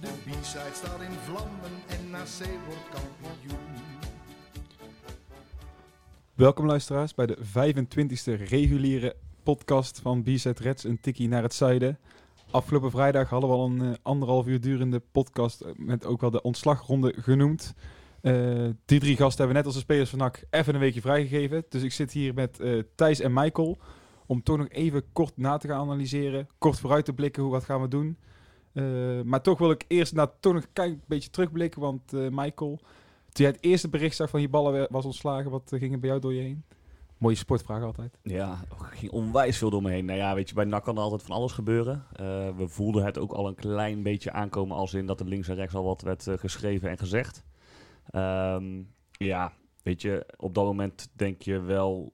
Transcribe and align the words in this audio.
De 0.00 0.08
B-side 0.24 0.70
staat 0.72 1.00
in 1.00 1.18
vlammen 1.24 1.70
en 1.86 2.10
NAC 2.10 2.48
wordt 2.66 2.88
kampioen. 2.90 3.58
Welkom 6.34 6.66
luisteraars 6.66 7.14
bij 7.14 7.26
de 7.26 7.38
25e 7.38 8.42
reguliere 8.48 9.16
podcast 9.42 10.00
van 10.00 10.22
B-Set 10.22 10.58
Reds, 10.58 10.84
een 10.84 11.00
tikkie 11.00 11.28
naar 11.28 11.42
het 11.42 11.54
zuiden. 11.54 11.98
Afgelopen 12.50 12.90
vrijdag 12.90 13.30
hadden 13.30 13.50
we 13.50 13.56
al 13.56 13.66
een 13.66 13.82
eh, 13.82 13.94
anderhalf 14.02 14.46
uur 14.46 14.60
durende 14.60 15.02
podcast 15.12 15.60
eh, 15.60 15.70
met 15.76 16.06
ook 16.06 16.20
wel 16.20 16.30
de 16.30 16.42
ontslagronde 16.42 17.14
genoemd. 17.16 17.74
Eh, 18.20 18.68
die 18.84 19.00
drie 19.00 19.16
gasten 19.16 19.38
hebben 19.38 19.56
net 19.56 19.66
als 19.66 19.74
de 19.74 19.80
spelers 19.80 20.10
van 20.10 20.32
even 20.50 20.74
een 20.74 20.80
weekje 20.80 21.00
vrijgegeven. 21.00 21.64
Dus 21.68 21.82
ik 21.82 21.92
zit 21.92 22.12
hier 22.12 22.34
met 22.34 22.60
eh, 22.60 22.82
Thijs 22.94 23.20
en 23.20 23.32
Michael 23.32 23.78
om 24.26 24.42
toch 24.42 24.56
nog 24.56 24.68
even 24.68 25.02
kort 25.12 25.36
na 25.36 25.56
te 25.56 25.68
gaan 25.68 25.80
analyseren. 25.80 26.48
Kort 26.58 26.78
vooruit 26.78 27.04
te 27.04 27.12
blikken, 27.12 27.42
hoe 27.42 27.52
wat 27.52 27.64
gaan 27.64 27.80
we 27.80 27.88
doen. 27.88 28.18
Eh, 28.78 29.22
maar 29.24 29.42
toch 29.42 29.58
wil 29.58 29.70
ik 29.70 29.84
eerst 29.88 30.14
nou, 30.14 30.28
toch 30.40 30.52
nog 30.52 30.62
een 30.62 30.72
klein 30.72 31.02
beetje 31.06 31.30
terugblikken, 31.30 31.80
want 31.80 32.12
eh, 32.12 32.20
Michael... 32.30 32.80
Toen 33.32 33.46
jij 33.46 33.54
het 33.54 33.64
eerste 33.64 33.88
bericht 33.88 34.16
zag 34.16 34.30
van 34.30 34.40
je 34.40 34.48
ballen 34.48 34.86
was 34.90 35.04
ontslagen, 35.04 35.50
wat 35.50 35.72
eh, 35.72 35.78
ging 35.78 35.92
er 35.92 35.98
bij 35.98 36.08
jou 36.08 36.20
door 36.20 36.34
je 36.34 36.40
heen? 36.40 36.64
Mooie 37.18 37.34
sportvraag 37.34 37.82
altijd. 37.82 38.18
Ja, 38.22 38.64
ging 38.76 39.12
onwijs 39.12 39.58
veel 39.58 39.70
door 39.70 39.82
me 39.82 39.90
heen. 39.90 40.04
Nou 40.04 40.18
ja, 40.18 40.34
weet 40.34 40.48
je, 40.48 40.54
bij 40.54 40.64
NAC 40.64 40.84
kan 40.84 40.96
er 40.96 41.02
altijd 41.02 41.22
van 41.22 41.36
alles 41.36 41.52
gebeuren. 41.52 42.04
Eh, 42.12 42.56
we 42.56 42.68
voelden 42.68 43.04
het 43.04 43.18
ook 43.18 43.32
al 43.32 43.48
een 43.48 43.54
klein 43.54 44.02
beetje 44.02 44.32
aankomen 44.32 44.76
als 44.76 44.94
in 44.94 45.06
dat 45.06 45.20
er 45.20 45.26
links 45.26 45.48
en 45.48 45.54
rechts 45.54 45.74
al 45.74 45.84
wat 45.84 46.02
werd 46.02 46.26
geschreven 46.36 46.90
en 46.90 46.98
gezegd. 46.98 47.44
Ehm, 48.10 48.82
ja, 49.10 49.52
weet 49.82 50.02
je, 50.02 50.26
op 50.36 50.54
dat 50.54 50.64
moment 50.64 51.08
denk 51.12 51.42
je 51.42 51.60
wel 51.60 52.12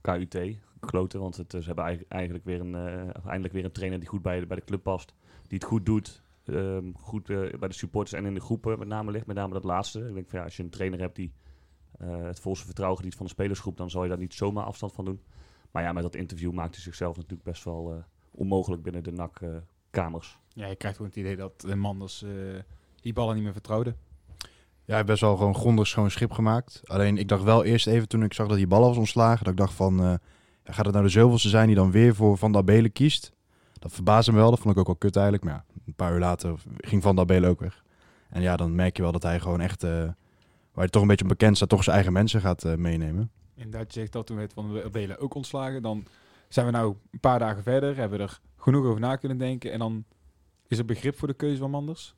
KUT, 0.00 0.38
kloten, 0.80 1.20
want 1.20 1.36
het, 1.36 1.50
ze 1.50 1.62
hebben 1.64 1.84
eigen- 1.84 2.06
eigenlijk 2.08 2.44
weer 2.44 2.60
een, 2.60 2.74
eh, 2.74 3.26
eindelijk 3.26 3.54
weer 3.54 3.64
een 3.64 3.72
trainer 3.72 3.98
die 3.98 4.08
goed 4.08 4.22
bij, 4.22 4.46
bij 4.46 4.56
de 4.56 4.64
club 4.64 4.82
past. 4.82 5.14
Die 5.50 5.58
het 5.58 5.68
goed 5.68 5.86
doet, 5.86 6.22
ehm, 6.44 6.92
goed 6.92 7.30
eh, 7.30 7.58
bij 7.58 7.68
de 7.68 7.74
supporters 7.74 8.12
en 8.12 8.26
in 8.26 8.34
de 8.34 8.40
groepen 8.40 8.78
met 8.78 8.88
name 8.88 9.10
ligt. 9.10 9.26
Met 9.26 9.36
name 9.36 9.52
dat 9.52 9.64
laatste. 9.64 10.06
Ik 10.08 10.14
denk 10.14 10.28
van 10.28 10.38
ja, 10.38 10.44
als 10.44 10.56
je 10.56 10.62
een 10.62 10.70
trainer 10.70 11.00
hebt 11.00 11.16
die 11.16 11.32
eh, 11.98 12.22
het 12.22 12.40
volste 12.40 12.64
vertrouwen 12.64 12.98
geniet 12.98 13.14
van 13.14 13.26
de 13.26 13.32
spelersgroep, 13.32 13.76
dan 13.76 13.90
zal 13.90 14.02
je 14.02 14.08
daar 14.08 14.18
niet 14.18 14.34
zomaar 14.34 14.64
afstand 14.64 14.92
van 14.92 15.04
doen. 15.04 15.20
Maar 15.70 15.82
ja, 15.82 15.92
met 15.92 16.02
dat 16.02 16.14
interview 16.14 16.52
maakt 16.52 16.74
hij 16.74 16.82
zichzelf 16.82 17.16
natuurlijk 17.16 17.42
best 17.42 17.64
wel 17.64 17.92
eh, 17.92 18.02
onmogelijk 18.30 18.82
binnen 18.82 19.02
de 19.02 19.12
NAC-kamers. 19.12 20.38
Ja, 20.48 20.66
je 20.66 20.76
krijgt 20.76 20.96
gewoon 20.96 21.12
het 21.12 21.20
idee 21.20 21.36
dat 21.36 21.60
de 21.60 21.76
Manders 21.76 22.22
eh 22.22 22.30
die 23.00 23.12
ballen 23.12 23.34
niet 23.34 23.44
meer 23.44 23.52
vertrouwde. 23.52 23.94
Ja, 24.40 24.46
hij 24.86 24.94
heeft 24.94 25.06
best 25.06 25.20
wel 25.20 25.36
gewoon 25.36 25.54
grondig 25.54 25.86
schoon 25.86 26.10
schip 26.10 26.32
gemaakt. 26.32 26.80
Alleen 26.84 27.18
ik 27.18 27.28
dacht 27.28 27.42
wel 27.42 27.64
eerst 27.64 27.86
even 27.86 28.08
toen 28.08 28.22
ik 28.22 28.32
zag 28.32 28.48
dat 28.48 28.56
die 28.56 28.66
ballen 28.66 28.88
was 28.88 28.96
ontslagen, 28.96 29.44
dat 29.44 29.52
ik 29.52 29.58
dacht 29.58 29.74
van, 29.74 30.00
eh, 30.00 30.14
gaat 30.64 30.84
het 30.84 30.94
nou 30.94 31.04
de 31.06 31.10
zoveelste 31.10 31.48
zijn 31.48 31.66
die 31.66 31.76
dan 31.76 31.90
weer 31.90 32.14
voor 32.14 32.38
Van 32.38 32.52
der 32.52 32.64
Belen 32.64 32.92
kiest? 32.92 33.32
Dat 33.80 33.92
verbaasde 33.92 34.32
me 34.32 34.38
wel, 34.38 34.50
dat 34.50 34.58
vond 34.60 34.74
ik 34.74 34.80
ook 34.80 34.86
wel 34.86 34.96
kut 34.96 35.14
eigenlijk. 35.16 35.44
Maar 35.44 35.54
ja, 35.54 35.64
een 35.86 35.94
paar 35.94 36.12
uur 36.12 36.18
later 36.18 36.54
ging 36.76 37.02
Van 37.02 37.16
der 37.16 37.24
Belen 37.26 37.50
ook 37.50 37.60
weg. 37.60 37.84
En 38.30 38.42
ja, 38.42 38.56
dan 38.56 38.74
merk 38.74 38.96
je 38.96 39.02
wel 39.02 39.12
dat 39.12 39.22
hij 39.22 39.40
gewoon 39.40 39.60
echt, 39.60 39.82
eh, 39.84 39.90
waar 39.90 40.14
hij 40.72 40.88
toch 40.88 41.02
een 41.02 41.08
beetje 41.08 41.24
op 41.24 41.30
bekend 41.30 41.56
staat, 41.56 41.68
toch 41.68 41.82
zijn 41.82 41.94
eigen 41.96 42.12
mensen 42.12 42.40
gaat 42.40 42.64
eh, 42.64 42.74
meenemen. 42.74 43.30
Inderdaad, 43.54 43.94
je 43.94 44.00
zegt 44.00 44.12
dat 44.12 44.26
toen 44.26 44.36
werd 44.36 44.52
Van 44.52 44.72
de 44.72 44.88
Belen 44.92 45.18
ook 45.18 45.34
ontslagen. 45.34 45.82
Dan 45.82 46.04
zijn 46.48 46.66
we 46.66 46.72
nou 46.72 46.94
een 47.10 47.20
paar 47.20 47.38
dagen 47.38 47.62
verder, 47.62 47.96
hebben 47.96 48.18
we 48.18 48.24
er 48.24 48.40
genoeg 48.56 48.84
over 48.86 49.00
na 49.00 49.16
kunnen 49.16 49.38
denken. 49.38 49.72
En 49.72 49.78
dan 49.78 50.04
is 50.68 50.78
er 50.78 50.84
begrip 50.84 51.18
voor 51.18 51.28
de 51.28 51.34
keuze 51.34 51.58
van 51.58 51.70
Manders. 51.70 52.14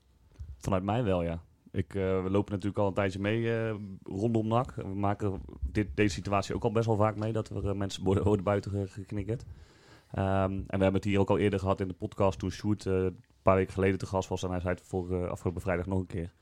Vanuit 0.58 0.82
mij 0.82 1.04
wel, 1.04 1.22
ja. 1.22 1.42
Ik, 1.70 1.94
eh, 1.94 2.22
we 2.22 2.30
lopen 2.30 2.52
natuurlijk 2.52 2.78
al 2.78 2.86
een 2.86 2.94
tijdje 2.94 3.18
mee 3.18 3.56
eh, 3.56 3.74
rondom 4.02 4.46
NAC. 4.48 4.74
We 4.74 4.94
maken 4.94 5.40
dit, 5.60 5.88
deze 5.94 6.14
situatie 6.14 6.54
ook 6.54 6.64
al 6.64 6.72
best 6.72 6.86
wel 6.86 6.96
vaak 6.96 7.16
mee, 7.16 7.32
dat 7.32 7.48
er 7.48 7.68
eh, 7.68 7.74
mensen 7.74 8.04
worden, 8.04 8.24
worden 8.24 8.44
buiten 8.44 8.70
ge- 8.70 8.86
geknikkerd. 8.86 9.44
Ehm, 10.12 10.52
en 10.52 10.64
we 10.66 10.82
hebben 10.82 10.94
het 10.94 11.04
hier 11.04 11.18
ook 11.18 11.30
al 11.30 11.38
eerder 11.38 11.58
gehad 11.58 11.80
in 11.80 11.88
de 11.88 11.94
podcast 11.94 12.38
toen 12.38 12.50
Sjoerd 12.50 12.86
eh, 12.86 12.94
een 12.94 13.24
paar 13.42 13.56
weken 13.56 13.72
geleden 13.72 13.98
te 13.98 14.06
gast 14.06 14.28
was. 14.28 14.42
En 14.42 14.50
hij 14.50 14.60
zei 14.60 14.74
het 14.74 14.82
voor 14.86 15.12
eh, 15.12 15.28
afgelopen 15.28 15.60
vrijdag 15.60 15.86
nog 15.86 15.98
een 15.98 16.06
keer. 16.06 16.32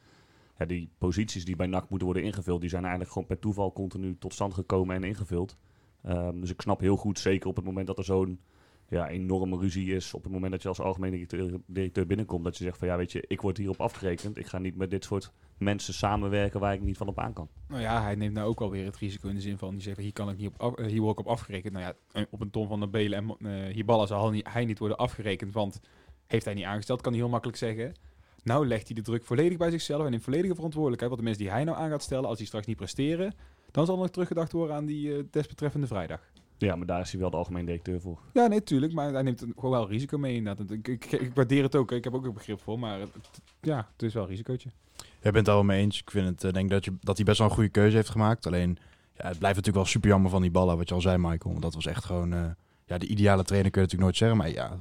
Ja, 0.58 0.64
die 0.66 0.90
posities 0.98 1.44
die 1.44 1.56
bij 1.56 1.66
NAC 1.66 1.88
moeten 1.88 2.06
worden 2.06 2.24
ingevuld, 2.24 2.60
die 2.60 2.70
zijn 2.70 2.82
eigenlijk 2.82 3.12
gewoon 3.12 3.28
per 3.28 3.38
toeval 3.38 3.72
continu 3.72 4.16
tot 4.18 4.32
stand 4.32 4.54
gekomen 4.54 4.96
en 4.96 5.04
ingevuld. 5.04 5.56
Ehm, 6.02 6.40
dus 6.40 6.50
ik 6.50 6.60
snap 6.60 6.80
heel 6.80 6.96
goed, 6.96 7.18
zeker 7.18 7.48
op 7.48 7.56
het 7.56 7.64
moment 7.64 7.86
dat 7.86 7.98
er 7.98 8.04
zo'n 8.04 8.40
ja, 8.90 9.08
enorme 9.08 9.58
ruzie 9.58 9.94
is, 9.94 10.14
op 10.14 10.22
het 10.22 10.32
moment 10.32 10.52
dat 10.52 10.62
je 10.62 10.68
als 10.68 10.80
algemeen 10.80 11.26
directeur, 11.66 12.06
binnenkomt, 12.06 12.44
dat 12.44 12.56
je 12.58 12.64
zegt 12.64 12.78
van 12.78 12.88
ja, 12.88 12.96
weet 12.96 13.12
je, 13.12 13.24
ik 13.26 13.40
word 13.40 13.56
hierop 13.56 13.80
afgerekend. 13.80 14.36
Ik 14.36 14.46
ga 14.46 14.58
niet 14.58 14.76
met 14.76 14.90
dit 14.90 15.04
soort 15.04 15.32
mensen 15.58 15.94
samenwerken 15.94 16.60
waar 16.60 16.74
ik 16.74 16.80
niet 16.80 16.96
van 16.96 17.08
op 17.08 17.18
aan 17.18 17.32
kan. 17.32 17.48
Nou 17.68 17.80
ja, 17.80 18.02
hij 18.02 18.14
neemt 18.14 18.34
nou 18.34 18.48
ook 18.48 18.60
alweer 18.60 18.84
het 18.84 18.96
risico 18.96 19.28
in 19.28 19.34
de 19.34 19.40
zin 19.40 19.58
van, 19.58 19.70
die 19.70 19.82
zegt 19.82 19.98
hier 19.98 20.12
kan 20.12 20.30
ik 20.30 20.36
niet 20.36 20.50
op 20.58 20.78
eh, 20.78 20.86
hier 20.86 21.00
word 21.00 21.18
ik 21.18 21.26
op 21.26 21.32
afgerekend. 21.32 21.72
Nou 21.72 21.84
ja, 21.84 21.94
eh, 22.12 22.26
op 22.30 22.40
een 22.40 22.50
ton 22.50 22.68
van 22.68 22.80
de 22.80 22.88
Belen 22.88 23.36
en 23.38 23.50
eh 23.50 23.74
Hiballa 23.74 24.06
zal 24.06 24.32
hij 24.32 24.64
niet, 24.64 24.78
worden 24.78 24.96
afgerekend, 24.96 25.52
want 25.52 25.80
heeft 26.26 26.44
hij 26.44 26.54
niet 26.54 26.64
aangesteld, 26.64 27.00
kan 27.00 27.12
hij 27.12 27.20
heel 27.20 27.30
makkelijk 27.30 27.58
zeggen. 27.58 27.94
Nou 28.42 28.66
legt 28.66 28.86
hij 28.86 28.96
de 28.96 29.02
druk 29.02 29.24
volledig 29.24 29.58
bij 29.58 29.70
zichzelf 29.70 30.06
en 30.06 30.12
in 30.12 30.20
volledige 30.20 30.54
verantwoordelijkheid. 30.54 31.10
Want 31.10 31.22
de 31.22 31.28
mensen 31.28 31.46
die 31.46 31.54
hij 31.54 31.64
nou 31.64 31.78
aan 31.78 31.90
gaat 31.90 32.02
stellen, 32.02 32.28
als 32.28 32.38
die 32.38 32.46
straks 32.46 32.66
niet 32.66 32.76
presteren, 32.76 33.34
dan 33.70 33.86
zal 33.86 33.94
er 33.94 34.00
nog 34.00 34.10
teruggedacht 34.10 34.52
worden 34.52 34.76
aan 34.76 34.86
die 34.86 35.30
desbetreffende 35.30 35.86
vrijdag. 35.86 36.20
Ja, 36.60 36.76
maar 36.76 36.86
daar 36.86 37.00
is 37.00 37.10
hij 37.10 37.20
wel 37.20 37.30
de 37.30 37.36
algemeen 37.36 37.64
directeur 37.64 38.00
voor. 38.00 38.18
Ja, 38.32 38.46
nee, 38.46 38.62
tuurlijk. 38.62 38.92
Maar 38.92 39.12
hij 39.12 39.22
neemt 39.22 39.40
er 39.40 39.48
gewoon 39.54 39.70
wel 39.70 39.88
risico 39.88 40.18
mee 40.18 40.34
inderdaad. 40.34 40.70
Ik, 40.70 40.88
ik, 40.88 41.12
ik 41.12 41.34
waardeer 41.34 41.62
het 41.62 41.76
ook. 41.76 41.92
Ik 41.92 42.04
heb 42.04 42.14
ook 42.14 42.24
een 42.24 42.32
begrip 42.32 42.60
voor. 42.60 42.78
Maar 42.78 43.00
het, 43.00 43.10
ja, 43.60 43.88
het 43.92 44.02
is 44.02 44.14
wel 44.14 44.22
een 44.22 44.28
risicootje. 44.28 44.68
Jij 44.96 45.06
bent 45.20 45.36
het 45.36 45.44
daar 45.44 45.54
wel 45.54 45.64
mee 45.64 45.80
eens. 45.80 46.00
Ik 46.00 46.10
vind 46.10 46.26
het, 46.26 46.44
eh, 46.44 46.52
denk 46.52 46.70
dat, 46.70 46.84
je, 46.84 46.92
dat 47.00 47.16
hij 47.16 47.24
best 47.24 47.38
wel 47.38 47.48
een 47.48 47.54
goede 47.54 47.68
keuze 47.68 47.96
heeft 47.96 48.08
gemaakt. 48.08 48.46
Alleen, 48.46 48.78
ja, 49.16 49.26
het 49.28 49.38
blijft 49.38 49.56
natuurlijk 49.56 49.76
wel 49.76 49.84
super 49.84 50.08
jammer 50.08 50.30
van 50.30 50.42
die 50.42 50.50
ballen, 50.50 50.76
wat 50.76 50.88
je 50.88 50.94
al 50.94 51.00
zei, 51.00 51.16
Michael. 51.16 51.50
Want 51.50 51.62
dat 51.62 51.74
was 51.74 51.86
echt 51.86 52.04
gewoon, 52.04 52.32
eh, 52.32 52.50
ja, 52.84 52.98
de 52.98 53.06
ideale 53.06 53.44
trainer 53.44 53.70
kun 53.70 53.80
je 53.80 53.86
natuurlijk 53.86 54.02
nooit 54.02 54.16
zeggen. 54.16 54.36
Maar 54.36 54.50
ja, 54.50 54.78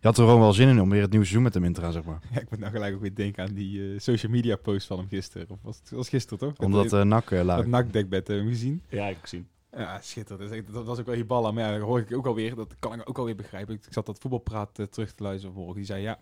je 0.00 0.06
had 0.06 0.18
er 0.18 0.24
gewoon 0.24 0.40
wel 0.40 0.52
zin 0.52 0.68
in 0.68 0.80
om 0.80 0.90
weer 0.90 1.00
het 1.00 1.10
nieuwe 1.10 1.24
seizoen 1.24 1.44
met 1.44 1.54
hem 1.54 1.64
in 1.64 1.72
te 1.72 1.80
gaan, 1.80 1.92
zeg 1.92 2.04
maar. 2.04 2.18
Ja, 2.32 2.40
ik 2.40 2.50
moet 2.50 2.58
nou 2.58 2.72
gelijk 2.72 2.94
ook 2.94 3.00
weer 3.00 3.14
denken 3.14 3.44
aan 3.44 3.54
die 3.54 3.92
eh, 3.92 3.98
social 3.98 4.32
media 4.32 4.56
post 4.56 4.86
van 4.86 4.98
hem 4.98 5.08
gisteren. 5.08 5.50
Of 5.50 5.58
was 5.62 5.78
het 5.78 5.90
was 5.90 6.08
gisteren 6.08 6.38
toch? 6.38 6.66
Omdat 6.66 6.88
dat, 6.90 7.00
uh, 7.00 7.06
NAC 7.06 7.30
eh, 7.30 7.36
dat 7.36 7.46
laag. 7.46 7.66
nakdekbed 7.66 8.26
hebben 8.26 8.46
we 8.46 8.52
gezien. 8.52 8.82
Ja, 8.88 9.06
ik 9.06 9.12
heb 9.12 9.22
gezien. 9.22 9.46
Ja, 9.72 10.00
schitterend. 10.00 10.72
Dat, 10.72 10.86
was 10.86 10.98
ook 10.98 11.06
wel 11.06 11.14
Hiballa. 11.14 11.50
Maar 11.50 11.72
ja, 11.72 11.80
hoor 11.80 11.98
ik 11.98 12.16
ook 12.16 12.26
alweer. 12.26 12.54
Dat 12.54 12.74
kan 12.78 13.00
ik 13.00 13.08
ook 13.08 13.18
alweer 13.18 13.36
begrijpen. 13.36 13.74
Ik 13.74 13.84
zat 13.90 14.06
dat 14.06 14.18
voetbalpraat 14.18 14.78
eh, 14.78 14.86
terug 14.86 15.12
te 15.12 15.22
luisteren 15.22 15.54
vorige. 15.54 15.74
Die 15.74 15.84
zei, 15.84 16.02
ja, 16.02 16.20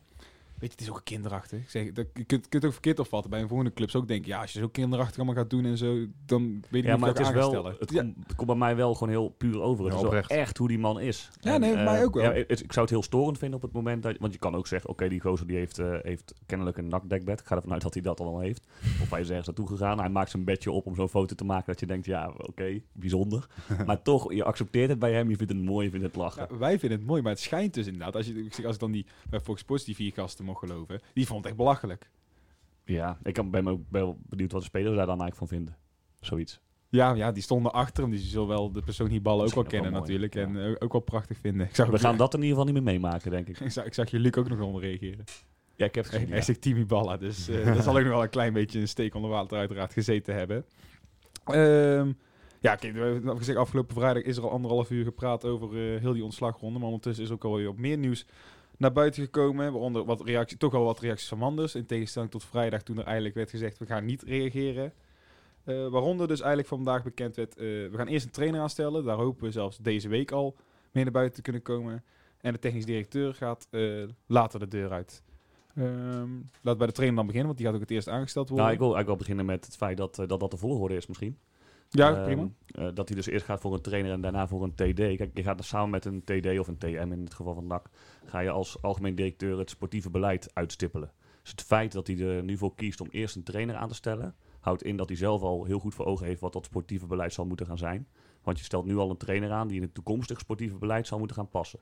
weet 0.58 0.70
je, 0.70 0.76
het 0.76 0.80
is 0.80 0.90
ook 0.90 1.00
kinderachtig. 1.04 1.60
Ik 1.62 1.70
zeg, 1.70 1.92
dat, 1.92 2.06
je 2.14 2.24
kunt, 2.24 2.40
kunt 2.42 2.52
het 2.52 2.64
ook 2.64 2.72
verkeerd 2.72 2.98
opvatten. 2.98 3.30
Bij 3.30 3.40
een 3.40 3.48
volgende 3.48 3.72
clubs 3.72 3.96
ook 3.96 4.08
denken, 4.08 4.28
ja, 4.28 4.40
als 4.40 4.52
je 4.52 4.58
zo 4.58 4.68
kinderachtig 4.68 5.16
allemaal 5.16 5.34
gaat 5.34 5.50
doen 5.50 5.64
en 5.64 5.76
zo, 5.78 6.06
dan 6.26 6.42
weet 6.70 6.80
ik 6.80 6.84
Ja, 6.86 6.90
niet 6.92 7.00
maar 7.00 7.10
of 7.10 7.18
het 7.18 7.18
ik 7.18 7.32
is 7.34 7.38
wel, 7.40 7.48
stellen. 7.48 7.76
het, 7.78 7.90
Ja. 7.92 8.00
komt, 8.02 8.14
het 8.26 8.34
komt 8.34 8.48
bij 8.48 8.56
mij 8.58 8.76
wel 8.76 8.94
gewoon 8.94 9.08
heel 9.08 9.28
puur 9.28 9.60
over. 9.60 9.84
Het 9.84 9.92
Ja, 10.00 10.00
is 10.06 10.10
wel 10.28 10.38
echt 10.38 10.56
hoe 10.58 10.68
die 10.68 10.78
man 10.78 11.00
is. 11.00 11.28
Ja, 11.40 11.56
nee, 11.56 11.74
eh, 11.74 11.84
mij 11.84 12.04
ook 12.04 12.14
wel. 12.14 12.22
Ja, 12.24 12.32
het- 12.32 12.60
ik 12.62 12.72
zou 12.72 12.80
het 12.86 12.90
heel 12.94 13.02
storend 13.02 13.38
vinden 13.38 13.56
op 13.56 13.62
het 13.64 13.72
moment 13.72 14.02
dat, 14.02 14.16
want 14.18 14.32
je 14.32 14.38
kan 14.38 14.54
ook 14.54 14.66
zeggen, 14.66 14.90
oké, 14.90 15.08
die 15.08 15.20
gozer 15.20 15.46
die 15.46 15.56
heeft, 15.56 15.78
eh, 15.78 15.96
heeft 16.02 16.34
kennelijk 16.46 16.76
een 16.78 16.88
nakdekbed. 16.88 17.40
Ik 17.40 17.46
ga 17.46 17.56
ervan 17.56 17.72
uit 17.72 17.82
dat 17.82 17.94
hij 17.94 18.02
dat 18.02 18.20
al 18.20 18.40
heeft. 18.40 18.66
Of 19.02 19.10
hij 19.10 19.20
is 19.20 19.28
ergens 19.28 19.46
naartoe 19.46 19.66
gegaan. 19.68 19.98
Hij 19.98 20.08
maakt 20.08 20.30
zijn 20.30 20.44
bedje 20.44 20.70
op 20.70 20.86
om 20.86 20.94
zo'n 20.94 21.08
foto 21.08 21.34
te 21.34 21.44
maken 21.44 21.66
dat 21.66 21.80
je 21.80 21.86
denkt, 21.86 22.06
ja, 22.06 22.32
oké, 22.36 22.80
bijzonder. 22.92 23.46
maar 23.86 24.02
toch, 24.02 24.32
je 24.32 24.44
accepteert 24.44 24.88
het 24.88 24.98
bij 24.98 25.12
hem, 25.12 25.30
je 25.30 25.36
vindt 25.36 25.52
het 25.52 25.62
mooi, 25.62 25.84
je 25.84 25.90
vindt 25.90 26.06
het 26.06 26.16
lachen. 26.16 26.46
Ja, 26.50 26.58
wij 26.58 26.78
vinden 26.78 26.98
het 26.98 27.06
mooi, 27.06 27.22
maar 27.22 27.32
het 27.32 27.40
schijnt 27.40 27.74
dus 27.74 27.86
inderdaad. 27.86 28.16
Als, 28.16 28.26
je, 28.26 28.44
ik 28.44 28.54
zeg, 28.54 28.64
als 28.64 28.74
ik 28.74 28.80
dan 28.80 28.92
die 28.92 29.06
bij 29.30 29.40
Fox 29.40 29.60
Sports 29.60 29.84
die 29.84 29.94
vier 29.94 30.12
gasten 30.12 30.44
mocht 30.48 30.58
geloven, 30.68 31.00
die 31.14 31.26
vond 31.26 31.38
het 31.38 31.46
echt 31.48 31.56
belachelijk. 31.56 32.10
Ja, 32.84 33.18
ik 33.22 33.34
kan- 33.34 33.50
ben 33.50 33.64
me 33.64 33.70
ook 33.70 33.82
wel 33.88 34.18
benieuwd 34.28 34.52
wat 34.52 34.60
de 34.60 34.66
spelers 34.66 34.96
daar 34.96 35.06
dan 35.06 35.20
eigenlijk 35.20 35.36
van 35.36 35.48
vinden. 35.58 35.76
Zoiets. 36.20 36.60
Ja, 36.90 37.14
ja, 37.14 37.32
die 37.32 37.42
stonden 37.42 37.72
achter 37.72 38.02
hem. 38.02 38.12
Die 38.12 38.20
zullen 38.20 38.48
wel 38.48 38.72
de 38.72 38.82
persoon 38.82 39.08
die 39.08 39.20
ballen 39.20 39.46
ook 39.46 39.54
wel 39.54 39.64
kennen 39.64 39.92
natuurlijk. 39.92 40.34
En 40.34 40.64
eh, 40.64 40.74
ook 40.78 40.92
wel 40.92 41.00
prachtig 41.00 41.38
vinden. 41.38 41.66
Ik 41.66 41.74
zag, 41.74 41.88
We 41.88 41.98
gaan 41.98 42.16
dat 42.26 42.34
in 42.34 42.42
ieder 42.42 42.56
geval 42.58 42.72
niet 42.72 42.82
meer 42.82 42.92
meemaken, 42.92 43.30
denk 43.30 43.48
ik. 43.48 43.60
ik, 43.60 43.70
zag, 43.70 43.84
ik 43.84 43.94
zag 43.94 44.10
je 44.10 44.18
Luc 44.18 44.32
ook 44.36 44.48
nog 44.48 44.60
onder 44.60 44.82
reageren. 44.82 45.24
Ja, 45.76 45.84
ik 45.84 45.94
heb 45.94 46.04
het 46.04 46.12
gezien. 46.14 46.28
hij 46.30 46.42
zegt 46.42 46.60
Timmy 46.60 46.86
Balla, 46.86 47.16
dus 47.16 47.48
eh 47.48 47.64
daar 47.74 47.82
zal 47.82 47.96
ook 47.96 48.02
nog 48.02 48.12
wel 48.12 48.22
een 48.22 48.28
klein 48.30 48.52
beetje 48.52 48.80
een 48.80 48.88
steek 48.88 49.14
onder 49.14 49.30
water 49.30 49.58
uiteraard 49.58 49.92
gezeten 49.92 50.34
hebben. 50.34 50.64
Ehm, 51.44 52.12
ja, 52.60 52.74
kijk, 52.76 52.92
we 52.92 52.98
hebben 53.00 53.36
gezegd, 53.36 53.58
afgelopen 53.58 53.94
vrijdag 53.94 54.22
is 54.22 54.36
er 54.36 54.42
al 54.42 54.50
anderhalf 54.50 54.90
uur 54.90 55.04
gepraat 55.04 55.44
over 55.44 55.68
eh, 55.94 56.00
heel 56.00 56.12
die 56.12 56.24
ontslagronde. 56.24 56.78
Maar 56.78 56.86
ondertussen 56.88 57.24
is 57.24 57.30
ook 57.30 57.44
alweer 57.44 57.68
op 57.68 57.78
meer 57.78 57.98
nieuws 57.98 58.26
naar 58.78 58.92
buiten 58.92 59.22
gekomen. 59.22 59.72
Waaronder 59.72 60.04
wat 60.04 60.20
reactie, 60.20 60.56
toch 60.56 60.74
al 60.74 60.84
wat 60.84 61.00
reacties 61.00 61.28
van 61.28 61.38
Manders. 61.38 61.74
In 61.74 61.86
tegenstelling 61.86 62.30
tot 62.30 62.44
vrijdag 62.44 62.82
toen 62.82 62.98
er 62.98 63.04
eigenlijk 63.04 63.34
werd 63.34 63.50
gezegd, 63.50 63.78
we 63.78 63.86
gaan 63.86 64.04
niet 64.04 64.22
reageren. 64.22 64.92
Eh, 65.64 65.88
waaronder 65.88 66.28
dus 66.28 66.38
eigenlijk 66.38 66.68
vandaag 66.68 67.02
bekend 67.02 67.36
werd, 67.36 67.56
eh, 67.56 67.64
we 67.64 67.92
gaan 67.92 68.06
eerst 68.06 68.26
een 68.26 68.32
trainer 68.32 68.60
aanstellen. 68.60 69.04
Daar 69.04 69.16
hopen 69.16 69.44
we 69.44 69.50
zelfs 69.50 69.78
deze 69.78 70.08
week 70.08 70.30
al 70.30 70.56
mee 70.92 71.04
naar 71.04 71.12
buiten 71.12 71.36
te 71.36 71.42
kunnen 71.42 71.62
komen. 71.62 72.04
En 72.40 72.52
de 72.52 72.58
technisch 72.58 72.84
directeur 72.84 73.34
gaat 73.34 73.66
eh, 73.70 74.02
later 74.26 74.60
de 74.60 74.68
deur 74.68 74.90
uit. 74.90 75.22
Ehm 75.74 76.30
laat 76.62 76.78
bij 76.78 76.86
de 76.86 76.92
trainer 76.92 77.16
dan 77.16 77.26
beginnen, 77.26 77.46
want 77.46 77.56
die 77.58 77.66
gaat 77.66 77.74
ook 77.74 77.80
het 77.80 77.90
eerst 77.90 78.08
aangesteld 78.08 78.48
worden. 78.48 78.66
Nou, 78.66 78.76
ik 78.76 78.82
wil 78.82 78.94
eigenlijk 78.94 79.18
wel 79.18 79.28
beginnen 79.28 79.46
met 79.46 79.66
het 79.66 79.76
feit 79.76 79.96
dat 79.96 80.14
dat, 80.14 80.40
dat 80.40 80.50
de 80.50 80.56
volgorde 80.56 80.96
is 80.96 81.06
misschien. 81.06 81.38
Ja, 81.88 82.14
Ehm, 82.14 82.22
prima. 82.24 82.48
eh, 82.66 82.94
dat 82.94 83.08
hij 83.08 83.16
dus 83.16 83.26
eerst 83.26 83.44
gaat 83.44 83.60
voor 83.60 83.74
een 83.74 83.80
trainer 83.80 84.12
en 84.12 84.20
daarna 84.20 84.46
voor 84.48 84.62
een 84.62 84.74
TD. 84.74 84.94
Kijk, 84.94 85.30
je 85.34 85.42
gaat 85.42 85.56
dan 85.56 85.66
samen 85.66 85.90
met 85.90 86.04
een 86.04 86.22
TD 86.24 86.58
of 86.58 86.68
een 86.68 86.78
TM 86.78 87.08
in 87.12 87.24
het 87.24 87.34
geval 87.34 87.54
van 87.54 87.66
NAC, 87.66 87.88
ga 88.24 88.38
je 88.40 88.50
als 88.50 88.82
algemeen 88.82 89.14
directeur 89.14 89.58
het 89.58 89.70
sportieve 89.70 90.10
beleid 90.10 90.50
uitstippelen. 90.54 91.12
Dus 91.42 91.50
het 91.50 91.62
feit 91.62 91.92
dat 91.92 92.06
hij 92.06 92.18
er 92.18 92.42
nu 92.42 92.56
voor 92.56 92.74
kiest 92.74 93.00
om 93.00 93.08
eerst 93.10 93.36
een 93.36 93.42
trainer 93.42 93.76
aan 93.76 93.88
te 93.88 93.94
stellen, 93.94 94.34
houdt 94.60 94.82
in 94.82 94.96
dat 94.96 95.08
hij 95.08 95.16
zelf 95.16 95.42
al 95.42 95.64
heel 95.64 95.78
goed 95.78 95.94
voor 95.94 96.04
ogen 96.06 96.26
heeft 96.26 96.40
wat 96.40 96.52
dat 96.52 96.64
sportieve 96.64 97.06
beleid 97.06 97.32
zal 97.32 97.46
moeten 97.46 97.66
gaan 97.66 97.78
zijn. 97.78 98.08
Want 98.42 98.58
je 98.58 98.64
stelt 98.64 98.84
nu 98.84 98.96
al 98.96 99.10
een 99.10 99.16
trainer 99.16 99.50
aan 99.50 99.68
die 99.68 99.76
in 99.76 99.82
het 99.82 99.94
toekomstig 99.94 100.38
sportieve 100.40 100.76
beleid 100.78 101.06
zal 101.06 101.18
moeten 101.18 101.36
gaan 101.36 101.48
passen. 101.48 101.80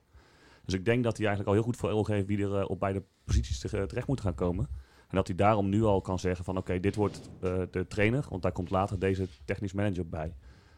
Dus 0.65 0.73
ik 0.73 0.85
denk 0.85 1.03
dat 1.03 1.17
hij 1.17 1.25
eigenlijk 1.27 1.55
al 1.55 1.61
heel 1.63 1.71
goed 1.71 1.79
voor 1.79 1.89
ogen 1.89 2.13
heeft 2.13 2.27
wie 2.27 2.43
er 2.43 2.59
eh, 2.59 2.69
op 2.69 2.79
beide 2.79 3.03
posities 3.23 3.59
te- 3.59 3.85
terecht 3.87 4.07
moet 4.07 4.21
gaan 4.21 4.35
komen. 4.35 4.67
En 5.07 5.15
dat 5.15 5.27
hij 5.27 5.35
daarom 5.35 5.69
nu 5.69 5.83
al 5.83 6.01
kan 6.01 6.19
zeggen 6.19 6.45
van 6.45 6.57
oké, 6.57 6.79
dit 6.79 6.95
wordt 6.95 7.29
eh, 7.41 7.61
de 7.71 7.87
trainer, 7.87 8.25
want 8.29 8.41
daar 8.41 8.51
komt 8.51 8.69
later 8.69 8.99
deze 8.99 9.27
technisch 9.45 9.73
manager 9.73 10.07
bij. 10.09 10.35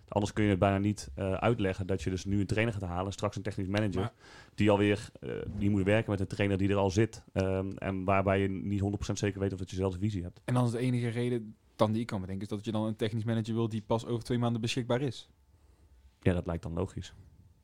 Anders 0.08 0.34
kun 0.34 0.44
je 0.44 0.50
het 0.50 0.60
bijna 0.60 0.78
niet 0.78 1.10
eh, 1.16 1.34
uitleggen 1.34 1.88
dat 1.88 2.02
je 2.02 2.10
dus 2.10 2.26
nu 2.26 2.40
een 2.40 2.46
trainer 2.46 2.74
gaat 2.74 2.84
halen, 2.90 3.12
straks 3.14 3.36
een 3.36 3.42
technisch 3.42 3.68
manager, 3.68 4.00
Maar- 4.02 4.14
die 4.56 4.72
alweer 4.72 5.10
eh, 5.20 5.30
die 5.58 5.70
moet 5.70 5.84
werken 5.84 6.12
met 6.12 6.20
een 6.20 6.28
trainer 6.28 6.58
die 6.58 6.70
er 6.70 6.76
al 6.76 6.90
zit. 6.92 7.24
Ehm, 7.34 7.72
en 7.78 8.04
waarbij 8.04 8.40
je 8.42 8.48
niet 8.48 8.80
100% 8.82 9.18
zeker 9.20 9.40
weet 9.40 9.52
of 9.54 9.60
dat 9.60 9.70
je 9.70 9.76
dezelfde 9.76 10.00
visie 10.00 10.24
hebt. 10.24 10.42
En 10.46 10.54
dan 10.54 10.66
is 10.66 10.72
de 10.72 10.78
enige 10.80 11.08
reden 11.08 11.56
dan 11.76 11.92
die 11.92 12.02
ik 12.02 12.08
kan 12.08 12.22
bedenken, 12.22 12.44
is 12.44 12.50
dat 12.56 12.66
je 12.66 12.72
dan 12.72 12.84
een 12.84 12.96
technisch 12.96 13.24
manager 13.24 13.54
wil 13.54 13.70
die 13.70 13.82
pas 13.82 14.06
over 14.06 14.24
twee 14.24 14.38
maanden 14.38 14.62
beschikbaar 14.62 15.02
is. 15.02 15.30
Ja, 16.22 16.34
dat 16.34 16.46
lijkt 16.46 16.64
dan 16.64 16.74
logisch. 16.74 17.14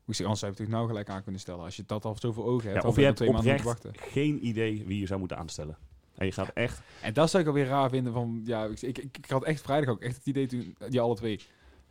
Hoe 0.03 0.13
zeg, 0.15 0.23
anders 0.25 0.39
zou 0.39 0.53
je 0.55 0.61
het 0.61 0.71
nou 0.71 0.87
gelijk 0.87 1.09
aan 1.09 1.23
kunnen 1.23 1.41
stellen. 1.41 1.63
Als 1.63 1.75
je 1.75 1.83
dat 1.85 2.05
al 2.05 2.15
zoveel 2.19 2.45
ogen 2.45 2.69
hebt, 2.69 2.81
Ja, 2.83 2.89
of 2.89 2.95
je 2.95 3.03
hebt 3.03 3.15
twee 3.17 3.31
maanden 3.31 3.63
wachten. 3.63 3.91
geen 3.95 4.45
idee 4.47 4.83
wie 4.85 4.99
je 4.99 5.05
zou 5.05 5.19
moeten 5.19 5.37
aanstellen. 5.37 5.77
En 6.17 6.25
je 6.25 6.31
gaat 6.31 6.49
echt 6.53 6.81
En 7.01 7.13
dat 7.13 7.29
zou 7.29 7.43
ik 7.43 7.49
alweer 7.49 7.65
raar 7.65 7.89
vinden 7.89 8.13
van, 8.13 8.41
ja, 8.45 8.65
ik, 8.79 8.97
ik, 8.97 9.25
had 9.27 9.43
echt 9.43 9.61
vrijdag 9.61 9.89
ook 9.89 10.01
echt 10.01 10.15
het 10.15 10.25
idee 10.25 10.47
toen 10.47 10.75
die 10.89 11.01
alle 11.01 11.15
twee 11.15 11.39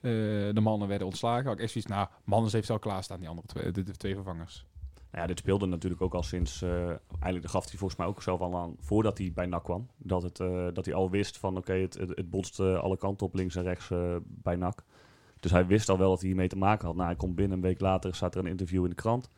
eh, 0.00 0.10
de 0.54 0.60
mannen 0.60 0.88
werden 0.88 1.06
ontslagen. 1.06 1.44
Had 1.44 1.54
ik 1.54 1.60
echt 1.60 1.72
zoiets, 1.72 1.90
nou, 1.90 2.08
mannen 2.24 2.52
heeft 2.52 2.66
ze 2.66 2.72
al 2.72 2.78
klaarstaan, 2.78 3.18
die 3.18 3.28
andere 3.28 3.46
twee, 3.46 3.70
de, 3.70 3.82
de 3.82 3.96
twee 3.96 4.14
vervangers. 4.14 4.66
Nou 4.94 5.22
ja, 5.22 5.26
dit 5.26 5.38
speelde 5.38 5.66
natuurlijk 5.66 6.02
ook 6.02 6.14
al 6.14 6.22
sinds. 6.22 6.62
eh 6.62 6.88
eigenlijk 6.88 7.42
dat 7.42 7.50
gaf 7.50 7.68
hij 7.68 7.78
volgens 7.78 7.98
mij 7.98 8.08
ook 8.08 8.22
zelf 8.22 8.40
al 8.40 8.56
aan 8.56 8.76
voordat 8.80 9.18
hij 9.18 9.32
bij 9.34 9.46
NAC 9.46 9.64
kwam. 9.64 9.88
Dat, 9.96 10.22
het, 10.22 10.40
eh, 10.40 10.66
dat 10.72 10.84
hij 10.84 10.94
al 10.94 11.10
wist 11.10 11.38
van 11.38 11.56
oké, 11.56 11.72
het, 11.72 11.94
het, 11.94 12.08
het 12.08 12.30
botst 12.30 12.60
alle 12.60 12.96
kanten 12.96 13.26
op 13.26 13.34
links 13.34 13.56
en 13.56 13.62
rechts 13.62 13.88
bij 14.24 14.56
NAC. 14.56 14.84
Dus 15.40 15.52
hij 15.52 15.66
wist 15.66 15.88
al 15.88 15.98
wel 15.98 16.10
dat 16.10 16.18
hij 16.18 16.28
hiermee 16.28 16.48
te 16.48 16.56
maken 16.56 16.86
had. 16.86 16.94
Nou, 16.96 17.06
hij 17.08 17.16
komt 17.16 17.34
binnen 17.34 17.56
een 17.56 17.62
week 17.62 17.80
later, 17.80 18.14
staat 18.14 18.34
er 18.34 18.40
een 18.40 18.50
interview 18.50 18.82
in 18.82 18.90
de 18.90 18.96
krant. 18.96 19.30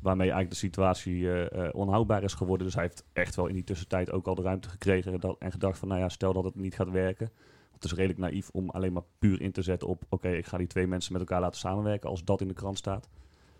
Waarmee 0.00 0.30
eigenlijk 0.30 0.50
de 0.60 0.66
situatie 0.66 1.30
eh, 1.30 1.66
eh, 1.66 1.74
onhoudbaar 1.74 2.22
is 2.22 2.34
geworden. 2.34 2.66
Dus 2.66 2.74
hij 2.74 2.84
heeft 2.84 3.04
echt 3.12 3.34
wel 3.34 3.46
in 3.46 3.54
die 3.54 3.64
tussentijd 3.64 4.12
ook 4.12 4.26
al 4.26 4.34
de 4.34 4.42
ruimte 4.42 4.68
gekregen. 4.68 5.36
En 5.38 5.52
gedacht 5.52 5.78
van 5.78 5.88
nou 5.88 6.00
ja, 6.00 6.08
stel 6.08 6.32
dat 6.32 6.44
het 6.44 6.54
niet 6.54 6.74
gaat 6.74 6.90
werken. 6.90 7.30
Het 7.72 7.84
is 7.84 7.92
redelijk 7.92 8.18
naïef 8.18 8.48
om 8.50 8.70
alleen 8.70 8.92
maar 8.92 9.02
puur 9.18 9.40
in 9.40 9.52
te 9.52 9.62
zetten 9.62 9.88
op 9.88 10.02
oké, 10.08 10.28
ik 10.28 10.46
ga 10.46 10.58
die 10.58 10.66
twee 10.66 10.86
mensen 10.86 11.12
met 11.12 11.20
elkaar 11.20 11.40
laten 11.40 11.60
samenwerken 11.60 12.10
als 12.10 12.24
dat 12.24 12.40
in 12.40 12.48
de 12.48 12.54
krant 12.54 12.78
staat. 12.78 13.08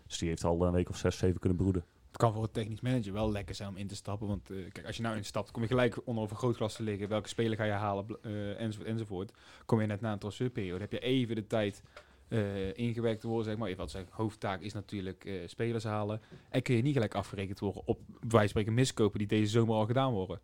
Dus 0.07 0.17
die 0.17 0.29
heeft 0.29 0.43
al 0.43 0.65
een 0.65 0.71
week 0.71 0.89
of 0.89 0.97
zes, 0.97 1.17
zeven 1.17 1.39
kunnen 1.39 1.57
broeden. 1.57 1.85
Het 2.07 2.17
kan 2.17 2.33
voor 2.33 2.43
een 2.43 2.51
technisch 2.51 2.81
manager 2.81 3.13
wel 3.13 3.31
lekker 3.31 3.55
zijn 3.55 3.69
om 3.69 3.77
in 3.77 3.87
te 3.87 3.95
stappen. 3.95 4.27
Want 4.27 4.49
eh, 4.49 4.57
kijk, 4.71 4.85
als 4.85 4.95
je 4.95 5.01
nou 5.01 5.15
instapt, 5.15 5.51
kom 5.51 5.61
je 5.61 5.67
gelijk 5.67 6.07
onder 6.07 6.23
een 6.23 6.29
vergrootglas 6.29 6.75
te 6.75 6.83
liggen. 6.83 7.09
Welke 7.09 7.27
speler 7.27 7.57
ga 7.57 7.63
je 7.63 7.71
halen, 7.71 8.23
enzovoort, 8.57 8.87
enzovoort. 8.87 9.31
Kom 9.65 9.81
je 9.81 9.87
net 9.87 10.01
na 10.01 10.11
een 10.11 10.19
transferperiode, 10.19 10.81
heb 10.81 10.91
je 10.91 10.99
even 10.99 11.35
de 11.35 11.47
tijd 11.47 11.83
eh, 12.31 12.73
ingewerkt 12.73 13.21
te 13.21 13.27
worden, 13.27 13.45
zeg 13.45 13.57
maar. 13.57 13.67
Even 13.67 13.79
wat 13.79 13.91
zijn 13.91 14.05
hoofdtaak 14.09 14.61
is 14.61 14.73
natuurlijk 14.73 15.25
eh, 15.25 15.33
spelers 15.45 15.83
halen. 15.83 16.21
En 16.49 16.61
kun 16.61 16.75
je 16.75 16.81
niet 16.81 16.93
gelijk 16.93 17.15
afgerekend 17.15 17.59
worden 17.59 17.81
op, 17.85 17.99
van 18.27 18.47
spreken, 18.47 18.73
miskopen 18.73 19.19
die 19.19 19.27
deze 19.27 19.51
zomer 19.51 19.75
al 19.75 19.85
gedaan 19.85 20.11
worden. 20.11 20.39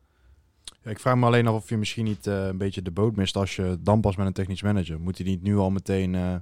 Ja, 0.81 0.89
ik 0.89 1.00
vraag 1.00 1.16
me 1.16 1.25
alleen 1.25 1.48
af 1.48 1.56
of 1.56 1.69
je 1.69 1.78
misschien 1.78 2.06
niet 2.06 2.28
eh, 2.28 2.45
een 2.45 2.57
beetje 2.57 2.81
de 2.81 2.92
boot 2.92 3.16
mist 3.16 3.36
als 3.36 3.56
je 3.56 3.78
dan 3.80 4.01
pas 4.01 4.16
met 4.16 4.28
een 4.28 4.34
technisch 4.34 4.62
manager. 4.62 5.00
Moet 5.00 5.18
hij 5.18 5.28
niet 5.28 5.42
nu 5.42 5.57
al 5.57 5.69
meteen 5.69 6.16
eh, 6.16 6.36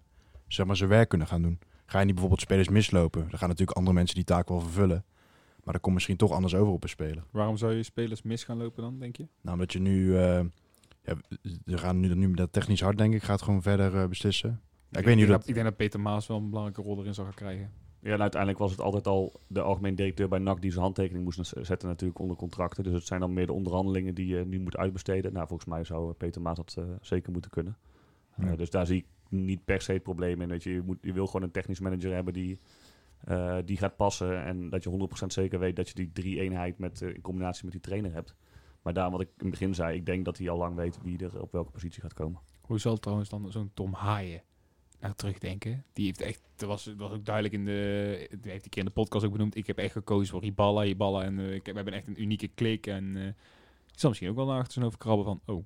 zeg 0.48 0.66
maar 0.66 0.76
zijn 0.76 0.90
werk 0.90 1.10
kunnen 1.10 1.28
gaan 1.28 1.42
doen? 1.42 1.60
Ga 1.86 2.00
je 2.00 2.06
niet 2.06 2.14
bijvoorbeeld 2.14 2.42
spelers 2.42 2.70
mislopen? 2.70 3.22
Dan 3.30 3.40
gaan 3.40 3.50
natuurlijk 3.50 3.78
andere 3.78 3.96
mensen 3.96 4.16
die 4.16 4.24
taak 4.24 4.50
wel 4.50 4.60
vervullen. 4.60 5.06
Maar 5.64 5.74
dat 5.74 5.82
komt 5.84 5.94
misschien 5.94 6.18
toch 6.18 6.32
anders 6.32 6.56
over 6.56 6.74
op 6.74 6.84
een 6.84 6.90
speler. 6.90 7.24
Waarom 7.32 7.58
zou 7.58 7.74
je 7.74 7.84
spelers 7.84 8.22
mis 8.22 8.44
gaan 8.44 8.58
lopen 8.58 8.84
dan, 8.84 9.00
denk 9.00 9.16
je? 9.16 9.28
Nou, 9.42 9.56
omdat 9.56 9.74
je 9.74 9.80
nu... 9.80 10.18
eh 10.18 10.44
ja, 11.02 11.16
we 11.66 11.78
gaan 11.78 12.00
nu, 12.00 12.16
nu 12.16 12.28
met 12.28 12.38
dat 12.38 12.54
technisch 12.54 12.82
hard, 12.82 12.98
denk 12.98 13.14
ik, 13.14 13.24
gaat 13.24 13.42
gewoon 13.42 13.62
verder 13.62 14.10
beslissen. 14.10 14.62
Ja, 14.96 15.02
ik 15.02 15.08
weet 15.08 15.16
niet 15.16 15.26
hoe 15.26 15.38
dat... 15.38 15.48
Ik 15.48 15.54
denk 15.54 15.66
dat 15.66 15.76
Peter 15.76 16.00
Maas 16.00 16.28
wel 16.28 16.38
een 16.38 16.50
belangrijke 16.50 16.82
rol 16.82 17.00
erin 17.00 17.14
zal 17.14 17.24
gaan 17.24 17.34
krijgen. 17.34 17.72
Ja, 18.00 18.14
en 18.14 18.22
uiteindelijk 18.22 18.62
was 18.62 18.72
het 18.72 18.82
altijd 18.82 19.08
al 19.08 19.40
de 19.48 19.62
algemeen 19.62 19.96
directeur 19.96 20.28
bij 20.28 20.40
NAC 20.40 20.62
die 20.62 20.72
zijn 20.72 20.84
handtekening 20.84 21.24
moest 21.24 21.52
zetten 21.62 21.88
natuurlijk 21.88 22.20
onder 22.20 22.38
contracten. 22.38 22.84
Dus 22.84 22.94
het 22.94 23.06
zijn 23.06 23.20
dan 23.20 23.34
meer 23.34 23.46
de 23.46 23.54
onderhandelingen 23.54 24.16
die 24.16 24.28
je 24.28 24.46
nu 24.46 24.60
moet 24.60 24.78
uitbesteden. 24.78 25.34
Nou, 25.34 25.48
volgens 25.48 25.70
mij 25.70 25.84
zou 25.84 26.14
Peter 26.14 26.42
Maas 26.42 26.56
dat 26.56 26.76
eh, 26.78 26.84
zeker 27.02 27.32
moeten 27.32 27.52
kunnen. 27.52 27.78
Eh, 28.38 28.56
dus 28.56 28.70
daar 28.70 28.86
zie 28.86 28.98
ik 28.98 29.06
niet 29.30 29.66
per 29.66 29.82
se 29.82 29.92
het 29.92 30.04
probleem 30.04 30.42
in. 30.42 30.50
Weet 30.50 30.64
je, 30.64 30.74
je, 30.74 30.82
moet, 30.82 30.98
je 31.02 31.14
wil 31.14 31.26
gewoon 31.26 31.44
een 31.44 31.52
technisch 31.52 31.80
manager 31.80 32.14
hebben 32.14 32.34
die, 32.34 32.60
eh, 33.24 33.58
die 33.66 33.78
gaat 33.78 33.96
passen. 33.96 34.44
En 34.44 34.70
dat 34.70 34.84
je 34.84 34.90
100% 34.90 35.34
zeker 35.34 35.60
weet 35.60 35.76
dat 35.76 35.88
je 35.88 35.94
die 35.96 36.12
drie 36.12 36.40
eenheid 36.40 36.78
met, 36.78 37.02
eh, 37.02 37.14
in 37.14 37.22
combinatie 37.22 37.64
met 37.64 37.74
die 37.74 37.82
trainer 37.82 38.14
hebt. 38.14 38.36
Maar 38.82 38.94
daar 38.94 39.12
wat 39.12 39.22
ik 39.22 39.28
in 39.28 39.34
het 39.38 39.50
begin 39.50 39.76
zei, 39.76 39.98
ik 39.98 40.06
denk 40.06 40.26
dat 40.26 40.38
hij 40.38 40.50
al 40.50 40.58
lang 40.58 40.76
weet 40.76 41.02
wie 41.02 41.24
er 41.24 41.42
op 41.42 41.52
welke 41.52 41.72
positie 41.72 42.02
gaat 42.02 42.14
komen. 42.14 42.40
Hoe 42.62 42.80
zal 42.80 42.98
trouwens 42.98 43.30
dan 43.30 43.52
zo'n 43.52 43.72
Tom 43.74 43.94
Haaien 43.94 44.42
terugdenken? 45.13 45.84
Die 45.94 46.06
heeft 46.06 46.22
echt, 46.22 46.42
dat 46.56 46.69
was, 46.69 46.94
was 46.98 47.12
ook 47.12 47.25
duidelijk 47.25 47.56
in 47.56 47.66
de, 47.66 48.28
die 48.42 48.52
heeft 48.52 48.63
een 48.63 48.69
keer 48.69 48.81
in 48.81 48.88
de 48.88 48.94
podcast 48.94 49.25
ook 49.25 49.31
benoemd. 49.31 49.56
Ik 49.56 49.68
heb 49.68 49.78
echt 49.78 49.92
gekozen 49.92 50.34
voor 50.34 50.44
Iballa, 50.44 50.84
Iballa 50.84 51.24
en 51.24 51.40
eh, 51.40 51.54
ik 51.54 51.66
heb, 51.66 51.75
we 51.75 51.81
hebben 51.81 51.94
echt 51.94 52.07
een 52.07 52.22
unieke 52.22 52.48
klik. 52.48 52.88
En 52.88 53.18
eh 53.18 53.28
ik 53.96 54.02
zal 54.02 54.10
misschien 54.10 54.30
ook 54.30 54.36
wel 54.36 54.46
naar 54.46 54.57
achter 54.57 54.74
zijn 54.74 54.86
hoofd 54.86 54.98
krabben 54.98 55.25
van, 55.25 55.42
oh, 55.46 55.63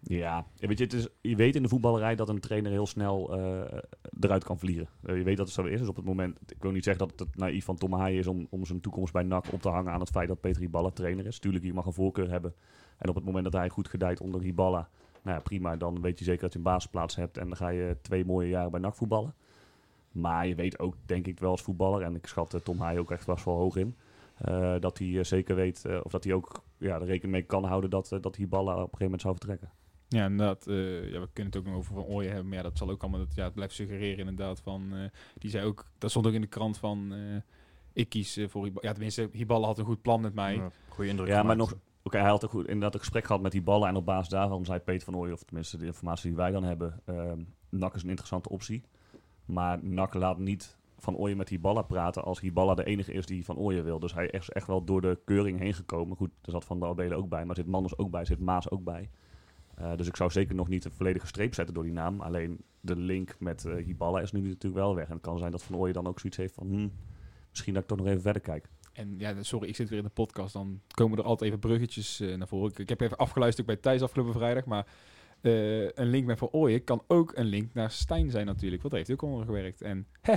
Ja, 0.00 0.46
weet 0.56 0.78
je, 0.78 0.84
het 0.84 0.92
is, 0.92 1.08
je 1.20 1.36
weet 1.36 1.54
in 1.56 1.62
de 1.62 1.68
voetballerij 1.68 2.14
dat 2.14 2.28
een 2.28 2.40
trainer 2.40 2.70
heel 2.70 2.86
snel 2.86 3.34
eh, 3.34 3.78
eruit 4.20 4.44
kan 4.44 4.58
vliegen. 4.58 4.88
Je 5.06 5.22
weet 5.22 5.36
dat 5.36 5.46
het 5.46 5.54
zo 5.54 5.62
is. 5.62 5.78
Dus 5.78 5.88
op 5.88 5.96
het 5.96 6.04
moment, 6.04 6.38
ik 6.46 6.62
wil 6.62 6.70
niet 6.70 6.84
zeggen 6.84 7.08
dat 7.08 7.18
het 7.18 7.36
naïef 7.36 7.64
van 7.64 7.76
Tom 7.76 7.92
Haaien 7.92 8.18
is 8.18 8.26
om, 8.26 8.46
om 8.50 8.66
zijn 8.66 8.80
toekomst 8.80 9.12
bij 9.12 9.22
NAC 9.22 9.52
op 9.52 9.62
te 9.62 9.68
hangen 9.68 9.92
aan 9.92 10.00
het 10.00 10.10
feit 10.10 10.28
dat 10.28 10.40
Peter 10.40 10.60
Hiballa 10.60 10.90
trainer 10.90 11.26
is. 11.26 11.38
Tuurlijk, 11.38 11.64
je 11.64 11.72
mag 11.72 11.86
een 11.86 11.92
voorkeur 11.92 12.30
hebben. 12.30 12.54
En 12.98 13.08
op 13.08 13.14
het 13.14 13.24
moment 13.24 13.44
dat 13.44 13.52
hij 13.52 13.68
goed 13.68 13.88
gedijt 13.88 14.20
onder 14.20 14.40
Hiballa, 14.40 14.88
nou 15.26 15.36
ja, 15.36 15.42
prima. 15.42 15.76
Dan 15.76 16.00
weet 16.00 16.18
je 16.18 16.24
zeker 16.24 16.42
dat 16.42 16.52
je 16.52 16.58
een 16.58 16.64
basisplaats 16.64 17.16
hebt 17.16 17.36
en 17.36 17.46
dan 17.46 17.56
ga 17.56 17.68
je 17.68 17.96
twee 18.02 18.24
mooie 18.24 18.48
jaren 18.48 18.70
bij 18.70 18.80
NAC 18.80 18.94
voetballen. 18.94 19.34
Maar 20.12 20.46
je 20.46 20.54
weet 20.54 20.78
ook, 20.78 20.94
denk 21.06 21.26
ik 21.26 21.38
wel 21.38 21.50
als 21.50 21.62
voetballer, 21.62 22.02
en 22.02 22.14
ik 22.14 22.26
schat 22.26 22.54
eh, 22.54 22.60
Tom 22.60 22.78
Haaien 22.78 23.00
ook 23.00 23.10
echt 23.10 23.26
best 23.26 23.44
wel 23.44 23.56
hoog 23.56 23.76
in, 23.76 23.96
eh, 24.36 24.74
dat 24.80 24.98
hij 24.98 25.18
eh, 25.18 25.24
zeker 25.24 25.54
weet, 25.54 25.84
of 26.02 26.10
dat 26.12 26.24
hij 26.24 26.32
ook 26.32 26.62
ja, 26.78 26.94
er 26.94 27.04
rekening 27.04 27.32
mee 27.32 27.42
kan 27.42 27.64
houden 27.64 27.90
dat, 27.90 28.18
dat 28.20 28.36
Hiballa 28.36 28.72
op 28.72 28.78
een 28.78 28.82
gegeven 28.84 29.04
moment 29.04 29.20
zou 29.20 29.34
vertrekken. 29.34 29.70
Ja, 30.08 30.24
inderdaad. 30.24 30.66
eh 30.66 31.10
ja, 31.12 31.20
we 31.20 31.28
kunnen 31.32 31.52
het 31.52 31.56
ook 31.56 31.64
nog 31.64 31.76
over 31.76 31.94
Van 31.94 32.04
Ooyen 32.04 32.30
hebben. 32.30 32.48
Maar 32.48 32.56
ja, 32.56 32.62
dat 32.62 32.78
zal 32.78 32.90
ook 32.90 33.02
allemaal... 33.02 33.20
Dat, 33.20 33.34
ja, 33.34 33.44
het 33.44 33.54
blijft 33.54 33.74
suggereren 33.74 34.18
inderdaad 34.18 34.60
van... 34.60 34.94
eh, 34.94 35.08
die 35.38 35.50
zei 35.50 35.66
ook... 35.66 35.86
Dat 35.98 36.10
stond 36.10 36.26
ook 36.26 36.32
in 36.32 36.40
de 36.40 36.46
krant 36.46 36.78
van... 36.78 37.12
eh, 37.12 37.36
ik 37.92 38.08
kies 38.08 38.38
voor 38.48 38.64
Hiballa. 38.64 38.88
Ja, 38.88 38.92
tenminste, 38.92 39.28
Hiballa 39.32 39.66
had 39.66 39.78
een 39.78 39.84
goed 39.84 40.02
plan 40.02 40.20
met 40.20 40.34
mij. 40.34 40.54
Ja, 40.54 40.70
goede 40.88 41.10
indruk 41.10 41.28
Ja, 41.28 41.42
maar 41.42 41.56
nog, 41.56 41.74
Oké, 42.06 42.18
hij 42.18 42.28
had 42.28 42.44
ook 42.44 42.50
goed, 42.50 42.66
inderdaad 42.66 42.94
een 42.94 43.00
gesprek 43.00 43.24
gehad 43.24 43.42
met 43.42 43.52
die 43.52 43.62
ballen. 43.62 43.88
En 43.88 43.96
op 43.96 44.04
basis 44.04 44.28
daarvan 44.28 44.64
zei 44.64 44.78
Peter 44.78 45.04
van 45.04 45.16
Ooyen, 45.16 45.32
of 45.32 45.42
tenminste 45.42 45.76
de 45.76 45.86
informatie 45.86 46.28
die 46.28 46.36
wij 46.36 46.50
dan 46.50 46.62
hebben, 46.62 47.00
ehm 47.04 47.40
NAC 47.68 47.94
is 47.94 48.02
een 48.02 48.08
interessante 48.08 48.48
optie. 48.48 48.82
Maar 49.44 49.84
NAC 49.84 50.14
laat 50.14 50.38
niet 50.38 50.76
van 50.98 51.16
Ooyen 51.16 51.36
met 51.36 51.48
die 51.48 51.58
ballen 51.58 51.86
praten 51.86 52.24
als 52.24 52.40
Hiballa 52.40 52.74
de 52.74 52.84
enige 52.84 53.12
is 53.12 53.26
die 53.26 53.44
van 53.44 53.56
Ooyen 53.56 53.84
wil. 53.84 53.98
Dus 53.98 54.14
hij 54.14 54.26
is 54.26 54.50
echt 54.50 54.66
wel 54.66 54.84
door 54.84 55.00
de 55.00 55.18
keuring 55.24 55.58
heen 55.58 55.74
gekomen. 55.74 56.16
Goed, 56.16 56.30
er 56.42 56.50
zat 56.50 56.64
Van 56.64 56.80
der 56.80 56.88
Abelen 56.88 57.18
ook 57.18 57.28
bij, 57.28 57.44
maar 57.44 57.56
zit 57.56 57.66
Manders 57.66 57.98
ook 57.98 58.10
bij, 58.10 58.24
zit 58.24 58.40
Maas 58.40 58.70
ook 58.70 58.84
bij. 58.84 59.10
Eh, 59.74 59.96
dus 59.96 60.06
ik 60.06 60.16
zou 60.16 60.30
zeker 60.30 60.54
nog 60.54 60.68
niet 60.68 60.84
een 60.84 60.92
volledige 60.92 61.26
streep 61.26 61.54
zetten 61.54 61.74
door 61.74 61.84
die 61.84 61.92
naam. 61.92 62.20
Alleen 62.20 62.60
de 62.80 62.96
link 62.96 63.36
met 63.38 63.64
eh 63.64 63.84
Hiballa 63.84 64.20
is 64.20 64.32
nu 64.32 64.40
natuurlijk 64.40 64.74
wel 64.74 64.94
weg. 64.94 65.06
En 65.06 65.12
het 65.12 65.22
kan 65.22 65.38
zijn 65.38 65.50
dat 65.50 65.62
Van 65.62 65.76
Ooyen 65.76 65.94
dan 65.94 66.06
ook 66.06 66.20
zoiets 66.20 66.38
heeft 66.38 66.54
van... 66.54 66.66
Hmm, 66.66 66.92
misschien 67.50 67.74
dat 67.74 67.82
ik 67.82 67.88
toch 67.88 67.98
nog 67.98 68.06
even 68.06 68.22
verder 68.22 68.42
kijk. 68.42 68.68
En 68.96 69.14
ja, 69.18 69.42
sorry, 69.42 69.68
ik 69.68 69.76
zit 69.76 69.88
weer 69.88 69.98
in 69.98 70.04
de 70.04 70.10
podcast. 70.10 70.52
Dan 70.52 70.80
komen 70.94 71.18
er 71.18 71.24
altijd 71.24 71.50
even 71.50 71.60
bruggetjes 71.60 72.20
eh, 72.20 72.36
naar 72.36 72.48
voren. 72.48 72.70
Ik, 72.70 72.78
ik 72.78 72.88
heb 72.88 73.00
even 73.00 73.16
afgeluisterd 73.16 73.66
bij 73.66 73.76
Thijs 73.76 74.02
afgelopen 74.02 74.32
vrijdag. 74.32 74.64
Maar 74.64 74.86
eh, 75.40 75.82
een 75.82 76.06
link 76.10 76.26
met 76.26 76.38
Van 76.38 76.48
Ooyen 76.50 76.84
kan 76.84 77.02
ook 77.06 77.32
een 77.34 77.44
link 77.44 77.74
naar 77.74 77.90
Stijn 77.90 78.30
zijn 78.30 78.46
natuurlijk. 78.46 78.82
Want 78.82 78.94
daar 78.94 79.04
heeft 79.04 79.20
hij 79.20 79.28
ook 79.28 79.34
onder 79.34 79.54
gewerkt. 79.54 79.82
En 79.82 80.06
hè, 80.20 80.34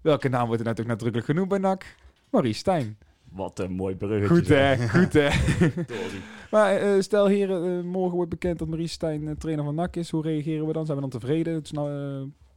welke 0.00 0.28
naam 0.28 0.46
wordt 0.46 0.60
er 0.60 0.66
natuurlijk 0.66 0.88
nadrukkelijk 0.88 1.30
genoemd 1.30 1.48
bij 1.48 1.58
NAC? 1.58 1.94
Maurice 2.30 2.58
Stijn. 2.58 2.98
Wat 3.30 3.58
een 3.58 3.72
mooi 3.72 3.96
bruggetje. 3.96 4.34
Goed 4.34 4.48
hè, 4.48 4.88
goed 4.88 5.12
hè. 5.12 5.30
Sorry. 5.96 6.20
maar 6.50 6.76
eh, 6.76 7.00
stel 7.00 7.26
heren, 7.26 7.86
morgen 7.86 8.14
wordt 8.14 8.30
bekend 8.30 8.58
dat 8.58 8.68
Maurice 8.68 8.92
Stijn 8.92 9.38
trainer 9.38 9.64
van 9.64 9.74
NAC 9.74 9.96
is. 9.96 10.10
Hoe 10.10 10.22
reageren 10.22 10.66
we 10.66 10.72
dan? 10.72 10.84
Zijn 10.84 10.96
we 10.96 11.02
dan 11.08 11.20
tevreden? 11.20 11.54
Het 11.54 11.64
is 11.64 11.72
nou, 11.72 11.90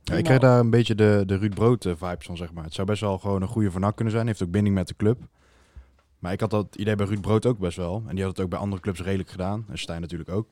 Ja, 0.04 0.16
ik 0.16 0.24
krijg 0.24 0.40
daar 0.40 0.60
een 0.60 0.70
beetje 0.70 0.96
de, 0.96 1.24
de 1.26 1.38
Ruud 1.38 1.54
Brood 1.54 1.84
vibes 1.84 2.26
van, 2.26 2.38
zeg 2.38 2.54
maar. 2.54 2.64
Het 2.64 2.74
zou 2.74 2.88
best 2.88 3.02
wel 3.02 3.18
gewoon 3.18 3.42
een 3.42 3.48
goede 3.48 3.72
vernak 3.72 3.96
kunnen 3.96 4.14
zijn. 4.14 4.28
Heeft 4.28 4.44
ook 4.44 4.52
binding 4.52 4.76
met 4.76 4.88
de 4.88 4.96
club. 4.96 5.22
Maar 6.24 6.32
ik 6.32 6.40
had 6.40 6.50
dat 6.50 6.76
idee 6.76 6.96
bij 6.96 7.06
Ruud 7.06 7.22
Brood 7.22 7.46
ook 7.46 7.60
best 7.60 7.78
wel. 7.78 8.04
En 8.08 8.16
die 8.16 8.24
had 8.24 8.38
het 8.38 8.46
ook 8.46 8.50
bij 8.50 8.60
andere 8.60 8.82
clubs 8.82 9.02
redelijk 9.02 9.30
gedaan. 9.30 9.66
En 9.70 9.78
Stijn 9.78 10.02
natuurlijk 10.02 10.30
ook. 10.30 10.48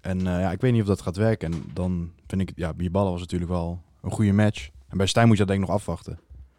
En 0.00 0.18
eh, 0.18 0.40
ja, 0.40 0.52
ik 0.52 0.60
weet 0.60 0.72
niet 0.72 0.80
of 0.80 0.86
dat 0.86 1.00
gaat 1.00 1.16
werken. 1.16 1.52
En 1.52 1.64
dan 1.72 2.12
vind 2.26 2.40
ik, 2.40 2.52
ja, 2.56 2.74
Bierballen 2.74 3.12
was 3.12 3.20
natuurlijk 3.20 3.50
wel 3.50 3.82
een 4.02 4.10
goede 4.10 4.32
match. 4.32 4.70
En 4.88 4.96
bij 4.96 5.06
Stijn 5.06 5.26
moet 5.26 5.36
je 5.36 5.44
dat 5.44 5.52
denk 5.52 5.62
ik 5.62 5.68
nog 5.68 5.76
afwachten. 5.76 6.18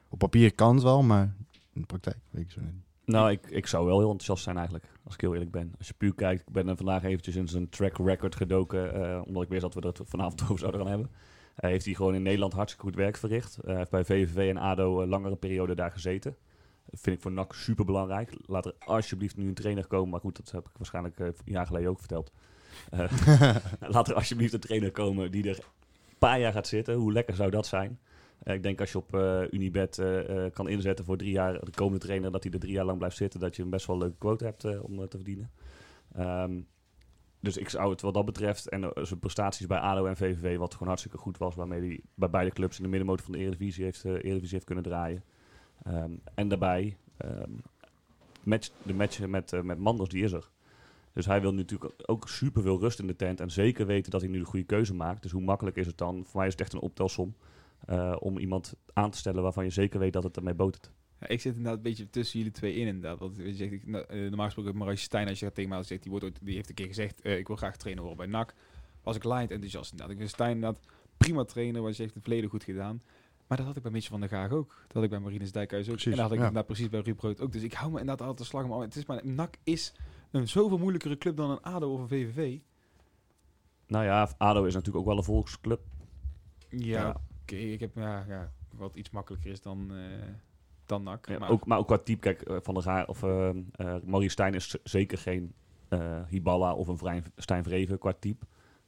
Op 0.09 0.19
papier 0.19 0.55
kan 0.55 0.73
het 0.73 0.83
wel, 0.83 1.03
maar 1.03 1.35
in 1.73 1.81
de 1.81 1.85
praktijk 1.85 2.17
weet 2.29 2.43
ik 2.43 2.51
zo 2.51 2.61
niet. 2.61 2.71
Nou, 3.05 3.31
ik, 3.31 3.47
ik 3.49 3.67
zou 3.67 3.85
wel 3.85 3.97
heel 3.97 4.09
enthousiast 4.09 4.43
zijn 4.43 4.55
eigenlijk, 4.55 4.85
als 5.03 5.13
ik 5.13 5.21
heel 5.21 5.33
eerlijk 5.33 5.51
ben. 5.51 5.73
Als 5.77 5.87
je 5.87 5.93
puur 5.97 6.15
kijkt, 6.15 6.41
ik 6.47 6.53
ben 6.53 6.67
er 6.67 6.77
vandaag 6.77 7.03
eventjes 7.03 7.35
in 7.35 7.47
zijn 7.47 7.69
track 7.69 7.97
record 7.97 8.35
gedoken, 8.35 8.93
eh, 8.93 9.21
omdat 9.25 9.43
ik 9.43 9.49
wist 9.49 9.61
dat 9.61 9.73
we 9.73 9.87
het 9.87 10.01
vanavond 10.05 10.41
over 10.43 10.59
zouden 10.59 10.81
gaan 10.81 10.89
hebben. 10.89 11.09
Hij 11.55 11.69
heeft 11.69 11.85
hij 11.85 11.93
gewoon 11.93 12.15
in 12.15 12.23
Nederland 12.23 12.53
hartstikke 12.53 12.85
goed 12.85 12.95
werk 12.95 13.17
verricht. 13.17 13.57
Hij 13.65 13.75
heeft 13.75 13.91
bij 13.91 14.05
VVV 14.05 14.49
en 14.49 14.57
ADO 14.57 15.01
een 15.01 15.09
langere 15.09 15.35
periode 15.35 15.75
daar 15.75 15.91
gezeten. 15.91 16.35
Vind 16.91 17.15
ik 17.15 17.21
voor 17.21 17.31
NAC 17.31 17.53
super 17.53 17.85
belangrijk. 17.85 18.37
Laat 18.45 18.65
er 18.65 18.75
alsjeblieft 18.79 19.37
nu 19.37 19.47
een 19.47 19.53
trainer 19.53 19.87
komen. 19.87 20.09
Maar 20.09 20.19
goed, 20.19 20.35
dat 20.35 20.51
heb 20.51 20.67
ik 20.67 20.77
waarschijnlijk 20.77 21.19
eh, 21.19 21.25
een 21.25 21.33
jaar 21.45 21.65
geleden 21.65 21.89
ook 21.89 21.99
verteld. 21.99 22.31
Eh, 22.89 23.55
laat 23.93 24.07
er 24.07 24.15
alsjeblieft 24.15 24.53
een 24.53 24.59
trainer 24.59 24.91
komen 24.91 25.31
die 25.31 25.49
er 25.49 25.57
een 25.57 26.17
paar 26.17 26.39
jaar 26.39 26.51
gaat 26.51 26.67
zitten. 26.67 26.95
Hoe 26.95 27.11
lekker 27.11 27.35
zou 27.35 27.49
dat 27.49 27.67
zijn? 27.67 27.99
Eh, 28.43 28.55
ik 28.55 28.63
denk 28.63 28.79
als 28.79 28.91
je 28.91 28.97
op 28.97 29.15
eh, 29.15 29.41
Unibet 29.51 30.01
kan 30.53 30.69
inzetten 30.69 31.05
voor 31.05 31.17
drie 31.17 31.31
jaar 31.31 31.65
de 31.65 31.71
komende 31.71 31.99
trainer, 31.99 32.31
dat 32.31 32.43
hij 32.43 32.51
er 32.51 32.59
drie 32.59 32.73
jaar 32.73 32.85
lang 32.85 32.97
blijft 32.97 33.17
zitten, 33.17 33.39
dat 33.39 33.55
je 33.55 33.63
een 33.63 33.69
best 33.69 33.85
wel 33.85 33.97
leuke 33.97 34.17
quote 34.17 34.45
hebt 34.45 34.81
om 34.81 35.07
te 35.07 35.17
verdienen. 35.17 35.51
Ehm, 36.13 36.61
dus 37.39 37.57
ik 37.57 37.69
zou 37.69 37.91
het 37.91 38.01
wat 38.01 38.13
dat 38.13 38.25
betreft, 38.25 38.69
en 38.69 38.91
zijn 38.93 39.19
prestaties 39.19 39.67
bij 39.67 39.77
ADO 39.77 40.05
en 40.05 40.17
VVV, 40.17 40.57
wat 40.57 40.71
gewoon 40.73 40.87
hartstikke 40.87 41.17
goed 41.17 41.37
was, 41.37 41.55
waarmee 41.55 41.79
hij 41.79 41.99
bij 42.13 42.29
beide 42.29 42.51
clubs 42.51 42.77
in 42.77 42.83
de 42.83 42.89
middenmotor 42.89 43.25
van 43.25 43.33
de 43.33 43.39
Eredivisie 43.39 43.83
heeft, 43.83 44.03
Eredivisie 44.03 44.53
heeft 44.53 44.65
kunnen 44.65 44.83
draaien. 44.83 45.23
Ehm, 45.87 46.11
en 46.33 46.47
daarbij, 46.47 46.97
ehm, 47.17 47.51
match, 48.43 48.69
de 48.83 48.93
match 48.93 49.27
met, 49.27 49.53
eh, 49.53 49.61
met 49.61 49.77
Manders, 49.77 50.09
die 50.09 50.23
is 50.23 50.31
er. 50.31 50.49
Dus 51.13 51.25
hij 51.25 51.41
wil 51.41 51.53
natuurlijk 51.53 51.93
ook 52.05 52.29
super 52.29 52.61
veel 52.61 52.79
rust 52.79 52.99
in 52.99 53.07
de 53.07 53.15
tent 53.15 53.39
en 53.39 53.51
zeker 53.51 53.85
weten 53.85 54.11
dat 54.11 54.21
hij 54.21 54.29
nu 54.29 54.39
de 54.39 54.45
goede 54.45 54.65
keuze 54.65 54.93
maakt. 54.93 55.21
Dus 55.21 55.31
hoe 55.31 55.41
makkelijk 55.41 55.75
is 55.75 55.85
het 55.85 55.97
dan? 55.97 56.25
Voor 56.25 56.37
mij 56.37 56.47
is 56.47 56.51
het 56.51 56.61
echt 56.61 56.73
een 56.73 56.79
optelsom 56.79 57.35
eh, 57.85 58.15
om 58.19 58.37
iemand 58.37 58.73
aan 58.93 59.11
te 59.11 59.17
stellen 59.17 59.43
waarvan 59.43 59.63
je 59.63 59.69
zeker 59.69 59.99
weet 59.99 60.13
dat 60.13 60.23
het 60.23 60.37
ermee 60.37 60.53
botert. 60.53 60.91
Ja, 61.19 61.27
ik 61.27 61.41
zit 61.41 61.55
inderdaad 61.55 61.77
een 61.77 61.83
beetje 61.83 62.09
tussen 62.09 62.37
jullie 62.37 62.53
twee 62.53 62.73
in 62.73 62.87
inderdaad. 62.87 63.19
Want 63.19 63.37
je 63.37 63.53
zegt, 63.53 63.71
ik, 63.71 63.87
nou, 63.87 64.05
eh, 64.07 64.19
normaal 64.19 64.45
gesproken 64.45 64.77
Maurice 64.77 65.03
Stijn, 65.03 65.27
als 65.27 65.39
je 65.39 65.45
dat 65.45 65.55
tegen 65.55 65.69
mij 65.69 65.83
zegt, 65.83 66.01
die, 66.01 66.11
wordt 66.11 66.39
die 66.41 66.55
heeft 66.55 66.69
een 66.69 66.75
keer 66.75 66.87
gezegd, 66.87 67.21
eh, 67.21 67.37
ik 67.37 67.47
wil 67.47 67.55
graag 67.55 67.77
trainer 67.77 68.03
worden 68.03 68.29
bij 68.29 68.39
NAC. 68.39 68.53
Was 69.03 69.15
ik 69.15 69.23
light 69.23 69.51
enthousiast 69.51 69.91
inderdaad. 69.91 70.13
Ik 70.13 70.21
vind 70.21 70.33
Stijn 70.33 70.55
inderdaad 70.55 70.79
prima 71.17 71.43
trainer, 71.43 71.81
want 71.81 71.95
ze 71.95 72.01
heeft 72.01 72.13
het 72.13 72.23
verleden 72.23 72.49
goed 72.49 72.63
gedaan. 72.63 73.01
Maar 73.47 73.57
dat 73.57 73.65
had 73.67 73.75
ik 73.77 73.81
bij 73.83 73.91
Mitchell 73.91 74.11
van 74.11 74.19
der 74.19 74.29
Gaag 74.29 74.51
ook. 74.51 74.75
Dat 74.83 74.93
had 74.93 75.03
ik 75.03 75.09
bij 75.09 75.19
Marinus 75.19 75.51
Dijkhuis 75.51 75.85
ook. 75.87 75.91
Precies, 75.91 76.11
en 76.11 76.17
dat 76.17 76.21
had 76.21 76.31
ik 76.31 76.39
ja. 76.39 76.45
inderdaad 76.47 76.65
precies 76.71 76.89
bij 76.89 76.99
Ruud 76.99 77.15
Brood 77.15 77.41
ook. 77.41 77.51
Dus 77.51 77.63
ik 77.63 77.73
hou 77.73 77.91
me 77.91 77.99
inderdaad 77.99 78.27
altijd 78.27 78.37
de 78.49 78.55
slag 78.57 78.63
om. 78.63 78.81
Het 78.81 78.95
is 78.95 79.05
maar, 79.05 79.25
NAC 79.25 79.55
is 79.63 79.93
een 80.31 80.47
zoveel 80.47 80.77
moeilijkere 80.77 81.17
club 81.17 81.37
dan 81.37 81.49
een 81.49 81.61
ADO 81.61 81.93
of 81.93 81.99
een 81.99 82.07
VVV. 82.07 82.59
Nou 83.87 84.05
ja, 84.05 84.29
ADO 84.37 84.63
is 84.63 84.73
natuurlijk 84.73 84.99
ook 84.99 85.05
wel 85.05 85.17
een 85.17 85.23
volksclub. 85.23 85.81
Ja, 86.69 86.77
Ja. 87.01 87.15
oké. 87.41 87.55
ik 87.55 87.79
heb 87.79 87.95
ja, 87.95 88.25
ja, 88.27 88.51
wat 88.71 88.95
iets 88.95 89.09
makkelijker 89.09 89.51
is 89.51 89.61
dan, 89.61 89.91
eh 89.91 90.27
dan 90.85 91.03
NAC. 91.03 91.27
Ja, 91.27 91.37
maar 91.39 91.49
ook, 91.49 91.65
maar 91.65 91.77
ook 91.77 91.87
qua 91.87 91.97
type, 91.97 92.19
kijk, 92.19 92.41
eh, 92.41 92.57
Van 92.61 92.73
der 92.73 92.83
Gaar 92.83 93.07
of 93.07 93.23
eh 93.23 93.49
eh, 93.49 93.55
Maurice 94.03 94.31
Stijn 94.31 94.53
is 94.53 94.77
zeker 94.83 95.17
geen 95.17 95.53
eh 95.87 96.21
Hiballa 96.27 96.73
of 96.73 96.87
een 97.01 97.23
Stijn 97.35 97.63
Vreven 97.63 97.97
qua 97.97 98.13
type. 98.19 98.45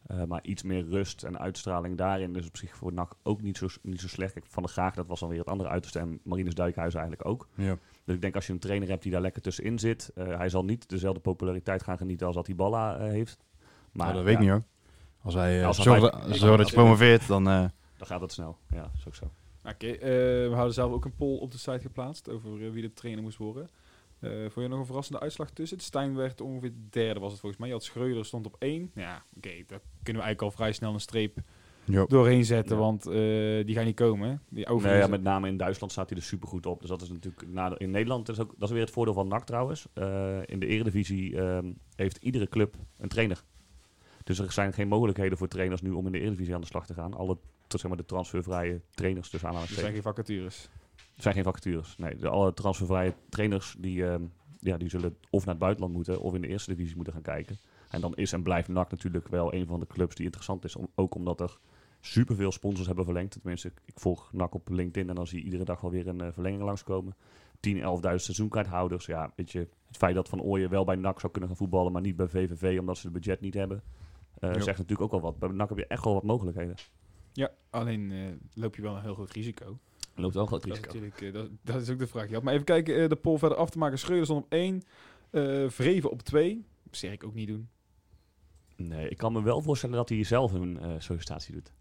Eh, 0.09 0.23
maar 0.23 0.39
iets 0.43 0.63
meer 0.63 0.85
rust 0.87 1.23
en 1.23 1.39
uitstraling 1.39 1.97
daarin 1.97 2.35
is 2.35 2.47
op 2.47 2.57
zich 2.57 2.75
voor 2.75 2.93
NAC 2.93 3.13
ook 3.23 3.41
niet 3.41 3.57
zo, 3.57 3.67
niet 3.81 3.99
zo 4.01 4.07
slecht. 4.07 4.33
Kijk, 4.33 4.45
Van 4.45 4.63
der 4.63 4.71
Graag, 4.71 4.93
dat 4.95 5.07
was 5.07 5.19
dan 5.19 5.29
weer 5.29 5.39
het 5.39 5.47
andere 5.47 5.69
uiterste. 5.69 5.99
En 5.99 6.19
Marinus 6.23 6.53
Dijkhuis 6.53 6.93
eigenlijk 6.93 7.25
ook. 7.27 7.47
Ja. 7.55 7.77
Dus 8.05 8.15
ik 8.15 8.21
denk 8.21 8.35
als 8.35 8.47
je 8.47 8.53
een 8.53 8.59
trainer 8.59 8.87
hebt 8.89 9.03
die 9.03 9.11
daar 9.11 9.21
lekker 9.21 9.41
tussenin 9.41 9.79
zit. 9.79 10.11
eh, 10.15 10.37
hij 10.37 10.49
zal 10.49 10.63
niet 10.65 10.89
dezelfde 10.89 11.19
populariteit 11.21 11.83
gaan 11.83 11.97
genieten 11.97 12.27
als 12.27 12.35
dat 12.35 12.47
Hiballa 12.47 12.97
eh, 12.97 13.09
heeft. 13.09 13.37
Maar 13.91 14.13
dat 14.13 14.23
weet 14.23 14.33
ik 14.37 14.43
ja, 14.43 14.53
niet 14.53 14.53
hoor. 14.53 14.63
Als 15.21 15.33
hij 15.33 15.65
Als 15.65 15.75
hij 15.77 15.85
zorgt 15.85 16.01
dat- 16.01 16.13
ik- 16.27 16.35
zorgt 16.35 16.57
dat 16.57 16.69
je 16.69 16.75
promoveert, 16.75 17.27
dan... 17.27 17.47
eh, 17.49 17.65
Dan 17.97 18.07
gaat 18.07 18.21
het 18.21 18.31
snel. 18.31 18.57
Ja, 18.69 18.81
dat 18.81 18.91
is 18.97 19.07
ook 19.07 19.15
zo. 19.15 19.25
Oké, 19.65 19.87
eh, 19.87 19.99
we 20.49 20.51
hadden 20.53 20.73
zelf 20.73 20.91
ook 20.91 21.05
een 21.05 21.15
poll 21.15 21.37
op 21.37 21.51
de 21.51 21.57
site 21.57 21.79
geplaatst 21.79 22.29
over 22.29 22.71
wie 22.71 22.81
de 22.81 22.93
trainer 22.93 23.23
moest 23.23 23.37
worden. 23.37 23.69
Eh 24.19 24.29
vond 24.41 24.53
je 24.55 24.67
nog 24.67 24.79
een 24.79 24.85
verrassende 24.85 25.19
uitslag 25.19 25.49
tussen? 25.51 25.79
Stijn 25.79 26.15
werd 26.15 26.41
ongeveer 26.41 26.71
derde, 26.89 27.19
was 27.19 27.31
het 27.31 27.39
volgens 27.39 27.59
mij. 27.61 27.69
Je 27.69 27.75
had 27.75 27.83
Schreuder 27.83 28.25
stond 28.25 28.45
op 28.45 28.55
één. 28.59 28.91
Ja, 28.95 29.23
oké, 29.37 29.49
daar 29.49 29.79
kunnen 30.03 30.21
we 30.21 30.27
eigenlijk 30.27 30.41
al 30.41 30.51
vrij 30.51 30.71
snel 30.71 30.93
een 30.93 30.99
streep 30.99 31.37
ja. 31.85 32.05
doorheen 32.05 32.45
zetten, 32.45 32.75
Ja. 32.75 32.81
want 32.81 33.05
eh, 33.07 33.13
die 33.65 33.75
gaan 33.75 33.85
niet 33.85 33.95
komen. 33.95 34.41
Die 34.49 34.67
Nee, 34.69 34.97
ja, 34.97 35.07
met 35.07 35.21
name 35.21 35.47
in 35.47 35.57
Duitsland 35.57 35.91
staat 35.91 36.09
hij 36.09 36.17
er 36.17 36.23
super 36.23 36.47
goed 36.47 36.65
op. 36.65 36.79
Dus 36.79 36.89
dat 36.89 37.01
is 37.01 37.09
natuurlijk 37.09 37.47
na- 37.47 37.77
in 37.77 37.91
Nederland 37.91 38.29
is 38.29 38.39
ook 38.39 38.53
dat 38.57 38.67
is 38.69 38.73
weer 38.73 38.83
het 38.83 38.93
voordeel 38.93 39.13
van 39.13 39.27
NAC 39.27 39.45
trouwens. 39.45 39.87
Eh, 39.93 40.37
in 40.45 40.59
de 40.59 40.65
Eredivisie 40.65 41.37
ehm, 41.41 41.71
heeft 41.95 42.17
iedere 42.17 42.47
club 42.47 42.75
een 42.97 43.07
trainer. 43.09 43.43
Dus 44.23 44.39
er 44.39 44.51
zijn 44.51 44.73
geen 44.73 44.87
mogelijkheden 44.87 45.37
voor 45.37 45.47
trainers 45.47 45.81
nu 45.81 45.91
om 45.91 46.05
in 46.05 46.11
de 46.11 46.19
Eredivisie 46.19 46.55
aan 46.55 46.61
de 46.61 46.67
slag 46.67 46.85
te 46.85 46.93
gaan. 46.93 47.13
Alle 47.13 47.37
tot 47.67 47.79
zeg 47.79 47.89
maar 47.89 47.99
de 47.99 48.05
transfervrije 48.05 48.81
trainers 48.91 49.29
tussen 49.29 49.49
er 49.49 49.53
zijn 49.53 49.63
aanhalingstekens. 49.63 49.93
geen 49.93 50.13
vacatures. 50.13 50.69
Er 51.19 51.25
zijn 51.25 51.35
geen 51.35 51.43
vacatures. 51.43 51.97
Nee, 51.97 52.15
de, 52.15 52.29
alle 52.29 52.53
transfervrije 52.53 53.13
trainers 53.29 53.75
die, 53.79 54.05
ehm, 54.05 54.23
ja, 54.59 54.77
die 54.77 54.89
zullen 54.89 55.17
of 55.29 55.39
naar 55.39 55.53
het 55.53 55.63
buitenland 55.63 55.93
moeten 55.93 56.21
of 56.21 56.33
in 56.33 56.41
de 56.41 56.47
eerste 56.47 56.75
divisie 56.75 56.95
moeten 56.95 57.13
gaan 57.13 57.21
kijken. 57.21 57.57
En 57.89 58.01
dan 58.01 58.15
is 58.15 58.33
en 58.33 58.43
blijft 58.43 58.67
NAC 58.67 58.91
natuurlijk 58.91 59.27
wel 59.27 59.53
een 59.53 59.67
van 59.67 59.79
de 59.79 59.87
clubs 59.87 60.15
die 60.15 60.25
interessant 60.25 60.63
is. 60.63 60.75
Om, 60.75 60.87
ook 60.95 61.15
omdat 61.15 61.41
er 61.41 61.57
superveel 61.99 62.51
sponsors 62.51 62.87
hebben 62.87 63.05
verlengd. 63.05 63.31
Tenminste, 63.31 63.67
ik, 63.67 63.81
ik 63.85 63.99
volg 63.99 64.33
NAC 64.33 64.53
op 64.53 64.69
LinkedIn 64.69 65.09
en 65.09 65.15
dan 65.15 65.27
zie 65.27 65.39
je 65.39 65.45
iedere 65.45 65.63
dag 65.63 65.81
wel 65.81 65.91
weer 65.91 66.07
een 66.07 66.21
eh, 66.21 66.31
verlenging 66.31 66.63
langskomen. 66.63 67.15
10, 67.59 67.77
11.000 67.77 67.81
seizoenkaarthouders. 68.15 69.05
Ja, 69.05 69.31
weet 69.35 69.51
je, 69.51 69.59
het 69.87 69.97
feit 69.97 70.15
dat 70.15 70.29
Van 70.29 70.41
Ooyen 70.41 70.69
wel 70.69 70.85
bij 70.85 70.95
NAC 70.95 71.19
zou 71.19 71.31
kunnen 71.31 71.49
gaan 71.49 71.59
voetballen, 71.59 71.91
maar 71.91 72.01
niet 72.01 72.15
bij 72.15 72.27
VVV 72.27 72.79
omdat 72.79 72.97
ze 72.97 73.03
het 73.03 73.13
budget 73.13 73.41
niet 73.41 73.53
hebben. 73.53 73.83
Ja. 74.39 74.53
Zegt 74.53 74.77
natuurlijk 74.77 75.01
ook 75.01 75.11
al 75.11 75.21
wat. 75.21 75.39
Bij 75.39 75.49
NAC 75.49 75.69
heb 75.69 75.77
je 75.77 75.87
echt 75.87 76.03
wel 76.03 76.13
wat 76.13 76.23
mogelijkheden. 76.23 76.75
Ja, 77.33 77.51
alleen 77.69 78.11
eh, 78.11 78.19
loop 78.53 78.75
je 78.75 78.81
wel 78.81 78.95
een 78.95 79.01
heel 79.01 79.13
groot 79.13 79.31
risico. 79.31 79.79
Loopt 80.21 80.33
wel 80.33 80.41
een 80.43 80.47
groot 80.49 80.61
Dat 80.67 80.71
is, 80.71 80.77
risico. 80.83 80.93
natuurlijk, 81.05 81.21
eh, 81.21 81.33
dat, 81.33 81.49
dat 81.75 81.81
is 81.81 81.89
ook 81.89 81.99
de 81.99 82.07
vraag. 82.07 82.27
Je 82.27 82.33
had 82.33 82.43
maar 82.43 82.53
even 82.53 82.65
kijken, 82.65 83.01
eh, 83.01 83.09
de 83.09 83.15
poll 83.15 83.37
verder 83.37 83.57
af 83.57 83.69
te 83.69 83.77
maken. 83.77 83.99
Schreuder 83.99 84.25
stond 84.25 84.43
op 84.45 84.51
één, 84.51 84.81
eh 85.31 85.65
Vreven 85.69 86.11
op 86.11 86.21
twee. 86.21 86.65
Zeg 86.91 87.11
ik 87.11 87.23
ook 87.23 87.33
niet 87.33 87.47
doen. 87.47 87.69
Nee, 88.75 89.09
ik 89.09 89.17
kan 89.17 89.33
me 89.33 89.43
wel 89.43 89.61
voorstellen 89.61 89.95
dat 89.95 90.09
hij 90.09 90.23
zelf 90.23 90.51
een 90.53 90.79
eh, 90.79 90.91
sollicitatie 90.97 91.53
doet. 91.53 91.71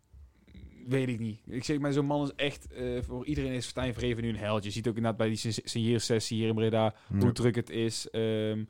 Weet 0.87 1.09
ik 1.09 1.19
niet. 1.19 1.41
Ik 1.47 1.65
zeg 1.65 1.79
maar, 1.79 1.93
zo'n 1.93 2.07
man 2.07 2.23
is 2.23 2.33
echt... 2.37 2.73
eh, 2.73 3.03
voor 3.03 3.27
iedereen 3.27 3.53
is 3.53 3.67
Stijn 3.69 3.95
Vreven 3.95 4.23
nu 4.23 4.29
een 4.29 4.37
held. 4.37 4.65
Je 4.65 4.71
ziet 4.71 4.89
ook 4.89 4.97
inderdaad 4.97 5.19
bij 5.19 5.29
die 5.29 5.37
sign- 5.37 5.61
signeersessie 5.69 6.39
hier 6.39 6.49
in 6.49 6.55
Breda... 6.55 6.95
hoe 7.19 7.33
druk 7.33 7.55
het 7.55 7.71
is. 7.71 8.11
Ehm, 8.11 8.59
ja, 8.59 8.65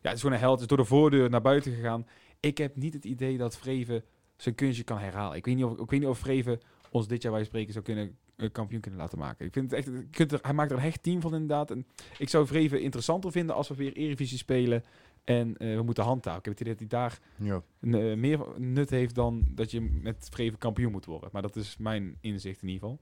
het 0.00 0.12
is 0.14 0.20
gewoon 0.20 0.34
een 0.34 0.40
held. 0.42 0.52
Het 0.52 0.60
is 0.60 0.66
door 0.66 0.76
de 0.76 0.84
voordeur 0.84 1.30
naar 1.30 1.40
buiten 1.40 1.72
gegaan. 1.74 2.06
Ik 2.40 2.58
heb 2.58 2.76
niet 2.76 2.94
het 2.94 3.04
idee 3.04 3.36
dat 3.38 3.56
Vreven 3.58 4.04
zijn 4.36 4.54
kunstje 4.54 4.84
kan 4.84 4.98
herhalen. 4.98 5.36
Ik 5.36 5.44
weet 5.44 5.54
niet 5.56 5.64
of, 5.64 5.72
ik 5.78 5.90
weet 5.90 6.00
niet 6.00 6.08
of 6.08 6.18
Vreven 6.18 6.60
ons 6.90 7.08
dit 7.08 7.22
jaar 7.22 7.32
bij 7.32 7.44
spreken 7.44 7.72
zou 7.72 7.84
kunnen 7.84 8.16
kampioen 8.52 8.80
kunnen 8.80 9.00
laten 9.00 9.18
maken. 9.18 9.46
Ik 9.46 9.52
vind 9.52 9.70
het 9.70 9.78
echt, 9.78 9.86
je 9.88 10.06
kunt 10.10 10.32
er, 10.32 10.38
hij 10.42 10.52
maakt 10.52 10.70
er 10.70 10.76
een 10.76 10.82
hecht 10.82 11.02
team 11.02 11.20
van 11.20 11.32
inderdaad. 11.32 11.70
En 11.70 11.86
ik 12.18 12.28
zou 12.28 12.46
Vreven 12.46 12.80
interessanter 12.82 13.32
vinden 13.32 13.54
als 13.54 13.68
we 13.68 13.74
weer 13.74 13.92
Eredivisie 13.92 14.38
spelen 14.38 14.82
en 15.24 15.56
eh, 15.56 15.76
we 15.76 15.82
moeten 15.82 16.04
handhaven. 16.04 16.38
Ik 16.38 16.44
heb 16.44 16.58
het 16.58 16.66
idee 16.68 16.72
dat 16.88 16.90
hij 16.90 17.00
daar 17.00 17.18
Ja. 17.48 17.62
eh, 18.10 18.16
meer 18.16 18.40
nut 18.58 18.90
heeft 18.90 19.14
dan 19.14 19.44
dat 19.50 19.70
je 19.70 19.80
met 19.80 20.28
Vreven 20.30 20.58
kampioen 20.58 20.92
moet 20.92 21.04
worden. 21.04 21.28
Maar 21.32 21.42
dat 21.42 21.56
is 21.56 21.76
mijn 21.78 22.16
inzicht 22.20 22.62
in 22.62 22.68
ieder 22.68 22.82
geval. 22.88 23.00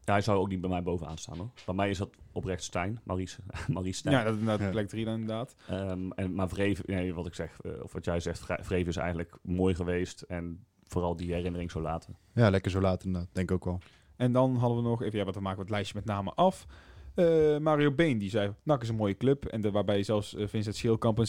Ja, 0.00 0.12
hij 0.12 0.22
zou 0.22 0.38
ook 0.38 0.48
niet 0.48 0.60
bij 0.60 0.70
mij 0.70 0.82
bovenaan 0.82 1.18
staan 1.18 1.38
hoor. 1.38 1.50
Bij 1.66 1.74
mij 1.74 1.90
is 1.90 1.98
dat 1.98 2.10
oprecht 2.32 2.62
Stijn, 2.62 3.00
Maurice, 3.04 3.40
Maurice 3.72 3.98
Stijn. 3.98 4.14
Ja, 4.14 4.22
dat 4.24 4.32
is 4.32 4.38
inderdaad 4.38 4.66
Ja. 4.66 4.70
plek 4.72 4.88
3 4.88 5.04
dan 5.04 5.14
inderdaad. 5.14 5.54
Ehm, 5.68 6.10
en, 6.10 6.34
maar 6.34 6.48
Vreven, 6.48 6.84
nee, 6.86 7.14
wat 7.14 7.26
ik 7.26 7.34
zeg, 7.34 7.60
eh, 7.60 7.72
of 7.82 7.92
wat 7.92 8.04
jij 8.04 8.20
zegt, 8.20 8.38
Vre- 8.38 8.62
Vreven 8.64 8.88
is 8.88 8.96
eigenlijk 8.96 9.36
mooi 9.42 9.74
geweest. 9.74 10.22
En 10.22 10.64
vooral 10.86 11.16
die 11.16 11.32
herinnering 11.34 11.70
zo 11.70 11.80
laten. 11.80 12.16
ja, 12.34 12.50
lekker 12.50 12.70
zo 12.70 12.80
laat 12.80 13.04
inderdaad. 13.04 13.30
Denk 13.32 13.50
ik 13.50 13.54
ook 13.56 13.64
wel. 13.64 13.78
En 14.16 14.32
dan 14.32 14.56
hadden 14.56 14.82
we 14.82 14.88
nog, 14.88 15.02
even, 15.02 15.18
ja, 15.18 15.24
wat 15.24 15.34
we 15.34 15.40
maken 15.40 15.58
we 15.58 15.64
het 15.64 15.72
lijstje 15.72 15.94
met 15.96 16.04
name 16.04 16.32
af. 16.34 16.66
Eh, 17.14 17.58
Mario 17.58 17.90
Been, 17.90 18.18
die 18.18 18.30
zei, 18.30 18.52
NAC 18.62 18.82
is 18.82 18.88
een 18.88 18.94
mooie 18.94 19.16
club. 19.16 19.44
En 19.44 19.60
de, 19.60 19.70
waarbij 19.70 20.02
zelfs 20.02 20.34
eh, 20.34 20.46
Vincent 20.46 20.76
Scheelkamp 20.76 21.18
een 21.18 21.26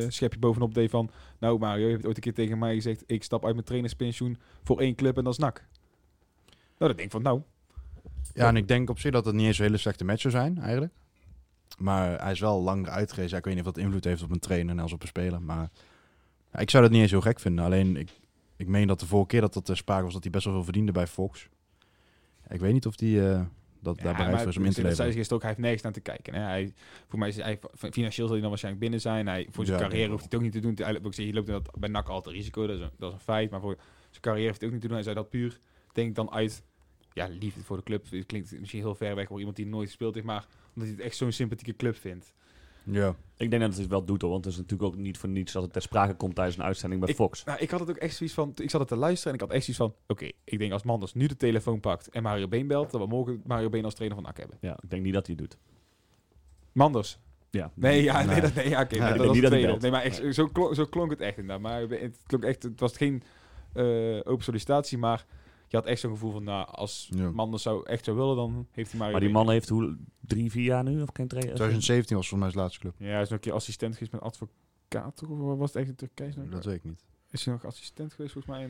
eh, 0.00 0.08
schepje 0.10 0.38
bovenop 0.38 0.74
deed 0.74 0.90
van... 0.90 1.10
Nou 1.38 1.58
Mario, 1.58 1.86
je 1.86 1.92
hebt 1.92 2.06
ooit 2.06 2.16
een 2.16 2.22
keer 2.22 2.34
tegen 2.34 2.58
mij 2.58 2.74
gezegd... 2.74 3.04
ik 3.06 3.22
stap 3.22 3.44
uit 3.44 3.54
mijn 3.54 3.66
trainerspensioen 3.66 4.38
voor 4.62 4.80
één 4.80 4.94
club 4.94 5.16
en 5.16 5.24
dat 5.24 5.32
is. 5.32 5.38
Nou, 5.38 5.52
dat 6.78 6.88
denk 6.88 7.00
ik 7.00 7.10
van, 7.10 7.22
nou... 7.22 7.42
Ja, 8.34 8.48
en 8.48 8.56
ik 8.56 8.68
denk 8.68 8.90
op 8.90 8.98
zich 8.98 9.12
dat 9.12 9.24
het 9.24 9.34
niet 9.34 9.46
eens 9.46 9.58
een 9.58 9.64
hele 9.64 9.76
slechte 9.76 10.04
match 10.04 10.20
zou 10.20 10.34
zijn, 10.34 10.58
eigenlijk. 10.58 10.92
Maar 11.78 12.22
hij 12.22 12.32
is 12.32 12.40
wel 12.40 12.62
lang. 12.62 12.86
Ja, 12.86 12.96
ik 12.96 13.14
weet 13.14 13.44
niet 13.44 13.58
of 13.58 13.64
dat 13.64 13.78
invloed 13.78 14.04
heeft 14.04 14.22
op 14.22 14.30
een 14.30 14.38
trainer 14.38 14.74
en 14.74 14.82
als 14.82 14.92
op 14.92 15.02
een 15.02 15.08
speler. 15.08 15.42
Maar 15.42 15.70
ja, 16.52 16.58
ik 16.58 16.70
zou 16.70 16.82
dat 16.82 16.92
niet 16.92 17.02
eens 17.02 17.10
heel 17.10 17.20
gek 17.20 17.40
vinden. 17.40 17.64
Alleen, 17.64 17.96
ik, 17.96 18.10
ik 18.56 18.66
meen 18.66 18.86
dat 18.86 19.00
de 19.00 19.06
vorige 19.06 19.28
keer 19.28 19.40
dat 19.40 19.52
dat 19.52 19.64
ter 19.64 19.76
sprake 19.76 20.04
was, 20.04 20.12
dat 20.12 20.22
hij 20.22 20.32
best 20.32 20.44
wel 20.44 20.54
veel 20.54 20.64
verdiende 20.64 20.92
bij 20.92 21.06
Fox. 21.06 21.48
Ik 22.48 22.60
weet 22.60 22.72
niet 22.72 22.86
of 22.86 22.96
die 22.96 23.28
eh, 23.28 23.40
dat 23.80 24.00
daar 24.00 24.16
bereid 24.16 24.38
voor 24.38 24.48
is 24.48 24.56
om 24.56 24.64
in 24.64 24.72
te 24.72 24.82
dat 24.82 24.96
zei 24.96 25.12
gisteren 25.12 25.34
ook, 25.36 25.40
hij 25.42 25.50
heeft 25.50 25.62
nergens 25.62 25.82
naar 25.82 25.92
te 25.92 26.00
kijken. 26.00 26.34
Hè. 26.34 26.40
Hij, 26.40 26.72
voor 27.08 27.18
mij 27.18 27.28
is 27.28 27.36
hij, 27.36 27.58
financieel 27.74 28.10
zal 28.10 28.30
hij 28.30 28.40
dan 28.40 28.48
waarschijnlijk 28.48 28.82
binnen 28.82 29.00
zijn. 29.00 29.26
Hij, 29.26 29.46
voor 29.50 29.64
zijn 29.66 29.78
Ja, 29.78 29.84
carrière 29.84 30.10
hoeft 30.10 30.22
hij 30.22 30.28
het 30.30 30.34
ook 30.34 30.42
niet 30.42 30.52
te 30.52 30.60
doen. 30.60 30.86
Hij, 30.86 30.94
ik 30.94 31.14
zeg, 31.14 31.26
je 31.26 31.32
loopt 31.32 31.48
inderdaad 31.48 31.78
bij 31.78 31.88
NAC 31.88 32.08
altijd 32.08 32.36
risico, 32.36 32.66
dat 32.66 32.76
is, 32.76 32.82
een, 32.82 32.90
dat 32.98 33.08
is 33.08 33.14
een 33.14 33.24
feit. 33.24 33.50
Maar 33.50 33.60
voor 33.60 33.76
zijn 34.10 34.22
carrière 34.22 34.46
heeft 34.46 34.58
hij 34.60 34.66
ook 34.66 34.74
niet 34.74 34.82
te 34.82 34.88
doen. 34.88 34.96
Hij 34.96 35.04
zei 35.04 35.16
dat 35.16 35.30
puur, 35.30 35.60
denk 35.92 36.08
ik 36.08 36.14
dan 36.14 36.30
uit, 36.30 36.62
ja, 37.12 37.28
liefde 37.28 37.62
voor 37.62 37.76
de 37.76 37.82
club. 37.82 38.10
Het 38.10 38.26
klinkt 38.26 38.58
misschien 38.58 38.80
heel 38.80 38.94
ver 38.94 39.14
weg 39.14 39.26
voor 39.28 39.38
iemand 39.38 39.56
die 39.56 39.66
nooit 39.66 39.86
gespeeld 39.86 40.14
heeft, 40.14 40.26
maar 40.26 40.46
omdat 40.74 40.88
hij 40.88 40.90
het 40.90 41.00
echt 41.00 41.16
zo'n 41.16 41.32
sympathieke 41.32 41.76
club 41.76 41.96
vindt. 41.96 42.32
Ja, 42.90 43.14
Ik 43.36 43.50
denk 43.50 43.62
dat 43.62 43.76
het 43.76 43.86
wel 43.86 44.04
doet 44.04 44.22
hoor, 44.22 44.30
want 44.30 44.44
het 44.44 44.52
is 44.54 44.58
natuurlijk 44.60 44.88
ook 44.92 44.96
niet 44.96 45.18
voor 45.18 45.28
niets 45.28 45.52
dat 45.52 45.62
het 45.62 45.72
ter 45.72 45.82
sprake 45.82 46.14
komt 46.14 46.34
tijdens 46.34 46.56
een 46.56 46.62
uitzending 46.64 47.00
bij 47.00 47.10
Ik- 47.10 47.16
Fox. 47.16 47.44
Nou, 47.44 47.58
ik 47.58 47.70
had 47.70 47.80
het 47.80 47.90
ook 47.90 47.96
echt 47.96 48.16
zoiets 48.16 48.34
van, 48.34 48.52
ik 48.54 48.70
zat 48.70 48.80
het 48.80 48.88
te 48.88 48.96
luisteren 48.96 49.32
en 49.32 49.38
ik 49.38 49.46
had 49.46 49.54
echt 49.56 49.64
zoiets 49.64 49.82
van, 49.82 49.94
oké, 50.16 50.30
ik 50.44 50.58
denk 50.58 50.72
als 50.72 50.82
Manders 50.82 51.14
nu 51.14 51.26
de 51.26 51.36
telefoon 51.36 51.80
pakt 51.80 52.08
en 52.08 52.22
Mario 52.22 52.48
Been 52.48 52.66
belt, 52.66 52.90
dat 52.90 53.00
we 53.00 53.06
morgen 53.06 53.42
Mario 53.46 53.68
Been 53.68 53.84
als 53.84 53.94
trainer 53.94 54.18
van 54.18 54.26
NAC 54.26 54.36
hebben. 54.38 54.58
Ja, 54.60 54.78
ik 54.82 54.90
denk 54.90 55.02
niet 55.02 55.12
dat 55.12 55.26
hij 55.26 55.36
het 55.38 55.50
doet. 55.50 55.60
Manders, 56.72 57.18
Ja. 57.50 57.70
Nee, 57.74 58.02
ja, 58.02 58.16
nee, 58.18 58.26
Nee. 58.26 58.40
dat, 58.40 58.54
nee, 58.54 58.68
ja, 58.68 58.80
oké, 58.80 58.94
Ja, 58.94 59.00
maar 59.00 59.10
ik 59.12 59.18
dat 59.18 59.50
dat 59.50 59.60
telt. 59.60 59.80
Nee, 59.80 59.90
maar 59.90 60.02
echt, 60.02 60.22
zo, 60.34 60.46
klonk, 60.46 60.74
zo 60.74 60.84
klonk 60.84 61.10
het 61.10 61.20
echt 61.20 61.38
inderdaad. 61.38 61.60
Maar 61.60 61.80
het, 61.80 62.18
klonk 62.26 62.44
echt, 62.44 62.62
het 62.62 62.80
was 62.80 62.96
geen 62.96 63.22
eh, 63.72 64.16
open 64.24 64.44
sollicitatie, 64.44 64.98
maar 64.98 65.26
je 65.68 65.76
had 65.76 65.86
echt 65.86 66.00
zo'n 66.00 66.10
gevoel 66.10 66.32
van, 66.32 66.44
nou, 66.44 66.66
als 66.70 67.08
Ja. 67.14 67.30
man 67.30 67.50
dat 67.50 67.60
zou, 67.60 67.86
echt 67.86 68.04
zou 68.04 68.16
willen, 68.16 68.36
dan 68.36 68.66
heeft 68.70 68.90
hij 68.90 69.00
maar... 69.00 69.10
Maar 69.10 69.20
die 69.20 69.30
man 69.30 69.50
heeft 69.50 69.68
hoe, 69.68 69.96
drie, 70.20 70.50
vier 70.50 70.64
jaar 70.64 70.84
nu? 70.84 71.02
Of 71.02 71.08
geen 71.12 71.28
trainer? 71.28 71.54
2017 71.54 72.16
was 72.16 72.28
volgens 72.28 72.40
mij 72.40 72.50
zijn 72.50 72.62
laatste 72.62 72.80
club. 72.80 72.94
Ja, 72.98 73.12
hij 73.14 73.22
is 73.22 73.28
nog 73.28 73.38
een 73.38 73.44
keer 73.44 73.52
assistent 73.52 73.92
geweest 73.92 74.12
met 74.12 74.20
advocaat? 74.20 75.22
Of 75.28 75.58
was 75.58 75.72
het 75.72 75.76
echt 75.76 75.88
in 75.88 75.94
Turkije? 75.94 76.48
Dat 76.48 76.64
weet 76.64 76.74
ik 76.74 76.84
niet. 76.84 77.04
Is 77.30 77.44
hij 77.44 77.54
nog 77.54 77.64
assistent 77.64 78.12
geweest, 78.12 78.32
volgens 78.32 78.56
mij? 78.56 78.68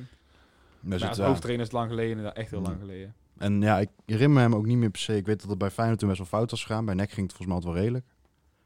Als 1.09 1.17
ja. 1.17 1.26
hoofdtrainer 1.26 1.67
is 1.67 1.73
lang 1.73 1.88
geleden, 1.88 2.35
echt 2.35 2.50
heel 2.50 2.61
lang 2.61 2.78
geleden. 2.81 3.14
En 3.37 3.61
ja, 3.61 3.78
ik 3.78 3.88
herinner 4.07 4.43
hem 4.43 4.55
ook 4.55 4.67
niet 4.67 4.76
meer 4.76 4.90
per 4.90 5.00
se. 5.00 5.17
Ik 5.17 5.26
weet 5.26 5.40
dat 5.40 5.50
het 5.50 5.59
bij 5.59 5.71
Feyenoord 5.71 5.99
toen 5.99 6.09
best 6.09 6.21
wel 6.21 6.28
fout 6.28 6.50
was 6.50 6.64
gegaan. 6.64 6.85
Bij 6.85 6.95
NEC 6.95 7.11
ging 7.11 7.26
het 7.26 7.37
volgens 7.37 7.47
mij 7.47 7.57
altijd 7.57 7.73
wel 7.73 7.83
redelijk. 7.83 8.07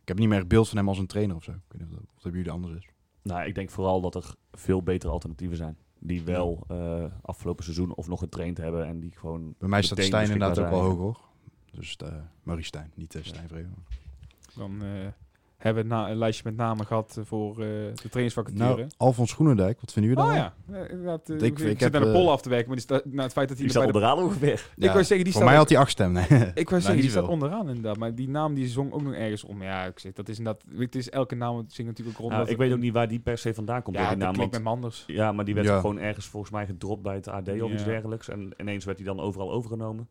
Ik 0.02 0.08
heb 0.08 0.18
niet 0.18 0.28
meer 0.28 0.38
echt 0.38 0.48
beeld 0.48 0.68
van 0.68 0.76
hem 0.76 0.88
als 0.88 0.98
een 0.98 1.06
trainer 1.06 1.36
of 1.36 1.42
zo. 1.44 1.50
Ik 1.50 1.58
weet 1.68 1.80
niet 1.80 1.90
of 1.90 1.96
dat, 1.96 2.04
of 2.16 2.22
dat 2.22 2.32
bij 2.32 2.40
jullie 2.40 2.50
anders 2.50 2.74
is. 2.74 2.88
Nou, 3.22 3.46
ik 3.46 3.54
denk 3.54 3.70
vooral 3.70 4.00
dat 4.00 4.14
er 4.14 4.34
veel 4.52 4.82
betere 4.82 5.12
alternatieven 5.12 5.56
zijn. 5.56 5.78
Die 6.04 6.22
wel 6.22 6.64
eh, 6.68 7.04
afgelopen 7.22 7.64
seizoen 7.64 7.94
of 7.94 8.08
nog 8.08 8.18
getraind 8.18 8.58
hebben 8.58 8.86
en 8.86 9.00
die 9.00 9.12
gewoon... 9.14 9.54
Bij 9.58 9.68
mij 9.68 9.82
staat 9.82 10.02
Stijn 10.02 10.30
inderdaad 10.30 10.58
ook 10.58 10.70
wel 10.70 10.80
hoog 10.80 10.96
hoor. 10.96 11.20
Dus 11.72 11.98
uh, 12.02 12.08
Marie 12.42 12.64
Stijn, 12.64 12.90
niet 12.94 13.14
uh, 13.14 13.24
Stijn 13.24 13.48
Vreven. 13.48 13.74
Dan 14.54 14.82
eh, 14.82 15.06
hebben 15.62 15.86
na- 15.86 16.10
een 16.10 16.16
lijstje 16.16 16.42
met 16.44 16.56
namen 16.56 16.86
gehad 16.86 17.16
eh, 17.18 17.24
voor 17.24 17.50
eh, 17.52 17.56
de 17.58 18.08
trainingsvacature. 18.10 18.74
Nou, 18.76 18.88
Alfons 18.96 19.32
Groenendijk, 19.32 19.80
wat 19.80 19.92
vinden 19.92 20.12
jullie 20.12 20.26
Oh 20.28 20.32
daarvan? 20.34 20.52
ja, 20.74 20.80
Eh, 20.80 21.12
eh, 21.12 21.36
Ik- 21.46 21.58
ik, 21.58 21.58
ik 21.68 21.80
zit 21.80 21.92
naar 21.92 22.00
de 22.04 22.12
poll 22.12 22.28
af 22.28 22.42
te 22.42 22.48
werken, 22.48 22.66
maar 22.66 22.76
die 22.76 22.84
staat, 22.84 23.04
nou, 23.04 23.20
het 23.22 23.32
feit 23.32 23.48
dat 23.48 23.56
hij 23.58 23.66
Die 23.66 23.76
staat 23.76 23.92
bij 23.92 23.92
de... 23.92 23.98
onderaan 24.06 24.24
ongeveer. 24.26 24.70
Ik 24.76 24.90
wou 24.90 25.04
zeggen, 25.04 25.16
die 25.24 25.24
voor 25.24 25.32
staat 25.32 25.44
mij 25.44 25.52
ook- 25.52 25.58
had 25.58 25.68
hij 25.68 25.78
acht 25.78 25.90
stemmen. 25.90 26.22
Ik 26.30 26.30
wou 26.30 26.54
Nee, 26.54 26.80
zeggen, 26.80 27.00
die 27.00 27.10
staat 27.10 27.28
onderaan 27.28 27.68
inderdaad. 27.68 27.96
Maar 27.96 28.14
die 28.14 28.28
naam 28.28 28.54
die 28.54 28.66
zong 28.68 28.92
ook 28.92 29.02
nog 29.02 29.14
ergens 29.14 29.44
om. 29.44 29.62
Ja, 29.62 29.84
ik 29.84 29.98
zeg, 29.98 30.12
dat 30.12 30.28
is 30.28 30.38
inderdaad... 30.38 30.62
Het 30.76 30.94
is 30.94 31.10
elke 31.10 31.34
naam 31.34 31.54
zingt 31.68 31.90
natuurlijk 31.90 32.08
ook 32.08 32.16
rond. 32.20 32.30
Nou, 32.32 32.42
dat 32.42 32.52
ik 32.52 32.58
weet 32.58 32.72
ook 32.72 32.78
niet 32.78 32.92
waar 32.92 33.08
die 33.08 33.18
per 33.20 33.38
se 33.38 33.54
vandaan 33.54 33.82
komt. 33.82 33.96
Ja, 33.96 34.02
die 34.02 34.10
dat 34.10 34.18
naam, 34.26 34.32
klinkt 34.34 34.52
want- 34.54 34.64
met 34.64 34.72
Manders. 34.74 35.04
Ja, 35.06 35.32
maar 35.32 35.44
die 35.44 35.54
werd 35.54 35.66
Ja. 35.66 35.80
gewoon 35.80 35.98
ergens 35.98 36.26
volgens 36.26 36.52
mij 36.52 36.66
gedropt 36.66 37.02
bij 37.02 37.14
het 37.14 37.28
AD 37.28 37.48
of 37.48 37.70
iets 37.72 37.82
Ja. 37.82 37.88
dergelijks. 37.88 38.28
En 38.28 38.52
ineens 38.56 38.84
werd 38.84 38.96
hij 38.98 39.06
dan 39.06 39.20
overal 39.20 39.52
overgenomen. 39.52 40.08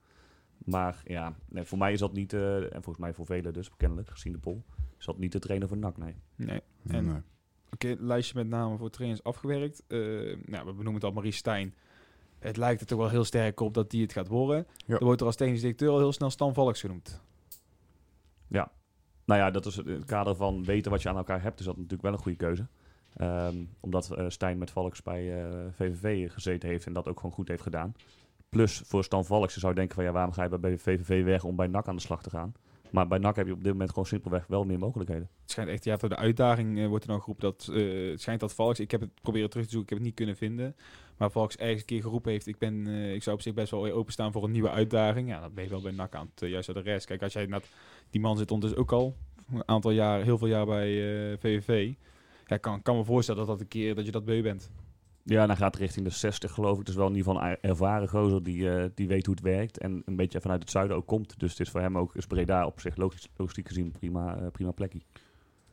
Maar 0.65 1.01
ja, 1.05 1.33
nee, 1.49 1.63
voor 1.63 1.77
mij 1.77 1.91
is 1.91 1.99
dat 1.99 2.13
niet, 2.13 2.33
eh, 2.33 2.55
en 2.57 2.69
volgens 2.71 2.97
mij 2.97 3.13
voor 3.13 3.25
velen 3.25 3.53
dus, 3.53 3.69
kennelijk, 3.77 4.09
gezien 4.09 4.33
de 4.33 4.39
poll, 4.39 4.61
is 5.01 5.07
dat 5.07 5.17
niet 5.17 5.31
de 5.31 5.39
trainer 5.39 5.67
van 5.67 5.79
NAC, 5.79 5.97
nee. 5.97 6.15
Nee. 6.35 6.61
En- 6.87 7.05
Nee. 7.05 7.21
Oké, 7.73 7.95
lijstje 7.99 8.35
met 8.37 8.47
namen 8.47 8.77
voor 8.77 8.89
trainers 8.89 9.23
afgewerkt. 9.23 9.83
Eh, 9.87 9.97
nou, 10.45 10.65
we 10.65 10.71
benoemen 10.73 10.93
het 10.93 11.03
al 11.03 11.11
Marie 11.11 11.31
Stijn. 11.31 11.73
Het 12.39 12.57
lijkt 12.57 12.81
er 12.81 12.87
toch 12.87 12.99
wel 12.99 13.09
heel 13.09 13.23
sterk 13.23 13.59
op 13.59 13.73
dat 13.73 13.89
die 13.89 14.01
het 14.01 14.13
gaat 14.13 14.27
worden. 14.27 14.67
Ja. 14.85 14.97
Er 14.97 15.03
wordt 15.05 15.19
er 15.21 15.27
als 15.27 15.35
technisch 15.35 15.61
directeur 15.61 15.89
al 15.89 15.97
heel 15.97 16.11
snel 16.11 16.29
Stan 16.29 16.53
Valks 16.53 16.79
genoemd. 16.79 17.21
Nou 19.25 19.39
ja, 19.43 19.51
dat 19.51 19.65
is 19.65 19.75
het- 19.75 19.85
in 19.87 19.93
het 19.93 20.05
kader 20.05 20.35
van 20.35 20.63
weten 20.63 20.91
wat 20.91 21.01
je 21.01 21.09
aan 21.09 21.17
elkaar 21.17 21.41
hebt, 21.41 21.59
is 21.59 21.65
dat 21.65 21.75
natuurlijk 21.75 22.01
wel 22.01 22.11
een 22.13 22.17
goede 22.17 22.37
keuze. 22.37 22.67
Ehm, 23.15 23.55
omdat 23.79 24.11
eh, 24.11 24.25
Stijn 24.29 24.57
met 24.57 24.71
Valks 24.71 25.03
bij 25.03 25.43
eh, 25.43 25.57
VVV 25.71 26.31
gezeten 26.31 26.69
heeft 26.69 26.85
en 26.85 26.93
dat 26.93 27.07
ook 27.07 27.17
gewoon 27.19 27.31
goed 27.35 27.47
heeft 27.47 27.61
gedaan. 27.61 27.93
Plus 28.49 28.81
voor 28.85 29.03
Stan 29.03 29.25
Valks 29.25 29.53
je 29.53 29.59
zou 29.59 29.73
denken 29.73 29.95
van 29.95 30.03
ja, 30.03 30.11
waarom 30.11 30.33
ga 30.33 30.43
je 30.43 30.59
bij 30.59 30.77
VVV 30.77 31.23
weg 31.23 31.43
om 31.43 31.55
bij 31.55 31.67
NAC 31.67 31.87
aan 31.87 31.95
de 31.95 32.01
slag 32.01 32.21
te 32.23 32.29
gaan? 32.29 32.53
Maar 32.91 33.07
bij 33.07 33.17
NAC 33.17 33.35
heb 33.35 33.47
je 33.47 33.53
op 33.53 33.63
dit 33.63 33.71
moment 33.71 33.89
gewoon 33.89 34.05
simpelweg 34.05 34.47
wel 34.47 34.63
meer 34.63 34.79
mogelijkheden. 34.79 35.29
Het 35.41 35.51
schijnt 35.51 35.69
echt, 35.69 35.83
ja, 35.83 35.95
de 35.95 36.15
uitdaging 36.15 36.79
eh, 36.79 36.87
wordt 36.87 37.03
er 37.03 37.09
dan 37.09 37.19
geroepen 37.19 37.43
dat... 37.43 37.69
eh, 37.73 38.09
het 38.09 38.21
schijnt 38.21 38.39
dat 38.39 38.53
Valks, 38.53 38.79
ik 38.79 38.91
heb 38.91 39.01
het 39.01 39.21
proberen 39.21 39.49
terug 39.49 39.65
te 39.65 39.71
zoeken, 39.71 39.89
ik 39.89 39.89
heb 39.89 39.97
het 39.97 40.07
niet 40.07 40.15
kunnen 40.15 40.35
vinden. 40.35 40.75
Maar 41.17 41.31
Valks 41.31 41.57
ergens 41.57 41.79
een 41.79 41.85
keer 41.85 42.01
geroepen 42.01 42.31
heeft, 42.31 42.47
ik, 42.47 42.57
ben, 42.57 42.87
eh, 42.87 43.13
ik 43.13 43.23
zou 43.23 43.35
op 43.35 43.41
zich 43.41 43.53
best 43.53 43.71
wel 43.71 43.91
openstaan 43.91 44.31
voor 44.31 44.43
een 44.43 44.51
nieuwe 44.51 44.69
uitdaging. 44.69 45.29
Ja, 45.29 45.39
dat 45.41 45.53
ben 45.53 45.63
je 45.63 45.69
wel 45.69 45.81
bij 45.81 45.91
NAC 45.91 46.15
aan 46.15 46.31
het, 46.35 46.65
de 46.65 46.81
rest. 46.81 47.05
Kijk, 47.05 47.21
als 47.23 47.33
jij 47.33 47.45
net, 47.45 47.69
die 48.09 48.21
man 48.21 48.37
zit 48.37 48.51
ondertussen 48.51 48.85
ook 48.85 48.91
al 48.91 49.15
een 49.53 49.67
aantal 49.67 49.91
jaar, 49.91 50.23
heel 50.23 50.37
veel 50.37 50.47
jaar 50.47 50.65
bij 50.65 50.89
VVV. 51.39 51.93
Ja, 52.45 52.55
ik 52.55 52.61
kan, 52.61 52.81
kan 52.81 52.97
me 52.97 53.03
voorstellen 53.03 53.39
dat 53.39 53.49
dat 53.49 53.59
een 53.59 53.67
keer, 53.67 53.95
dat 53.95 54.05
je 54.05 54.11
dat 54.11 54.25
beu 54.25 54.41
bent. 54.41 54.71
Ja, 55.23 55.45
dan 55.47 55.57
gaat 55.57 55.73
het 55.73 55.81
richting 55.81 56.05
de 56.05 56.11
60 56.11 56.51
geloof 56.51 56.79
ik. 56.79 56.85
Dus 56.85 56.95
wel 56.95 57.07
in 57.07 57.15
ieder 57.15 57.31
geval 57.33 57.47
een 57.49 57.57
ervaren 57.61 58.09
gozer 58.09 58.43
die, 58.43 58.71
eh, 58.75 58.89
die 58.95 59.07
weet 59.07 59.25
hoe 59.25 59.35
het 59.35 59.43
werkt. 59.43 59.77
En 59.77 60.01
een 60.05 60.15
beetje 60.15 60.41
vanuit 60.41 60.61
het 60.61 60.71
zuiden 60.71 60.95
ook 60.97 61.05
komt. 61.07 61.39
Dus 61.39 61.49
het 61.51 61.59
is 61.59 61.69
voor 61.69 61.81
hem 61.81 61.97
ook, 61.97 62.15
is 62.15 62.25
Breda 62.25 62.65
op 62.65 62.79
zich 62.79 62.95
logisch, 62.95 63.29
logistiek 63.37 63.67
gezien 63.67 63.91
prima, 63.91 64.35
eh, 64.37 64.47
prima 64.51 64.71
plekje. 64.71 64.99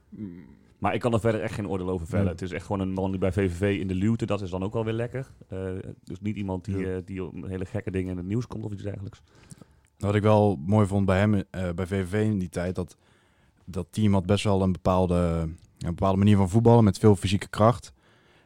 Mm, 0.09 0.45
Maar 0.79 0.95
ik 0.95 1.01
kan 1.01 1.13
er 1.13 1.21
verder 1.21 1.41
echt 1.41 1.55
geen 1.55 1.69
oordeel 1.69 1.89
over 1.91 2.07
vellen. 2.07 2.25
Nee. 2.25 2.33
Het 2.35 2.43
is 2.43 2.51
echt 2.53 2.67
gewoon 2.67 2.81
een 2.81 2.93
man 2.93 3.11
die 3.11 3.21
bij 3.21 3.33
VVV 3.33 3.81
in 3.81 3.87
de 3.89 3.95
luwte, 3.95 4.27
dat 4.27 4.41
is 4.43 4.51
dan 4.51 4.63
ook 4.63 4.73
wel 4.73 4.85
weer 4.85 4.93
lekker. 4.95 5.31
Eh, 5.49 5.59
dus 6.05 6.21
niet 6.21 6.37
iemand 6.37 6.65
die, 6.65 6.77
Ja. 6.79 6.97
eh, 6.97 7.03
die 7.05 7.31
hele 7.47 7.65
gekke 7.65 7.91
dingen 7.91 8.11
in 8.11 8.17
het 8.17 8.27
nieuws 8.27 8.47
komt 8.47 8.65
of 8.65 8.73
iets 8.73 8.83
dergelijks. 8.83 9.23
Wat 9.99 10.15
ik 10.15 10.23
wel 10.23 10.57
mooi 10.67 10.87
vond 10.87 11.07
bij 11.07 11.19
hem, 11.19 11.35
eh, 11.35 11.71
bij 11.75 11.87
VVV 11.87 12.25
in 12.25 12.39
die 12.39 12.49
tijd, 12.49 12.75
dat 12.75 12.97
dat 13.65 13.87
team 13.91 14.13
had 14.13 14.27
best 14.27 14.45
wel 14.45 14.63
een 14.63 14.73
bepaalde, 14.73 15.15
een 15.79 15.95
bepaalde 15.95 16.19
manier 16.19 16.37
van 16.37 16.49
voetballen 16.49 16.85
met 16.85 16.99
veel 16.99 17.17
fysieke 17.17 17.49
kracht. 17.49 17.93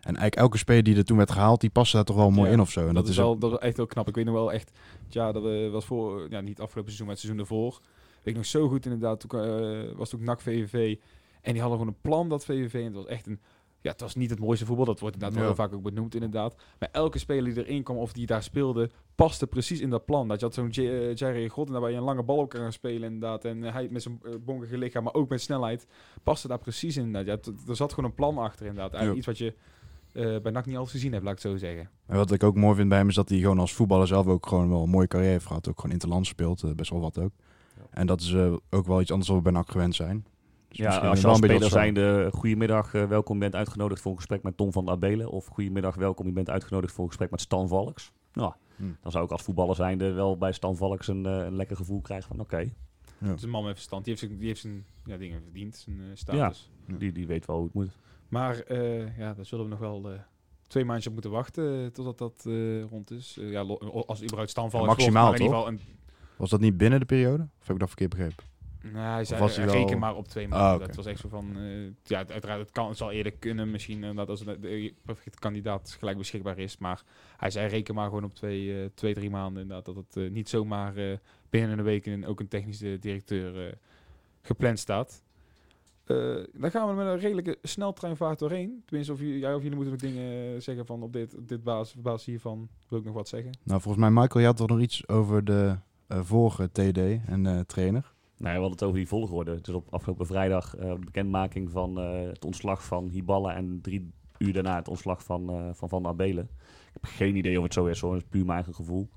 En 0.02 0.16
eigenlijk 0.16 0.36
elke 0.36 0.58
speler 0.58 0.82
die 0.82 0.96
er 0.96 1.04
toen 1.04 1.16
werd 1.16 1.30
gehaald, 1.30 1.60
die 1.60 1.70
paste 1.70 1.96
daar 1.96 2.04
toch 2.04 2.16
wel 2.16 2.30
mooi 2.30 2.46
Ja, 2.48 2.54
in 2.54 2.60
of 2.60 2.70
zo. 2.70 2.88
En 2.88 2.94
dat, 2.94 3.08
is 3.08 3.18
ook- 3.20 3.40
wel, 3.40 3.50
dat 3.50 3.60
is 3.60 3.66
echt 3.66 3.76
heel 3.76 3.86
knap. 3.86 4.08
Ik 4.08 4.14
weet 4.14 4.24
nog 4.24 4.34
wel 4.34 4.52
echt, 4.52 4.70
ja, 5.08 5.32
dat 5.32 5.44
eh, 5.46 5.70
was 5.70 5.84
voor, 5.84 6.26
ja, 6.30 6.40
niet 6.40 6.60
afgelopen 6.60 6.92
seizoen, 6.92 7.06
maar 7.06 7.14
het 7.14 7.24
seizoen 7.24 7.40
ervoor. 7.42 7.80
Weet 8.14 8.34
ik 8.34 8.36
nog 8.36 8.46
zo 8.46 8.68
goed 8.68 8.84
inderdaad. 8.84 9.28
Toen 9.28 9.40
eh, 9.40 9.96
was 9.96 10.10
het 10.10 10.20
ook 10.20 10.26
NAC 10.26 10.40
VVV. 10.40 10.96
En 11.40 11.52
die 11.52 11.60
hadden 11.60 11.78
gewoon 11.78 11.94
een 11.94 12.00
plan, 12.10 12.28
dat 12.28 12.44
VVV. 12.44 12.74
En 12.74 12.84
het 12.84 12.94
was 12.94 13.06
echt 13.06 13.26
een, 13.26 13.40
ja, 13.80 13.90
het 13.90 14.00
was 14.00 14.14
niet 14.14 14.30
het 14.30 14.38
mooiste 14.38 14.66
voetbal. 14.66 14.84
Dat 14.84 15.00
wordt 15.00 15.14
inderdaad 15.14 15.38
wel 15.38 15.48
Ja. 15.48 15.54
heel 15.54 15.64
vaak 15.64 15.74
ook 15.74 15.82
benoemd 15.82 16.14
inderdaad. 16.14 16.54
Maar 16.78 16.88
elke 16.92 17.18
speler 17.18 17.54
die 17.54 17.64
erin 17.66 17.82
kwam 17.82 17.96
of 17.96 18.12
die 18.12 18.26
daar 18.26 18.42
speelde, 18.42 18.90
paste 19.14 19.46
precies 19.46 19.80
in 19.80 19.90
dat 19.90 20.04
plan. 20.04 20.28
Dat 20.28 20.38
je 20.40 20.44
had 20.46 20.54
zo'n 20.54 20.68
J- 20.68 20.80
eh, 20.88 21.14
Jerry 21.14 21.48
God 21.48 21.66
en 21.66 21.72
daar 21.72 21.80
waar 21.80 21.90
je 21.90 21.96
een 21.96 22.02
lange 22.02 22.22
bal 22.22 22.36
op 22.36 22.48
kan 22.48 22.60
gaan 22.60 22.72
spelen 22.72 23.12
inderdaad. 23.12 23.44
En 23.44 23.62
hij 23.62 23.88
met 23.90 24.02
zijn 24.02 24.20
bonkige 24.44 24.78
lichaam, 24.78 25.02
maar 25.04 25.14
ook 25.14 25.28
met 25.28 25.40
snelheid, 25.40 25.86
paste 26.22 26.48
daar 26.48 26.58
precies 26.58 26.96
in. 26.96 27.12
Ja, 27.24 27.36
t- 27.38 27.68
er 27.68 27.76
zat 27.76 27.92
gewoon 27.92 28.10
een 28.10 28.16
plan 28.16 28.38
achter 28.38 28.66
inderdaad. 28.66 28.92
Eigenlijk 28.92 29.24
Ja. 29.24 29.32
iets 29.32 29.40
wat 29.40 29.48
je 29.48 29.54
eh, 30.12 30.40
bij 30.42 30.52
NAC 30.52 30.66
niet 30.66 30.76
altijd 30.76 30.94
gezien 30.94 31.12
hebt, 31.12 31.24
laat 31.24 31.36
ik 31.36 31.42
het 31.42 31.52
zo 31.52 31.58
zeggen. 31.58 31.90
En 32.06 32.16
wat 32.16 32.32
ik 32.32 32.42
ook 32.42 32.56
mooi 32.56 32.76
vind 32.76 32.88
bij 32.88 32.98
hem 32.98 33.08
is 33.08 33.14
dat 33.14 33.28
hij 33.28 33.38
gewoon 33.38 33.58
als 33.58 33.72
voetballer 33.74 34.06
zelf 34.06 34.26
ook 34.26 34.46
gewoon 34.46 34.68
wel 34.68 34.82
een 34.82 34.90
mooie 34.90 35.06
carrière 35.06 35.32
heeft 35.32 35.46
gehad. 35.46 35.68
Ook 35.68 35.76
gewoon 35.76 35.92
interland 35.92 36.26
speelt, 36.26 36.62
eh, 36.62 36.70
best 36.70 36.90
wel 36.90 37.00
wat 37.00 37.18
ook. 37.18 37.30
Ja. 37.76 37.82
En 37.90 38.06
dat 38.06 38.20
is 38.20 38.32
eh, 38.32 38.52
ook 38.70 38.86
wel 38.86 39.00
iets 39.00 39.10
anders 39.10 39.28
wat 39.28 39.36
we 39.38 39.42
bij 39.42 39.52
NAC 39.52 39.70
gewend 39.70 39.94
zijn. 39.94 40.26
Dus 40.68 40.78
Ja, 40.78 40.98
als 40.98 41.20
je 41.20 41.26
als 41.26 41.36
speler 41.38 41.68
zijnde, 41.70 42.28
goedemiddag, 42.32 42.92
welkom, 42.92 43.34
je 43.34 43.40
bent 43.40 43.54
uitgenodigd 43.54 44.00
voor 44.00 44.10
een 44.10 44.16
gesprek 44.16 44.42
met 44.42 44.56
Tom 44.56 44.72
van 44.72 44.84
der 44.84 44.94
Abelen. 44.94 45.30
Of 45.30 45.46
goedemiddag, 45.46 45.94
welkom, 45.94 46.26
je 46.26 46.32
bent 46.32 46.50
uitgenodigd 46.50 46.92
voor 46.92 47.02
een 47.02 47.08
gesprek 47.08 47.30
met 47.30 47.40
Stan 47.40 47.68
Valks. 47.68 48.12
Nou, 48.32 48.52
Hmm. 48.76 48.96
dan 49.02 49.12
zou 49.12 49.24
ik 49.24 49.30
als 49.30 49.42
voetballer 49.42 49.74
zijnde 49.74 50.12
wel 50.12 50.36
bij 50.36 50.52
Stan 50.52 50.76
Valks 50.76 51.08
een, 51.08 51.24
een 51.24 51.56
lekker 51.56 51.76
gevoel 51.76 52.00
krijgen 52.00 52.28
van 52.28 52.40
oké, 52.40 52.72
Het 53.18 53.36
is 53.36 53.42
een 53.42 53.50
man 53.50 53.64
met 53.64 53.74
verstand. 53.74 54.04
Die 54.04 54.14
heeft 54.14 54.26
zijn, 54.26 54.38
die 54.38 54.48
heeft 54.48 54.60
zijn 54.60 54.84
ja, 55.04 55.16
dingen 55.16 55.42
verdiend, 55.42 55.76
zijn 55.76 56.00
eh, 56.00 56.06
status. 56.14 56.70
Ja. 56.86 56.96
die, 56.96 57.12
die 57.12 57.26
weet 57.26 57.46
wel 57.46 57.56
hoe 57.56 57.64
het 57.64 57.74
moet. 57.74 57.90
Maar 58.32 58.58
eh, 58.60 59.18
ja, 59.18 59.34
daar 59.34 59.44
zullen 59.46 59.64
we 59.64 59.70
nog 59.70 59.78
wel 59.78 60.10
eh, 60.10 60.18
twee 60.66 60.84
maandjes 60.84 61.06
op 61.06 61.12
moeten 61.12 61.30
wachten 61.30 61.84
eh, 61.84 61.86
totdat 61.86 62.18
dat 62.18 62.44
rond 62.90 63.10
is. 63.10 63.38
Ja, 63.40 63.60
als 64.06 64.22
überhaupt 64.22 64.48
is 64.48 64.72
maximaal, 64.72 65.34
in 65.34 65.40
ieder 65.42 65.56
geval 65.56 65.74
Was 66.36 66.50
dat 66.50 66.60
niet 66.60 66.76
binnen 66.76 67.00
de 67.00 67.06
periode? 67.06 67.42
Of 67.42 67.66
heb 67.66 67.74
ik 67.74 67.78
dat 67.78 67.88
verkeerd 67.88 68.10
begrepen? 68.10 68.44
een, 68.82 68.92
nou, 68.92 69.06
hij 69.12 69.24
zei, 69.24 69.40
was 69.40 69.56
hij 69.56 69.66
wel- 69.66 69.74
reken 69.74 69.98
maar 69.98 70.16
op 70.16 70.28
twee 70.28 70.44
Ah, 70.44 70.50
maanden. 70.50 70.74
oké. 70.76 70.86
Dat 70.86 70.96
was 70.96 71.06
echt 71.06 71.20
zo 71.20 71.28
van, 71.28 71.56
ja, 72.04 72.16
uiteraard, 72.28 72.60
het, 72.60 72.70
kan, 72.70 72.88
het 72.88 72.96
zal 72.96 73.10
eerder 73.10 73.32
kunnen 73.32 73.70
misschien, 73.70 74.14
dat 74.14 74.28
als 74.28 74.44
de, 74.44 74.60
de 74.60 74.94
perfecte 75.04 75.38
kandidaat 75.38 75.96
gelijk 75.98 76.18
beschikbaar 76.18 76.58
is. 76.58 76.78
Maar 76.78 77.02
hij 77.36 77.50
zei, 77.50 77.68
reken 77.68 77.94
maar 77.94 78.08
gewoon 78.08 78.24
op 78.24 78.34
twee, 78.34 78.94
twee 78.94 79.14
drie 79.14 79.30
maanden 79.30 79.62
inderdaad. 79.62 79.94
Dat 79.94 80.04
het 80.14 80.32
niet 80.32 80.48
zomaar 80.48 80.94
binnen 81.50 81.78
een 81.78 81.84
week 81.84 82.06
en 82.06 82.26
ook 82.26 82.40
een 82.40 82.48
technische 82.48 82.98
directeur 83.00 83.78
gepland 84.42 84.78
staat. 84.78 85.22
Eh, 86.04 86.16
dan 86.52 86.70
gaan 86.70 86.88
we 86.88 86.94
met 86.94 87.06
een 87.06 87.18
redelijke 87.18 87.58
sneltreinvaart 87.62 88.38
doorheen. 88.38 88.82
Tenminste, 88.86 89.12
of 89.12 89.20
jij 89.20 89.54
of 89.54 89.62
jullie 89.62 89.76
moeten 89.76 89.92
nog 89.92 90.02
dingen 90.02 90.62
zeggen 90.62 90.86
van 90.86 91.02
op 91.02 91.12
dit, 91.12 91.36
op 91.36 91.48
dit 91.48 91.62
basis, 91.62 91.96
op 91.96 92.02
basis 92.02 92.26
hiervan 92.26 92.68
wil 92.88 92.98
ik 92.98 93.04
nog 93.04 93.14
wat 93.14 93.28
zeggen. 93.28 93.50
Nou, 93.62 93.80
volgens 93.80 94.04
mij, 94.04 94.12
Michael, 94.12 94.40
je 94.40 94.46
had 94.46 94.56
toch 94.56 94.68
nog 94.68 94.80
iets 94.80 95.08
over 95.08 95.44
de 95.44 95.76
eh, 96.06 96.20
vorige 96.22 96.68
TD 96.72 96.98
en 97.26 97.46
eh, 97.46 97.60
trainer. 97.60 98.12
Nou, 98.42 98.54
we 98.54 98.60
hadden 98.60 98.78
het 98.78 98.82
over 98.82 98.98
die 98.98 99.08
volgorde. 99.08 99.60
Dus 99.60 99.74
op 99.74 99.86
afgelopen 99.90 100.26
vrijdag 100.26 100.76
eh, 100.76 100.90
de 100.90 101.04
bekendmaking 101.04 101.70
van 101.70 101.98
eh, 101.98 102.28
het 102.28 102.44
ontslag 102.44 102.84
van 102.84 103.08
Hiballa 103.08 103.54
en 103.54 103.78
drie 103.82 104.12
uur 104.38 104.52
daarna 104.52 104.76
het 104.76 104.88
ontslag 104.88 105.24
van 105.24 105.50
eh, 105.50 105.68
Van, 105.72 105.88
van 105.88 106.06
Abelen. 106.06 106.48
Ik 106.86 106.92
heb 106.92 107.04
geen 107.04 107.36
idee 107.36 107.56
of 107.58 107.64
het 107.64 107.72
zo 107.72 107.86
is 107.86 108.00
hoor, 108.00 108.16
is 108.16 108.22
puur 108.28 108.44
mijn 108.44 108.54
eigen 108.54 108.74
gevoel. 108.74 109.08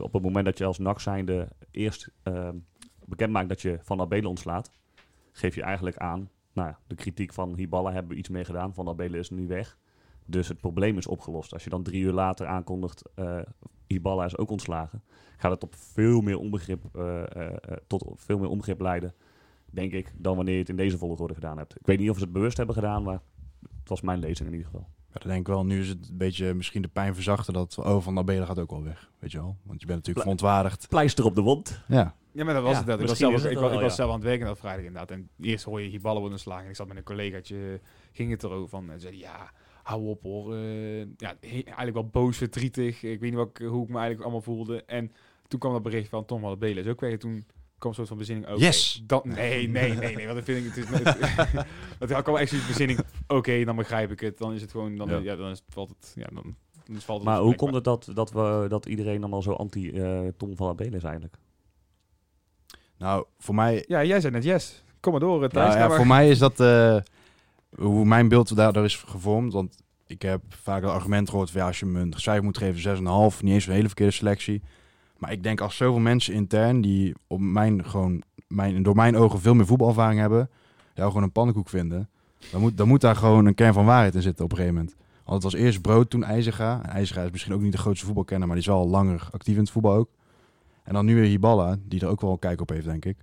Op 0.00 0.12
het 0.12 0.22
moment 0.22 0.44
dat 0.44 0.58
je 0.58 0.64
als 0.64 0.78
NAC 0.78 1.00
zijnde 1.00 1.48
eerst 1.70 2.10
bekend 3.04 3.32
maakt 3.32 3.48
dat 3.48 3.60
je 3.60 3.78
Van 3.82 4.00
Abelen 4.00 4.28
ontslaat, 4.28 4.70
geef 5.32 5.54
je 5.54 5.62
eigenlijk 5.62 5.96
aan, 5.96 6.30
nou 6.52 6.68
ja, 6.68 6.78
de 6.86 6.94
kritiek 6.94 7.32
van 7.32 7.54
Hiballa 7.54 7.92
hebben 7.92 8.12
we 8.12 8.18
iets 8.18 8.28
meer 8.28 8.44
gedaan, 8.44 8.74
Van 8.74 8.88
Abelen 8.88 9.20
is 9.20 9.30
nu 9.30 9.46
weg. 9.46 9.78
Dus 10.26 10.48
het 10.48 10.60
probleem 10.60 10.96
is 10.96 11.06
opgelost. 11.06 11.52
Als 11.52 11.64
je 11.64 11.70
dan 11.70 11.82
drie 11.82 12.02
uur 12.02 12.12
later 12.12 12.46
aankondigt, 12.46 13.02
eh 13.14 13.40
Hiballa 13.86 14.24
is 14.24 14.36
ook 14.36 14.50
ontslagen, 14.50 15.02
gaat 15.36 15.50
het 15.50 15.62
op 15.62 15.74
veel 15.74 16.20
meer 16.20 16.38
onbegrip, 16.38 16.84
eh, 16.92 17.22
eh, 17.22 17.56
tot 17.86 18.04
veel 18.14 18.38
meer 18.38 18.48
onbegrip 18.48 18.80
leiden, 18.80 19.14
denk 19.70 19.92
ik, 19.92 20.12
dan 20.16 20.36
wanneer 20.36 20.54
je 20.54 20.60
het 20.60 20.68
in 20.68 20.76
deze 20.76 20.98
volgorde 20.98 21.34
gedaan 21.34 21.58
hebt. 21.58 21.76
Ik 21.80 21.86
weet 21.86 21.98
niet 21.98 22.10
of 22.10 22.16
ze 22.16 22.24
het 22.24 22.32
bewust 22.32 22.56
hebben 22.56 22.74
gedaan, 22.74 23.02
maar 23.02 23.20
het 23.78 23.88
was 23.88 24.00
mijn 24.00 24.18
lezing 24.18 24.48
in 24.48 24.54
ieder 24.54 24.70
geval. 24.70 24.88
Ja, 25.12 25.18
dan 25.18 25.28
denk 25.28 25.40
ik 25.40 25.46
wel, 25.46 25.64
nu 25.64 25.80
is 25.80 25.88
het 25.88 26.08
een 26.08 26.16
beetje 26.16 26.54
misschien 26.54 26.82
de 26.82 26.88
pijn 26.88 27.14
verzachten 27.14 27.52
dat, 27.52 27.78
oh, 27.78 28.02
Van 28.02 28.18
Abelen 28.18 28.46
gaat 28.46 28.58
ook 28.58 28.70
wel 28.70 28.82
weg. 28.82 29.10
Weet 29.18 29.32
je 29.32 29.38
wel? 29.38 29.56
Want 29.62 29.80
je 29.80 29.86
bent 29.86 29.98
natuurlijk 29.98 30.24
verontwaardigd. 30.24 30.88
Pleister 30.88 31.24
op 31.24 31.34
de 31.34 31.40
wond. 31.40 31.82
Ja, 31.88 32.14
Ja, 32.32 32.44
maar 32.44 32.54
dat 32.54 32.62
was 32.62 32.72
Ja, 32.72 32.78
het 32.78 32.86
net. 32.86 33.00
Ik 33.00 33.06
was, 33.06 33.18
zelf, 33.18 33.44
ik, 33.44 33.58
wel, 33.58 33.72
ik 33.72 33.80
was 33.80 33.94
zelf 33.94 34.08
aan 34.08 34.16
het 34.16 34.24
werken 34.24 34.46
dat 34.46 34.58
vrijdag 34.58 34.84
inderdaad. 34.84 35.10
En 35.10 35.28
eerst 35.40 35.64
hoor 35.64 35.80
je 35.80 35.88
hier 35.88 36.00
ballen 36.00 36.20
worden 36.20 36.38
slagen. 36.38 36.64
En 36.64 36.70
ik 36.70 36.76
zat 36.76 36.86
met 36.88 36.96
een 36.96 37.02
collegaatje, 37.02 37.80
ging 38.12 38.30
het 38.30 38.42
erover 38.42 38.68
van. 38.68 38.90
En 38.90 39.00
zei 39.00 39.18
ja, 39.18 39.52
hou 39.82 40.06
op 40.08 40.22
hoor. 40.22 40.54
Eh, 40.54 41.00
ja, 41.00 41.36
eigenlijk 41.40 41.92
wel 41.92 42.06
boos, 42.06 42.36
verdrietig. 42.36 43.02
Ik 43.02 43.20
weet 43.20 43.30
niet 43.30 43.34
wat 43.34 43.48
ik, 43.48 43.66
hoe 43.66 43.82
ik 43.82 43.88
me 43.88 43.94
eigenlijk 43.94 44.22
allemaal 44.22 44.42
voelde. 44.42 44.84
En 44.84 45.12
toen 45.48 45.60
kwam 45.60 45.72
dat 45.72 45.82
bericht 45.82 46.08
van 46.08 46.24
Tom 46.24 46.40
van 46.40 46.58
Belen. 46.58 46.84
is 46.84 46.90
ook. 46.90 47.02
En 47.02 47.18
toen 47.18 47.44
kwam 47.78 47.90
een 47.90 47.96
soort 47.96 48.08
van 48.08 48.16
bezinning. 48.16 48.48
oké, 48.48 48.60
Yes! 48.60 49.02
Dat, 49.06 49.24
nee, 49.24 49.68
nee, 49.68 49.92
nee, 49.92 50.14
nee. 50.14 50.26
Want 50.26 50.36
dan 50.36 50.44
vind 50.44 50.66
ik 50.66 50.74
het... 50.74 50.76
Is, 50.76 51.14
het 51.98 52.08
dat 52.10 52.22
kwam 52.22 52.36
echt 52.36 52.50
zoiets 52.50 52.68
bezinning. 52.68 53.00
Oké, 53.26 53.64
dan 53.64 53.76
begrijp 53.76 54.10
ik 54.10 54.20
het. 54.20 54.38
Dan 54.38 54.52
is 54.52 54.60
het 54.60 54.70
gewoon... 54.70 54.96
Dan, 54.96 55.08
Ja. 55.08 55.18
ja. 55.18 55.36
dan 55.36 55.50
is 55.50 55.62
valt 55.68 55.88
het... 55.88 56.12
Ja, 56.14 56.28
dan, 56.32 56.56
dan 56.86 57.00
valt 57.00 57.18
het 57.18 57.28
Maar 57.28 57.40
hoe 57.40 57.54
komt 57.54 57.74
het 57.74 57.84
dat, 57.84 58.10
dat, 58.14 58.30
we, 58.32 58.66
dat 58.68 58.86
iedereen 58.86 59.20
allemaal 59.20 59.42
zo 59.42 59.52
anti-Tom 59.52 60.56
van 60.56 60.68
Abelen 60.68 60.94
is 60.94 61.02
eigenlijk? 61.02 61.36
Nou, 63.00 63.24
voor 63.38 63.54
mij, 63.54 63.84
Ja, 63.86 64.04
jij 64.04 64.20
zei 64.20 64.32
net 64.32 64.44
yes. 64.44 64.82
Kom 65.00 65.12
maar 65.12 65.20
door, 65.20 65.42
eh, 65.42 65.48
Thijs. 65.48 65.66
Ja, 65.66 65.74
ja, 65.74 65.80
Ga 65.80 65.88
maar. 65.88 65.96
voor 65.96 66.06
mij 66.06 66.28
is 66.28 66.38
dat 66.38 66.60
eh, 66.60 66.96
hoe 67.76 68.04
mijn 68.04 68.28
beeld 68.28 68.56
daardoor 68.56 68.84
is 68.84 68.96
gevormd. 68.96 69.52
Want 69.52 69.76
ik 70.06 70.22
heb 70.22 70.42
vaak 70.48 70.82
het 70.82 70.90
argument 70.90 71.30
gehoord 71.30 71.50
van 71.50 71.60
ja, 71.60 71.66
als 71.66 71.78
je 71.78 71.86
me 71.86 72.00
een 72.00 72.14
cijfer 72.16 72.44
moet 72.44 72.58
geven, 72.58 72.80
6,5. 72.80 73.42
Niet 73.42 73.54
eens 73.54 73.66
een 73.66 73.72
hele 73.72 73.86
verkeerde 73.86 74.12
selectie. 74.12 74.62
Maar 75.18 75.32
ik 75.32 75.42
denk 75.42 75.60
als 75.60 75.76
zoveel 75.76 76.00
mensen 76.00 76.34
intern 76.34 76.80
die 76.80 77.14
op 77.26 77.40
mijn, 77.40 77.84
gewoon, 77.84 78.22
mijn, 78.46 78.82
door 78.82 78.94
mijn 78.94 79.16
ogen 79.16 79.40
veel 79.40 79.54
meer 79.54 79.66
voetbalervaring 79.66 80.20
hebben, 80.20 80.50
jou 80.94 81.08
gewoon 81.08 81.22
een 81.22 81.32
pannenkoek 81.32 81.68
vinden. 81.68 82.08
Dan 82.50 82.60
moet, 82.60 82.76
dan 82.76 82.88
moet 82.88 83.00
daar 83.00 83.16
gewoon 83.16 83.46
een 83.46 83.54
kern 83.54 83.72
van 83.74 83.84
waarheid 83.84 84.14
in 84.14 84.22
zitten 84.22 84.44
op 84.44 84.50
een 84.50 84.56
gegeven 84.56 84.78
moment. 84.78 84.96
Want 85.24 85.42
het 85.42 85.52
was 85.52 85.62
eerst 85.62 85.80
Brood, 85.80 86.10
toen 86.10 86.24
IJzega. 86.24 86.80
En 86.82 86.90
IJzega 86.90 87.22
is 87.22 87.30
misschien 87.30 87.54
ook 87.54 87.60
niet 87.60 87.72
de 87.72 87.78
grootste 87.78 88.06
voetbalkenner, 88.06 88.46
maar 88.46 88.56
die 88.56 88.66
is 88.66 88.72
al 88.72 88.88
langer 88.88 89.28
actief 89.30 89.54
in 89.54 89.60
het 89.60 89.70
voetbal 89.70 89.94
ook. 89.94 90.08
En 90.84 90.92
dan 90.94 91.04
nu 91.04 91.14
weer 91.14 91.24
Hiballa, 91.24 91.76
die 91.82 92.00
er 92.00 92.08
ook 92.08 92.20
wel 92.20 92.38
kijk 92.38 92.60
op 92.60 92.68
heeft, 92.68 92.84
denk 92.84 93.04
ik. 93.04 93.16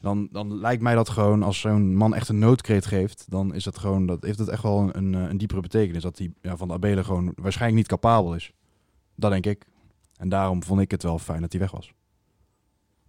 Dan, 0.00 0.28
dan 0.32 0.58
lijkt 0.60 0.82
mij 0.82 0.94
dat 0.94 1.08
gewoon, 1.08 1.42
als 1.42 1.60
zo'n 1.60 1.96
man 1.96 2.14
echt 2.14 2.28
een 2.28 2.38
noodkreet 2.38 2.86
geeft, 2.86 3.30
dan 3.30 3.54
is 3.54 3.64
dat 3.64 3.78
gewoon, 3.78 4.06
dat 4.06 4.22
heeft 4.22 4.38
het 4.38 4.48
echt 4.48 4.62
wel 4.62 4.80
een, 4.80 4.96
een, 4.96 5.14
eh, 5.14 5.30
een 5.30 5.38
diepere 5.38 5.60
betekenis. 5.60 6.02
Dat 6.02 6.16
die 6.16 6.34
ja, 6.42 6.56
van 6.56 6.68
de 6.68 6.74
Abelen 6.74 7.04
gewoon 7.04 7.32
waarschijnlijk 7.36 7.78
niet 7.80 7.88
capabel 7.88 8.34
is. 8.34 8.52
Dat 9.14 9.30
denk 9.30 9.46
ik. 9.46 9.66
En 10.16 10.28
daarom 10.28 10.62
vond 10.62 10.80
ik 10.80 10.90
het 10.90 11.02
wel 11.02 11.18
fijn 11.18 11.40
dat 11.40 11.52
hij 11.52 11.60
weg 11.60 11.70
was. 11.70 11.92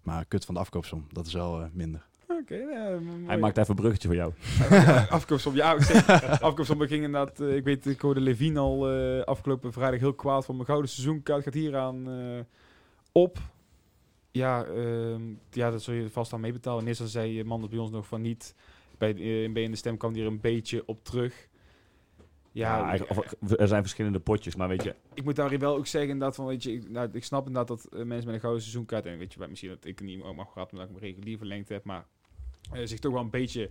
Maar 0.03 0.25
kut 0.25 0.45
van 0.45 0.53
de 0.53 0.59
afkoopsom, 0.59 1.05
dat 1.11 1.25
is 1.25 1.33
wel 1.33 1.61
eh, 1.61 1.67
minder. 1.71 2.07
Mooi. 2.27 3.25
Hij 3.27 3.37
maakt 3.37 3.57
even 3.57 3.69
een 3.69 3.75
bruggetje 3.75 4.07
voor 4.07 4.17
jou. 4.17 4.33
afkoopsom. 5.09 5.55
Ja, 5.55 5.77
afkoopsom 6.39 6.79
ging 6.79 7.03
inderdaad. 7.03 7.39
eh, 7.39 7.55
ik 7.55 7.63
weet, 7.63 7.85
ik 7.85 8.01
hoorde 8.01 8.19
Levine 8.19 8.59
al 8.59 8.91
eh, 8.91 9.23
afgelopen 9.23 9.73
vrijdag 9.73 9.99
heel 9.99 10.13
kwaad 10.13 10.45
van 10.45 10.55
mijn 10.55 10.67
gouden 10.67 10.89
seizoenkaart 10.89 11.43
gaat 11.43 11.53
hier 11.53 11.77
aan 11.77 12.09
eh, 12.09 12.39
op. 13.11 13.37
Ja, 14.31 14.63
ehm, 14.65 15.21
ja, 15.51 15.71
dat 15.71 15.81
zul 15.83 15.93
je 15.93 16.09
vast 16.09 16.33
aan 16.33 16.39
meebetalen. 16.39 16.81
En 16.81 16.87
eerst 16.87 17.01
zei 17.09 17.43
man 17.43 17.61
dat 17.61 17.69
bij 17.69 17.79
ons 17.79 17.91
nog 17.91 18.07
van 18.07 18.21
niet. 18.21 18.55
Bij 18.97 19.15
eh, 19.15 19.43
in 19.43 19.53
B 19.53 19.57
in 19.57 19.71
de 19.71 19.77
stem 19.77 19.97
kwam 19.97 20.13
die 20.13 20.21
er 20.21 20.27
een 20.27 20.41
beetje 20.41 20.83
op 20.85 21.03
terug. 21.03 21.47
Ja, 22.51 22.77
Ja, 22.77 22.87
eigenlijk- 22.89 23.19
of- 23.41 23.51
er 23.59 23.67
zijn 23.67 23.81
verschillende 23.81 24.19
potjes, 24.19 24.55
maar 24.55 24.67
weet 24.67 24.83
je, 24.83 24.95
ik 25.13 25.23
moet 25.23 25.35
daar 25.35 25.59
wel 25.59 25.75
ook 25.75 25.87
zeggen 25.87 26.11
inderdaad 26.11 26.35
van, 26.35 26.45
weet 26.45 26.63
je, 26.63 26.73
ik, 26.73 26.89
nou, 26.89 27.09
ik 27.11 27.23
snap 27.23 27.47
inderdaad 27.47 27.67
dat 27.67 27.93
eh, 27.93 28.03
mensen 28.05 28.25
met 28.25 28.33
een 28.35 28.39
gouden 28.39 28.61
seizoenkaart, 28.61 29.05
en 29.05 29.17
weet 29.17 29.33
je, 29.33 29.47
misschien 29.47 29.69
dat 29.69 29.85
ik 29.85 30.01
niet 30.01 30.21
ook 30.23 30.35
mag 30.35 30.51
gehad, 30.53 30.71
omdat 30.71 30.87
ik 30.87 30.93
me 30.93 30.99
regulier 30.99 31.37
verlengd 31.37 31.69
heb, 31.69 31.83
maar 31.83 32.05
eh, 32.71 32.81
zich 32.85 32.99
toch 32.99 33.13
wel 33.13 33.21
een 33.21 33.29
beetje 33.29 33.69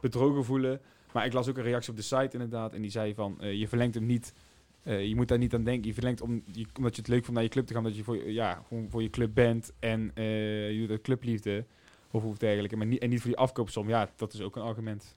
bedrogen 0.00 0.44
voelen. 0.44 0.80
Maar 1.12 1.26
ik 1.26 1.32
las 1.32 1.48
ook 1.48 1.56
een 1.56 1.62
reactie 1.62 1.90
op 1.90 1.96
de 1.96 2.02
site 2.02 2.28
inderdaad, 2.32 2.72
en 2.72 2.82
die 2.82 2.90
zei 2.90 3.14
van, 3.14 3.40
eh, 3.40 3.52
je 3.58 3.68
verlengt 3.68 3.94
hem 3.94 4.06
niet, 4.06 4.34
eh, 4.82 5.06
je 5.06 5.14
moet 5.16 5.28
daar 5.28 5.38
niet 5.38 5.54
aan 5.54 5.64
denken, 5.64 5.86
je 5.88 5.94
verlengt 5.94 6.20
om, 6.20 6.42
je, 6.52 6.66
omdat 6.76 6.94
je 6.94 7.00
het 7.00 7.10
leuk 7.10 7.22
vond 7.24 7.34
naar 7.34 7.42
je 7.44 7.50
club 7.50 7.66
te 7.66 7.74
gaan, 7.74 7.82
dat 7.82 7.96
je 7.96 8.04
voor, 8.04 8.16
je- 8.16 8.32
ja, 8.32 8.62
gewoon 8.68 8.90
voor 8.90 9.02
je 9.02 9.10
club 9.10 9.34
bent 9.34 9.72
en 9.78 10.10
eh, 10.14 10.70
je 10.72 10.78
doet 10.78 10.88
dat 10.88 11.00
clubliefde, 11.00 11.64
of 12.10 12.22
hoe 12.22 12.34
dergelijke, 12.38 12.76
maar 12.76 12.86
niet, 12.86 13.00
en 13.02 13.08
niet 13.10 13.20
voor 13.20 13.30
die 13.30 13.38
afkoopsom, 13.38 13.88
ja, 13.88 14.10
dat 14.16 14.32
is 14.32 14.40
ook 14.40 14.56
een 14.56 14.62
argument. 14.62 15.16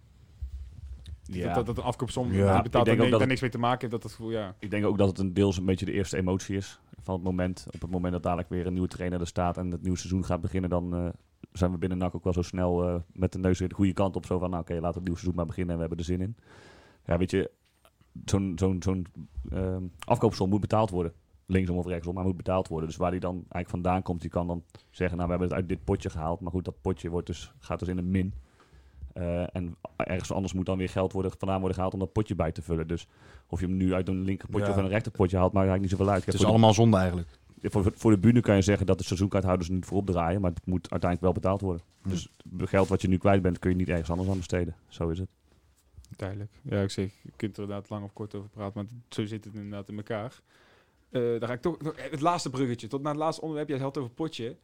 ja, 1.24 1.46
Dat, 1.46 1.56
dat, 1.56 1.66
dat 1.66 1.78
een 1.78 1.84
afkoopsom 1.84 2.32
Ja. 2.34 2.48
die 2.48 2.58
Ik 2.58 2.64
betaalt 2.64 2.86
denk 2.86 3.12
daar, 3.12 3.28
niks 3.28 3.42
mee 3.42 3.50
te 3.50 3.58
maken 3.58 3.90
heeft, 3.90 4.02
dat 4.04 4.16
dat, 4.20 4.30
ja. 4.32 4.56
ik 4.60 4.72
denk 4.72 4.86
ook 4.86 4.98
dat 4.98 5.08
het 5.08 5.20
een 5.20 5.34
deels 5.34 5.58
een 5.58 5.66
beetje 5.66 5.86
de 5.86 5.92
eerste 5.92 6.18
emotie 6.18 6.56
is 6.56 6.80
van 7.02 7.14
het 7.16 7.24
moment. 7.24 7.66
Op 7.72 7.82
het 7.82 7.92
moment 7.92 8.14
dat 8.14 8.24
dadelijk 8.24 8.50
weer 8.50 8.66
een 8.68 8.74
nieuwe 8.74 8.88
trainer 8.88 9.20
er 9.20 9.28
staat 9.28 9.58
en 9.58 9.72
het 9.72 9.82
nieuwe 9.82 9.98
seizoen 9.98 10.26
gaat 10.26 10.42
beginnen, 10.42 10.70
dan 10.70 10.96
eh, 10.96 11.08
zijn 11.52 11.72
we 11.72 11.78
binnen 11.78 11.98
NAC 11.98 12.16
ook 12.16 12.24
wel 12.24 12.34
zo 12.34 12.42
snel 12.42 13.04
met 13.14 13.32
de 13.32 13.38
neus 13.40 13.60
weer 13.60 13.68
de 13.70 13.76
goede 13.76 13.94
kant 13.94 14.16
op. 14.16 14.26
Zo 14.26 14.40
van, 14.40 14.50
nou 14.50 14.62
oké, 14.62 14.74
laten 14.74 14.88
we 14.88 14.94
het 14.96 15.04
nieuwe 15.04 15.18
seizoen 15.20 15.36
maar 15.36 15.46
beginnen 15.46 15.72
en 15.72 15.82
we 15.82 15.88
hebben 15.88 16.06
er 16.06 16.12
zin 16.12 16.22
in. 16.22 16.36
Ja, 17.06 17.18
weet 17.18 17.32
je, 17.32 17.52
zo'n 18.26 18.54
zo'n 18.56 18.82
zo'n 18.84 19.08
ehm, 19.52 19.84
afkoopsom 20.06 20.50
moet 20.50 20.62
betaald 20.62 20.90
worden. 20.90 21.14
Linksom 21.46 21.78
of 21.78 21.86
rechtsom, 21.86 22.14
maar 22.14 22.24
moet 22.24 22.38
betaald 22.38 22.68
worden. 22.68 22.88
Dus 22.90 22.98
waar 22.98 23.12
die 23.12 23.20
dan 23.20 23.34
eigenlijk 23.34 23.70
vandaan 23.70 24.02
komt, 24.02 24.22
die 24.22 24.30
kan 24.30 24.48
dan 24.48 24.64
zeggen, 24.90 25.18
nou 25.18 25.30
we 25.30 25.36
hebben 25.36 25.48
het 25.48 25.58
uit 25.58 25.70
dit 25.70 25.84
potje 25.84 26.10
gehaald. 26.10 26.40
Maar 26.40 26.52
goed, 26.52 26.66
dat 26.66 26.82
potje 26.82 27.10
wordt 27.10 27.28
dus, 27.28 27.54
gaat 27.60 27.80
dus 27.80 27.88
in 27.88 27.98
een 27.98 28.12
min. 28.12 28.34
Eh, 29.14 29.56
en 29.56 29.76
ergens 29.98 30.32
anders 30.32 30.54
moet 30.54 30.66
dan 30.66 30.78
weer 30.78 30.90
geld 30.90 31.14
worden, 31.14 31.32
vandaan 31.38 31.58
worden 31.58 31.76
gehaald 31.76 31.94
om 31.94 32.00
dat 32.00 32.12
potje 32.12 32.36
bij 32.36 32.52
te 32.52 32.62
vullen. 32.62 32.88
Dus 32.88 33.08
of 33.48 33.60
je 33.60 33.66
hem 33.66 33.78
nu 33.78 33.94
uit 33.94 34.08
een 34.08 34.22
linkerpotje 34.22 34.66
Ja. 34.66 34.72
of 34.72 34.78
een 34.78 34.88
rechterpotje 34.88 35.38
haalt, 35.38 35.54
maakt 35.54 35.68
eigenlijk 35.68 35.92
niet 35.92 36.00
zoveel 36.00 36.14
uit. 36.14 36.26
Het 36.26 36.34
is 36.34 36.46
allemaal 36.46 36.74
zonde 36.74 36.98
eigenlijk. 36.98 37.28
voor, 37.62 37.92
voor 37.96 38.12
de 38.12 38.18
bühne 38.18 38.42
kan 38.42 38.56
je 38.56 38.62
zeggen 38.62 38.86
dat 38.86 38.98
de 38.98 39.04
seizoenkaarthouders 39.04 39.70
niet 39.70 39.86
voorop 39.86 40.06
draaien, 40.06 40.42
maar 40.42 40.52
het 40.52 40.66
moet 40.66 40.92
uiteindelijk 40.92 41.22
wel 41.22 41.42
betaald 41.42 41.62
worden. 41.62 41.82
Hm. 42.02 42.10
Dus 42.10 42.30
het 42.58 42.70
geld 42.70 42.88
wat 42.88 43.02
je 43.02 43.08
nu 43.08 43.18
kwijt 43.18 43.42
bent, 43.42 43.60
kun 43.60 43.70
je 43.70 43.76
niet 43.76 43.90
ergens 43.90 44.10
anders 44.10 44.30
aan 44.30 44.38
besteden. 44.38 44.76
Zo 44.88 45.10
is 45.10 45.20
het. 45.20 45.30
Duidelijk. 46.16 46.52
Ja, 46.62 46.82
ik 46.82 46.90
zeg, 46.90 47.12
je 47.22 47.32
kunt 47.36 47.58
er 47.58 47.64
inderdaad 47.64 47.90
lang 47.90 48.04
of 48.04 48.14
kort 48.14 48.36
over 48.36 48.50
praten, 48.50 48.74
maar 48.76 48.86
zo 49.10 49.26
zit 49.26 49.46
het 49.46 49.54
inderdaad 49.54 49.90
in 49.90 49.98
elkaar. 49.98 50.42
Eh 51.10 51.22
daar 51.22 51.48
ga 51.48 51.54
ik 51.54 51.62
toch, 51.62 51.82
nog- 51.82 52.10
het 52.10 52.22
laatste 52.22 52.50
bruggetje, 52.50 52.88
tot 52.88 53.02
naar 53.02 53.12
het 53.14 53.22
laatste 53.22 53.42
onderwerp. 53.42 53.70
Jij 53.70 53.78
had 53.80 53.96
het 53.96 54.04
over 54.04 54.16
potje. 54.16 54.56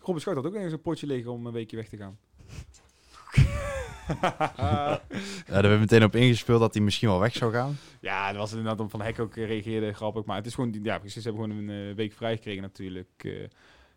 Robin 0.00 0.20
Schout 0.20 0.36
had 0.36 0.46
ook 0.46 0.54
ergens 0.54 0.72
een 0.72 0.80
potje 0.80 1.06
liggen 1.06 1.32
om 1.32 1.46
een 1.46 1.52
weekje 1.52 1.76
weg 1.76 1.88
te 1.88 1.96
gaan. 1.96 2.18
Ja, 4.20 5.00
daar 5.46 5.62
hebben 5.62 5.72
we 5.72 5.78
meteen 5.78 6.04
op 6.04 6.14
ingespeeld 6.14 6.60
dat 6.60 6.74
hij 6.74 6.82
misschien 6.82 7.08
wel 7.08 7.20
weg 7.20 7.32
zou 7.36 7.52
gaan. 7.52 7.76
ja, 8.00 8.28
dat 8.28 8.36
was 8.40 8.50
inderdaad 8.50 8.80
om 8.80 8.90
Van 8.90 9.00
Hek 9.02 9.18
ook 9.18 9.36
eh, 9.36 9.46
reageerde, 9.46 9.92
grappig. 9.92 10.24
Maar 10.24 10.36
het 10.36 10.46
is 10.46 10.54
gewoon, 10.54 10.78
ja 10.82 10.98
precies, 10.98 11.22
ze 11.22 11.28
hebben 11.28 11.50
gewoon 11.50 11.68
een 11.68 11.88
eh, 11.90 11.94
week 11.96 12.12
vrij 12.12 12.36
gekregen 12.36 12.62
natuurlijk. 12.62 13.08
Eh, 13.16 13.32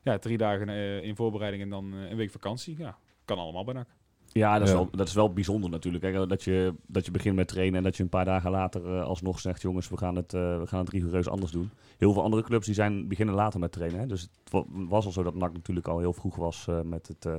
ja, 0.01 0.17
drie 0.19 0.37
dagen 0.37 0.69
eh, 0.69 1.03
in 1.03 1.15
voorbereiding 1.15 1.63
en 1.63 1.69
dan 1.69 1.93
eh, 1.93 2.09
een 2.09 2.17
week 2.17 2.31
vakantie. 2.31 2.75
Ja, 2.77 2.97
kan 3.25 3.37
allemaal 3.37 3.63
bij 3.63 3.73
NAC. 3.73 3.87
Ja, 4.33 4.53
dat 4.59 4.67
is, 4.67 4.73
Ja. 4.73 4.79
Wel, 4.79 4.89
dat 4.91 5.07
is 5.07 5.13
wel 5.13 5.33
bijzonder 5.33 5.69
natuurlijk. 5.69 6.03
Kijk, 6.03 6.29
dat, 6.29 6.43
je, 6.43 6.73
dat 6.87 7.05
je 7.05 7.11
begint 7.11 7.35
met 7.35 7.47
trainen 7.47 7.77
en 7.77 7.83
dat 7.83 7.97
je 7.97 8.03
een 8.03 8.09
paar 8.09 8.25
dagen 8.25 8.51
later 8.51 8.85
eh, 8.95 9.03
alsnog 9.03 9.39
zegt... 9.39 9.61
jongens, 9.61 9.89
we 9.89 9.97
gaan, 9.97 10.15
het, 10.15 10.33
eh, 10.33 10.59
we 10.59 10.67
gaan 10.67 10.79
het 10.79 10.89
rigoureus 10.89 11.27
anders 11.27 11.51
doen. 11.51 11.69
Heel 11.97 12.13
veel 12.13 12.23
andere 12.23 12.43
clubs 12.43 12.65
die 12.65 12.75
zijn, 12.75 13.07
beginnen 13.07 13.35
later 13.35 13.59
met 13.59 13.71
trainen. 13.71 13.99
Hè? 13.99 14.07
Dus 14.07 14.21
het 14.21 14.51
wa- 14.51 14.63
was 14.67 15.05
al 15.05 15.11
zo 15.11 15.23
dat 15.23 15.35
NAC 15.35 15.53
natuurlijk 15.53 15.87
al 15.87 15.99
heel 15.99 16.13
vroeg 16.13 16.35
was 16.35 16.67
eh, 16.67 16.81
met 16.81 17.07
het 17.07 17.25
eh, 17.25 17.35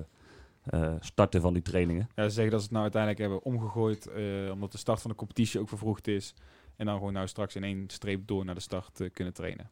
eh, 0.64 0.94
starten 1.00 1.40
van 1.40 1.52
die 1.52 1.62
trainingen. 1.62 2.08
Ja, 2.14 2.22
ze 2.24 2.30
zeggen 2.30 2.50
dat 2.52 2.60
ze 2.60 2.64
het 2.66 2.70
nou 2.72 2.82
uiteindelijk 2.82 3.20
hebben 3.22 3.42
omgegooid, 3.44 4.06
eh, 4.06 4.50
omdat 4.52 4.72
de 4.72 4.78
start 4.78 5.00
van 5.00 5.10
de 5.10 5.16
competitie 5.16 5.60
ook 5.60 5.68
vervroegd 5.68 6.08
is. 6.08 6.34
En 6.76 6.86
dan 6.86 6.96
gewoon 6.98 7.12
nou 7.12 7.26
straks 7.26 7.56
in 7.56 7.64
één 7.64 7.84
streep 7.86 8.26
door 8.26 8.44
naar 8.44 8.54
de 8.54 8.60
start 8.60 9.10
kunnen 9.12 9.32
trainen. 9.34 9.70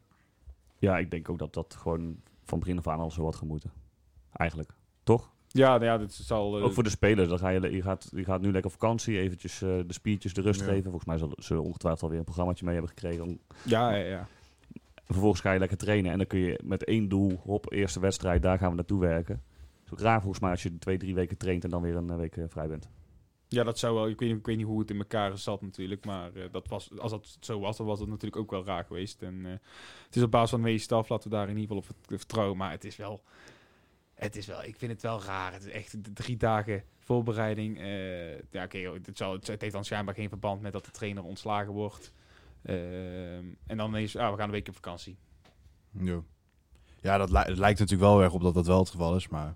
Ja, 0.78 0.98
ik 0.98 1.10
denk 1.10 1.28
ook 1.28 1.38
dat 1.38 1.54
dat 1.54 1.74
gewoon 1.78 2.16
van 2.44 2.58
begin 2.58 2.78
af 2.78 2.88
aan 2.88 2.98
al 2.98 3.10
zo 3.10 3.24
had 3.24 3.36
gemoeten. 3.36 3.72
Eigenlijk. 4.32 4.70
Toch? 5.02 5.30
Ja, 5.52 5.68
nou 5.70 5.84
ja, 5.84 5.98
dit 5.98 6.12
zal... 6.12 6.58
eh, 6.58 6.64
Ook 6.64 6.72
voor 6.72 6.82
de 6.82 6.88
spelers. 6.90 7.28
Dan 7.28 7.38
ga 7.38 7.48
je, 7.48 7.70
je, 7.70 7.82
gaat, 7.82 8.08
je 8.14 8.24
gaat 8.24 8.40
nu 8.40 8.52
lekker 8.52 8.70
op 8.72 8.78
vakantie, 8.80 9.18
eventjes 9.18 9.62
eh, 9.62 9.68
de 9.86 9.92
spiertjes 9.92 10.34
de 10.34 10.40
rust 10.40 10.60
Ja. 10.60 10.66
geven. 10.66 10.82
Volgens 10.82 11.04
mij 11.04 11.18
zullen 11.18 11.42
ze 11.42 11.60
ongetwijfeld 11.60 12.02
alweer 12.02 12.18
een 12.18 12.24
programmaatje 12.24 12.64
mee 12.64 12.74
hebben 12.74 12.92
gekregen. 12.92 13.24
om- 13.24 13.38
Ja, 13.64 13.94
ja, 13.94 14.04
ja. 14.06 14.26
Vervolgens 15.04 15.40
ga 15.40 15.52
je 15.52 15.58
lekker 15.58 15.76
trainen 15.76 16.12
en 16.12 16.18
dan 16.18 16.26
kun 16.26 16.38
je 16.38 16.60
met 16.64 16.84
één 16.84 17.08
doel, 17.08 17.40
op 17.44 17.72
eerste 17.72 18.00
wedstrijd, 18.00 18.42
daar 18.42 18.58
gaan 18.58 18.70
we 18.70 18.76
naartoe 18.76 19.00
werken. 19.00 19.42
Zo 19.84 19.94
raar 19.98 20.20
volgens 20.20 20.40
mij 20.40 20.50
als 20.50 20.62
je 20.62 20.78
twee, 20.78 20.98
drie 20.98 21.14
weken 21.14 21.36
traint 21.36 21.64
en 21.64 21.70
dan 21.70 21.82
weer 21.82 21.96
een 21.96 22.10
eh, 22.10 22.16
week 22.16 22.36
vrij 22.48 22.68
bent. 22.68 22.88
Ja, 23.48 23.64
dat 23.64 23.78
zou 23.78 23.94
wel. 23.94 24.08
Ik 24.08 24.18
weet, 24.20 24.28
niet- 24.28 24.38
ik 24.38 24.46
weet 24.46 24.56
niet 24.56 24.66
hoe 24.66 24.80
het 24.80 24.90
in 24.90 24.98
elkaar 24.98 25.38
zat 25.38 25.62
natuurlijk. 25.62 26.04
Maar 26.04 26.30
dat 26.50 26.68
was, 26.68 26.90
als 26.98 27.10
dat 27.10 27.36
zo 27.40 27.60
was, 27.60 27.76
dan 27.76 27.86
was 27.86 28.00
het 28.00 28.08
natuurlijk 28.08 28.36
ook 28.42 28.50
wel 28.50 28.64
raar 28.64 28.84
geweest. 28.84 29.22
En 29.22 29.44
het 30.06 30.16
is 30.16 30.22
op 30.22 30.30
basis 30.30 30.50
van 30.50 30.58
de 30.58 30.64
medische 30.64 30.86
staf, 30.86 31.08
laten 31.08 31.30
we 31.30 31.36
daar 31.36 31.48
in 31.48 31.58
ieder 31.58 31.76
geval 31.76 31.76
op 31.76 31.84
vert- 31.84 32.20
vertrouwen. 32.20 32.56
Maar 32.56 32.70
het 32.70 32.84
is 32.84 32.96
wel. 32.96 33.22
Het 34.20 34.36
is 34.36 34.46
wel, 34.46 34.62
ik 34.64 34.76
vind 34.76 34.92
het 34.92 35.02
wel 35.02 35.22
raar. 35.22 35.52
Het 35.52 35.64
is 35.64 35.72
echt 35.72 35.96
drie 36.14 36.36
dagen 36.36 36.82
voorbereiding. 36.98 37.78
eh, 37.78 38.38
ja, 38.38 38.64
oké, 38.64 38.78
joh, 38.78 38.94
het, 39.04 39.16
zal, 39.16 39.32
het, 39.32 39.46
heeft 39.46 39.72
dan 39.72 39.84
schijnbaar 39.84 40.14
geen 40.14 40.28
verband 40.28 40.60
met 40.60 40.72
dat 40.72 40.84
de 40.84 40.90
trainer 40.90 41.24
ontslagen 41.24 41.72
wordt. 41.72 42.12
Ehm, 42.62 43.44
en 43.66 43.76
dan 43.76 43.96
is, 43.96 44.16
ah, 44.16 44.30
we 44.30 44.36
gaan 44.36 44.46
een 44.46 44.50
week 44.50 44.68
op 44.68 44.74
vakantie. 44.74 45.16
Ja, 45.90 46.20
ja 47.00 47.16
dat 47.18 47.30
li- 47.30 47.36
het 47.38 47.58
lijkt 47.58 47.78
natuurlijk 47.78 48.10
wel 48.10 48.22
erg 48.22 48.32
op 48.32 48.42
dat 48.42 48.54
dat 48.54 48.66
wel 48.66 48.78
het 48.78 48.90
geval 48.90 49.16
is, 49.16 49.28
maar 49.28 49.54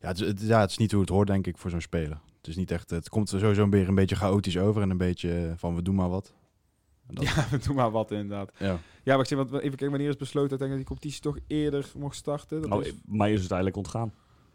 ja, 0.00 0.08
het, 0.08 0.40
ja, 0.40 0.60
het 0.60 0.70
is 0.70 0.78
niet 0.78 0.92
hoe 0.92 1.00
het 1.00 1.10
hoort, 1.10 1.26
denk 1.26 1.46
ik, 1.46 1.58
voor 1.58 1.70
zo'n 1.70 1.80
speler. 1.80 2.20
Het 2.36 2.46
is 2.46 2.56
niet 2.56 2.70
echt, 2.70 2.90
het 2.90 3.08
komt 3.08 3.30
er 3.30 3.38
sowieso 3.40 3.68
weer 3.68 3.88
een 3.88 3.94
beetje 3.94 4.16
chaotisch 4.16 4.58
over 4.58 4.82
en 4.82 4.90
een 4.90 4.96
beetje 4.96 5.54
van 5.56 5.74
we 5.74 5.82
doen 5.82 5.94
maar 5.94 6.08
wat. 6.08 6.34
Dat- 7.06 7.24
Ja, 7.34 7.46
we 7.50 7.58
doen 7.58 7.74
maar 7.74 7.90
wat 7.90 8.10
inderdaad. 8.10 8.52
ja. 8.58 8.78
Ja, 9.04 9.12
maar 9.12 9.20
ik 9.22 9.26
zeg, 9.26 9.38
wat, 9.38 9.46
even 9.52 9.60
kijken, 9.68 9.90
wanneer 9.90 10.08
is 10.08 10.16
besloten 10.16 10.50
uiteindelijk 10.50 10.88
dat 10.88 10.98
die 11.00 11.10
competitie 11.12 11.20
toch 11.20 11.56
eerder 11.58 11.90
mocht 11.96 12.16
starten? 12.16 12.60
Dat 12.60 12.70
Nou, 12.70 12.84
is- 12.84 12.92
mij 13.06 13.32
is 13.32 13.42
het 13.42 13.50
eigenlijk 13.50 13.76
ontgaan. 13.76 14.12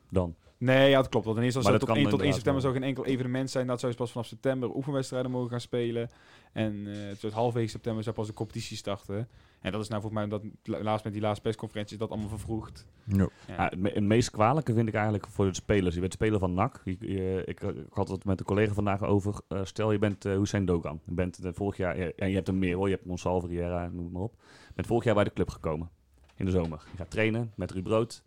Dan. 0.10 0.36
Nee, 0.58 0.90
ja, 0.90 0.96
dat 0.96 1.10
klopt. 1.10 1.26
Want 1.26 1.38
in 1.38 1.44
eerste 1.44 1.60
Maar 1.60 1.72
instantie 1.72 1.80
dat 1.80 1.88
tot 1.88 1.98
1, 1.98 2.04
kan 2.04 2.12
tot 2.12 2.22
1 2.22 2.30
inderdaad 2.30 2.36
september 2.36 2.62
zou 2.62 2.74
geen 2.74 2.84
enkel 2.84 3.06
evenement 3.06 3.50
zijn. 3.50 3.68
Dat 3.68 3.80
zou 3.80 3.92
je 3.92 3.98
pas 3.98 4.12
vanaf 4.12 4.28
september 4.28 4.76
oefenwedstrijden 4.76 5.32
mogen 5.32 5.50
gaan 5.50 5.60
spelen. 5.62 6.10
En 6.54 6.88
eh 6.88 7.12
tot 7.20 7.32
halverwege 7.34 7.70
september 7.70 8.04
zou 8.04 8.16
pas 8.16 8.28
de 8.28 8.34
competitie 8.34 8.78
starten. 8.78 9.28
En 9.62 9.72
dat 9.72 9.82
is 9.82 9.88
nou 9.88 10.02
volgens 10.02 10.22
mij, 10.22 10.40
dat, 10.40 10.82
laatst 10.84 11.04
met 11.04 11.14
die 11.14 11.22
laatste 11.22 11.42
persconferentie, 11.42 11.94
is 11.94 12.00
dat 12.00 12.10
allemaal 12.10 12.30
vervroegd. 12.30 12.86
Ja. 13.04 13.18
Ja. 13.48 13.54
Ja, 13.56 13.64
het, 13.70 13.80
me- 13.80 13.92
het 13.94 14.04
meest 14.04 14.32
kwalijke 14.32 14.74
vind 14.74 14.88
ik 14.88 14.94
eigenlijk 14.94 15.28
voor 15.28 15.46
de 15.46 15.54
spelers. 15.54 15.96
Je 15.96 16.02
bent 16.02 16.14
speler 16.14 16.40
van 16.40 16.54
NAC. 16.54 16.82
Je- 16.86 16.98
je- 17.00 17.44
ik, 17.46 17.62
ik 17.62 17.86
had 17.90 18.08
het 18.10 18.26
met 18.26 18.40
een 18.40 18.46
collega 18.46 18.74
vandaag 18.74 19.04
over. 19.04 19.36
Eh, 19.48 19.60
stel, 19.64 19.92
je 19.92 20.00
bent 20.00 20.26
eh 20.26 20.34
Hussein 20.38 20.66
Dogan. 20.66 21.00
Je 21.06 21.14
bent 21.14 21.40
eh, 21.46 21.52
vorig 21.54 21.78
jaar, 21.78 21.98
ja, 22.00 22.12
en 22.16 22.30
je 22.30 22.36
hebt 22.36 22.48
er 22.48 22.54
meer 22.56 22.76
hoor. 22.76 22.88
Je 22.90 22.94
hebt 22.96 23.06
Monsalve, 23.08 23.48
Riera, 23.48 23.88
noem 23.88 24.04
het 24.04 24.14
maar 24.14 24.22
op. 24.22 24.34
Je 24.68 24.74
bent 24.76 24.88
vorig 24.88 25.04
jaar 25.04 25.16
bij 25.16 25.24
de 25.24 25.34
club 25.34 25.50
gekomen. 25.50 25.90
In 26.36 26.46
de 26.46 26.52
zomer. 26.52 26.84
Je 26.92 26.98
gaat 26.98 27.12
trainen 27.12 27.52
met 27.56 27.72
Ruud 27.72 27.84
Brood. 27.84 28.24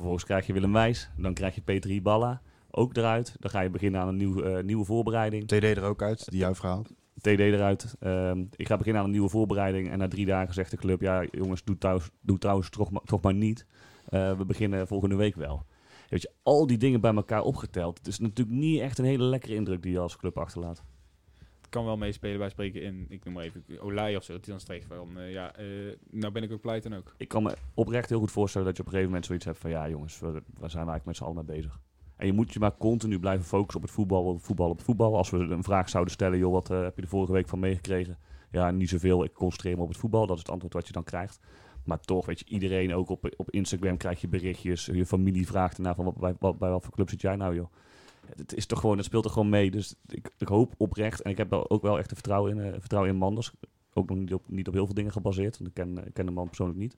Vervolgens 0.00 0.28
krijg 0.28 0.46
je 0.46 0.52
Willem 0.52 0.72
Wijs. 0.72 1.10
Dan 1.16 1.34
krijg 1.34 1.54
je 1.54 1.60
Peter 1.60 1.90
Iballa. 1.90 2.42
Ook 2.70 2.96
eruit. 2.96 3.36
Dan 3.38 3.50
ga 3.50 3.60
je 3.60 3.70
beginnen 3.70 4.00
aan 4.00 4.08
een 4.08 4.16
nieuw, 4.16 4.42
eh, 4.42 4.64
nieuwe 4.64 4.84
voorbereiding. 4.84 5.46
TD 5.46 5.62
er 5.64 5.82
ook 5.82 6.02
uit, 6.02 6.30
die 6.30 6.38
jou 6.38 6.54
verhaalt. 6.54 6.88
TD 7.16 7.38
eruit. 7.38 7.94
Ehm, 8.00 8.44
ik 8.56 8.66
ga 8.66 8.76
beginnen 8.76 9.00
aan 9.00 9.06
een 9.06 9.12
nieuwe 9.12 9.28
voorbereiding. 9.28 9.90
En 9.90 9.98
na 9.98 10.08
drie 10.08 10.26
dagen 10.26 10.54
zegt 10.54 10.70
de 10.70 10.76
club: 10.76 11.00
Ja, 11.00 11.26
jongens, 11.30 11.64
doe 11.64 11.78
trouwens, 11.78 12.10
doe 12.20 12.38
trouwens 12.38 12.70
toch, 12.70 12.90
maar, 12.90 13.02
toch 13.02 13.22
maar 13.22 13.34
niet. 13.34 13.66
Eh, 14.08 14.36
we 14.36 14.44
beginnen 14.44 14.86
volgende 14.86 15.16
week 15.16 15.34
wel. 15.34 15.66
Weet 16.08 16.22
je, 16.22 16.32
al 16.42 16.66
die 16.66 16.78
dingen 16.78 17.00
bij 17.00 17.14
elkaar 17.14 17.42
opgeteld. 17.42 17.98
Het 17.98 18.06
is 18.06 18.18
natuurlijk 18.18 18.58
niet 18.58 18.80
echt 18.80 18.98
een 18.98 19.04
hele 19.04 19.24
lekkere 19.24 19.54
indruk 19.54 19.82
die 19.82 19.92
je 19.92 19.98
als 19.98 20.16
club 20.16 20.38
achterlaat. 20.38 20.84
Kan 21.70 21.84
wel 21.84 21.96
meespelen. 21.96 22.38
Wij 22.38 22.48
spreken 22.48 22.82
in, 22.82 23.06
ik 23.08 23.24
noem 23.24 23.34
maar 23.34 23.44
even, 23.44 23.64
Olij 23.80 24.16
of 24.16 24.24
zo. 24.24 24.32
Dat 24.32 24.44
dan 24.44 24.60
streeft 24.60 24.86
van, 24.86 25.18
eh, 25.18 25.32
ja, 25.32 25.54
eh, 25.56 25.66
nou 26.10 26.32
ben 26.32 26.42
ik 26.42 26.52
ook 26.52 26.60
pleiten 26.60 26.92
ook. 26.92 27.14
Ik 27.16 27.28
kan 27.28 27.42
me 27.42 27.56
oprecht 27.74 28.08
heel 28.08 28.18
goed 28.18 28.30
voorstellen 28.30 28.66
dat 28.66 28.76
je 28.76 28.82
op 28.82 28.88
een 28.88 28.94
gegeven 28.94 29.12
moment 29.12 29.28
zoiets 29.28 29.44
hebt 29.44 29.58
van: 29.58 29.70
Ja, 29.70 29.88
jongens, 29.88 30.18
we- 30.20 30.42
waar 30.58 30.70
zijn 30.70 30.84
we 30.84 30.90
eigenlijk 30.90 31.04
met 31.04 31.16
z'n 31.16 31.22
allen 31.24 31.44
mee 31.46 31.56
bezig? 31.56 31.80
En 32.16 32.26
je 32.26 32.32
moet 32.32 32.52
je 32.52 32.58
maar 32.58 32.76
continu 32.76 33.18
blijven 33.18 33.44
focussen 33.46 33.76
op 33.76 33.82
het 33.82 33.90
voetbal, 33.90 34.24
op 34.24 34.34
het 34.34 34.44
voetbal, 34.44 34.68
op 34.70 34.76
het 34.76 34.84
voetbal. 34.84 35.16
Als 35.16 35.30
we 35.30 35.38
een 35.38 35.62
vraag 35.62 35.88
zouden 35.88 36.12
stellen: 36.12 36.38
Joh, 36.38 36.52
wat 36.52 36.70
eh, 36.70 36.82
heb 36.82 36.96
je 36.96 37.02
de 37.02 37.08
vorige 37.08 37.32
week 37.32 37.48
van 37.48 37.58
meegekregen? 37.58 38.18
Ja, 38.50 38.70
niet 38.70 38.88
zoveel. 38.88 39.24
Ik 39.24 39.32
concentreer 39.32 39.76
me 39.76 39.82
op 39.82 39.88
het 39.88 39.96
voetbal. 39.96 40.26
Dat 40.26 40.36
is 40.36 40.42
het 40.42 40.50
antwoord 40.52 40.72
wat 40.74 40.86
je 40.86 40.92
dan 40.92 41.04
krijgt. 41.04 41.40
Maar 41.84 42.00
toch, 42.00 42.26
weet 42.26 42.38
je, 42.38 42.44
iedereen 42.44 42.94
ook 42.94 43.08
op, 43.08 43.34
op 43.36 43.50
Instagram 43.50 43.96
krijg 43.96 44.20
je 44.20 44.28
berichtjes. 44.28 44.86
Je 44.86 45.06
familie 45.06 45.46
vraagt 45.46 45.76
ernaar 45.76 45.94
van 45.94 46.04
wat, 46.04 46.16
bij, 46.16 46.34
wat, 46.38 46.58
bij 46.58 46.80
club 46.90 47.08
zit 47.10 47.20
jij 47.20 47.36
nou, 47.36 47.54
joh? 47.54 47.72
Het 48.36 48.56
is 48.56 48.66
toch 48.66 48.80
gewoon, 48.80 48.96
het 48.96 49.06
speelt 49.06 49.24
er 49.24 49.30
gewoon 49.30 49.48
mee. 49.48 49.70
Dus 49.70 49.94
ik, 50.06 50.30
ik 50.38 50.48
hoop 50.48 50.74
oprecht, 50.76 51.22
en 51.22 51.30
ik 51.30 51.36
heb 51.36 51.52
ook 51.52 51.82
wel 51.82 51.98
echt 51.98 52.12
vertrouwen 52.12 52.58
in, 52.58 52.64
eh, 52.64 52.80
vertrouwen 52.80 53.12
in 53.12 53.18
Manders. 53.18 53.52
Ook 53.92 54.08
nog 54.08 54.18
niet 54.18 54.34
op, 54.34 54.48
niet 54.48 54.68
op 54.68 54.74
heel 54.74 54.84
veel 54.84 54.94
dingen 54.94 55.12
gebaseerd, 55.12 55.58
want 55.58 55.68
ik 55.68 55.74
ken, 55.74 56.06
ik 56.06 56.14
ken 56.14 56.26
de 56.26 56.32
man 56.32 56.46
persoonlijk 56.46 56.78
niet. 56.78 56.94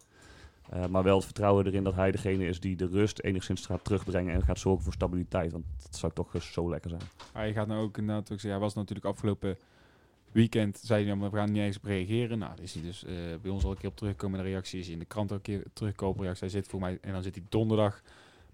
Eh, 0.70 0.86
maar 0.86 1.02
wel 1.02 1.16
het 1.16 1.24
vertrouwen 1.24 1.66
erin 1.66 1.84
dat 1.84 1.94
hij 1.94 2.10
degene 2.10 2.46
is 2.46 2.60
die 2.60 2.76
de 2.76 2.86
rust 2.86 3.18
enigszins 3.18 3.66
gaat 3.66 3.84
terugbrengen 3.84 4.34
en 4.34 4.42
gaat 4.42 4.58
zorgen 4.58 4.84
voor 4.84 4.92
stabiliteit. 4.92 5.52
Want 5.52 5.64
dat 5.82 5.96
zou 5.96 6.12
toch 6.12 6.42
zo 6.42 6.70
lekker 6.70 6.90
zijn. 6.90 7.46
Je 7.48 7.52
gaat 7.52 7.66
nou 7.66 7.82
ook 7.82 7.98
inderdaad 7.98 8.22
ook 8.22 8.28
zeggen, 8.40 8.50
hij 8.50 8.60
was 8.60 8.74
natuurlijk 8.74 9.06
afgelopen 9.06 9.56
weekend, 10.32 10.80
zei 10.82 11.04
hij, 11.04 11.14
nou, 11.14 11.30
we 11.30 11.36
gaan 11.36 11.52
niet 11.52 11.62
eens 11.62 11.78
reageren. 11.82 12.38
Nou, 12.38 12.52
is 12.62 12.74
hij 12.74 12.82
dus 12.82 13.04
eh, 13.04 13.14
bij 13.42 13.50
ons 13.50 13.64
al 13.64 13.70
een 13.70 13.76
keer 13.76 13.88
op 13.88 13.96
terugkomen. 13.96 14.38
De 14.38 14.44
reactie 14.44 14.78
is 14.78 14.84
hij 14.84 14.94
in 14.94 15.00
de 15.00 15.06
krant 15.06 15.30
al 15.30 15.36
een 15.36 15.42
keer 15.42 15.64
terugkomen. 15.72 16.22
Reactie. 16.22 16.48
Hij 16.48 16.56
zit 16.60 16.68
voor 16.68 16.80
mij, 16.80 16.98
en 17.00 17.12
dan 17.12 17.22
zit 17.22 17.34
hij 17.34 17.44
donderdag 17.48 18.02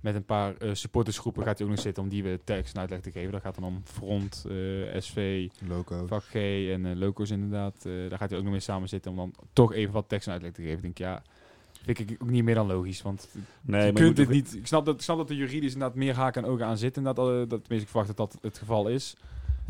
met 0.00 0.14
een 0.14 0.24
paar 0.24 0.56
eh, 0.56 0.74
supportersgroepen, 0.74 1.42
gaat 1.42 1.58
hij 1.58 1.66
ook 1.66 1.72
nog 1.72 1.82
zitten 1.82 2.02
om 2.02 2.08
die 2.08 2.22
we 2.22 2.40
tekst 2.44 2.74
en 2.74 2.80
uitleg 2.80 3.00
te 3.00 3.10
geven. 3.10 3.32
Dat 3.32 3.40
gaat 3.40 3.54
dan 3.54 3.64
om 3.64 3.80
Front, 3.84 4.44
eh, 4.48 5.00
SV, 5.00 5.48
Loco. 5.68 6.06
vak 6.06 6.24
G 6.24 6.34
en 6.34 6.86
eh, 6.86 6.96
Locos 6.96 7.30
inderdaad. 7.30 7.84
Eh, 7.84 7.92
daar 8.08 8.18
gaat 8.18 8.28
hij 8.28 8.38
ook 8.38 8.44
nog 8.44 8.52
mee 8.52 8.60
samen 8.60 8.88
zitten 8.88 9.10
om 9.10 9.16
dan 9.16 9.34
toch 9.52 9.72
even 9.72 9.92
wat 9.92 10.08
tekst 10.08 10.26
en 10.26 10.32
uitleg 10.32 10.52
te 10.52 10.62
geven. 10.62 10.76
Ik 10.76 10.82
denk, 10.82 10.98
ja, 10.98 11.22
vind 11.96 12.10
ik 12.10 12.22
ook 12.22 12.30
niet 12.30 12.44
meer 12.44 12.54
dan 12.54 12.66
logisch. 12.66 13.02
Want 13.02 13.28
Nee, 13.32 13.42
je 13.60 13.70
maar 13.70 13.86
je 13.86 13.92
kunt 13.92 14.06
moet 14.06 14.16
dit 14.16 14.28
niet. 14.28 14.54
Ik 14.54 14.66
snap 14.66 14.84
dat, 14.84 14.94
ik 14.94 15.02
snap 15.02 15.16
dat 15.16 15.30
er 15.30 15.36
juridisch 15.36 15.72
inderdaad 15.72 15.96
meer 15.96 16.14
haken 16.14 16.44
en 16.44 16.50
ogen 16.50 16.66
aan 16.66 16.78
zitten. 16.78 17.06
Inderdaad, 17.06 17.26
eh, 17.26 17.38
dat, 17.38 17.48
tenminste, 17.48 17.74
ik 17.74 17.88
verwacht 17.88 18.16
dat 18.16 18.16
dat 18.16 18.38
het 18.42 18.58
geval 18.58 18.88
is. 18.88 19.16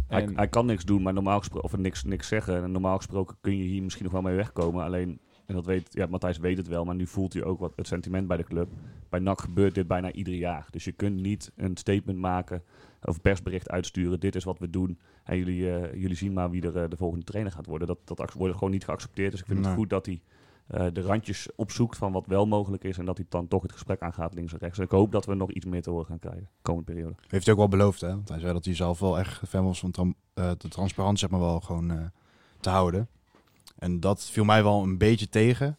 Hij, 0.06 0.28
hij 0.34 0.48
kan 0.48 0.66
niks 0.66 0.84
doen, 0.84 1.02
maar 1.02 1.12
normaal 1.12 1.38
gesproken, 1.38 1.70
of 1.70 1.76
niks, 1.76 2.04
niks 2.04 2.28
zeggen. 2.28 2.62
En 2.62 2.72
normaal 2.72 2.96
gesproken 2.96 3.36
kun 3.40 3.56
je 3.56 3.64
hier 3.64 3.82
misschien 3.82 4.04
nog 4.04 4.12
wel 4.12 4.22
mee 4.22 4.34
wegkomen. 4.34 4.84
Alleen, 4.84 5.20
en 5.48 5.54
dat 5.54 5.66
weet, 5.66 5.88
ja, 5.92 6.06
Matthijs 6.06 6.38
weet 6.38 6.56
het 6.56 6.68
wel, 6.68 6.84
maar 6.84 6.94
nu 6.94 7.06
voelt 7.06 7.32
hij 7.32 7.44
ook 7.44 7.58
wat 7.58 7.72
het 7.76 7.87
sentiment 7.87 8.26
bij 8.26 8.37
de 8.37 8.44
club. 8.44 8.68
Bij 9.08 9.20
NAC 9.20 9.40
gebeurt 9.40 9.74
dit 9.74 9.87
bijna 9.87 10.12
ieder 10.12 10.34
jaar. 10.34 10.66
Dus 10.70 10.84
je 10.84 10.92
kunt 10.92 11.20
niet 11.20 11.52
een 11.56 11.76
statement 11.76 12.18
maken 12.18 12.62
of 13.02 13.20
persbericht 13.20 13.70
uitsturen. 13.70 14.20
Dit 14.20 14.34
is 14.34 14.44
wat 14.44 14.58
we 14.58 14.70
doen. 14.70 14.98
En 15.24 15.37
jullie, 15.38 15.74
eh, 15.74 16.00
jullie 16.00 16.16
zien 16.16 16.32
maar 16.32 16.50
wie 16.50 16.62
er 16.62 16.76
eh, 16.82 16.88
de 16.90 16.96
volgende 16.96 17.24
trainer 17.24 17.52
gaat 17.52 17.66
worden. 17.66 17.88
Dat, 17.88 17.98
dat 18.04 18.32
wordt 18.32 18.54
gewoon 18.54 18.70
niet 18.70 18.84
geaccepteerd. 18.84 19.30
Dus 19.30 19.40
ik 19.40 19.46
vind 19.46 19.58
Nee. 19.58 19.68
het 19.68 19.78
goed 19.78 19.90
dat 19.90 20.06
hij 20.06 20.22
eh, 20.66 20.87
de 20.92 21.00
randjes 21.00 21.48
opzoekt 21.56 21.96
van 21.96 22.12
wat 22.12 22.26
wel 22.26 22.46
mogelijk 22.46 22.84
is. 22.84 22.98
En 22.98 23.04
dat 23.04 23.16
hij 23.16 23.26
dan 23.28 23.48
toch 23.48 23.62
het 23.62 23.72
gesprek 23.72 24.00
aangaat 24.00 24.34
links 24.34 24.52
en 24.52 24.58
rechts. 24.58 24.78
En 24.78 24.84
ik 24.84 24.90
hoop 24.90 25.12
dat 25.12 25.26
we 25.26 25.34
nog 25.34 25.50
iets 25.52 25.66
meer 25.66 25.82
te 25.82 25.90
horen 25.90 26.06
gaan 26.06 26.18
krijgen 26.18 26.42
de 26.42 26.48
komende 26.62 26.92
periode. 26.92 27.14
Heeft 27.28 27.44
hij 27.44 27.52
ook 27.54 27.61
wel 27.61 27.68
beloofd, 27.68 28.00
hè? 28.00 28.08
Want 28.08 28.28
hij 28.28 28.38
zei 28.40 28.52
dat 28.52 28.64
hij 28.64 28.74
zelf 28.74 28.98
wel 28.98 29.18
echt 29.18 29.48
fan 29.48 29.64
was 29.64 29.80
van 29.80 30.14
de 30.34 30.68
transparantie, 30.68 31.18
zeg 31.18 31.30
maar 31.30 31.40
wel, 31.40 31.61
gewoon 31.61 32.11
te 32.61 32.70
houden. 32.70 33.08
En 33.78 34.00
dat 34.00 34.24
viel 34.24 34.44
mij 34.44 34.62
wel 34.62 34.82
een 34.82 34.98
beetje 34.98 35.28
tegen. 35.28 35.76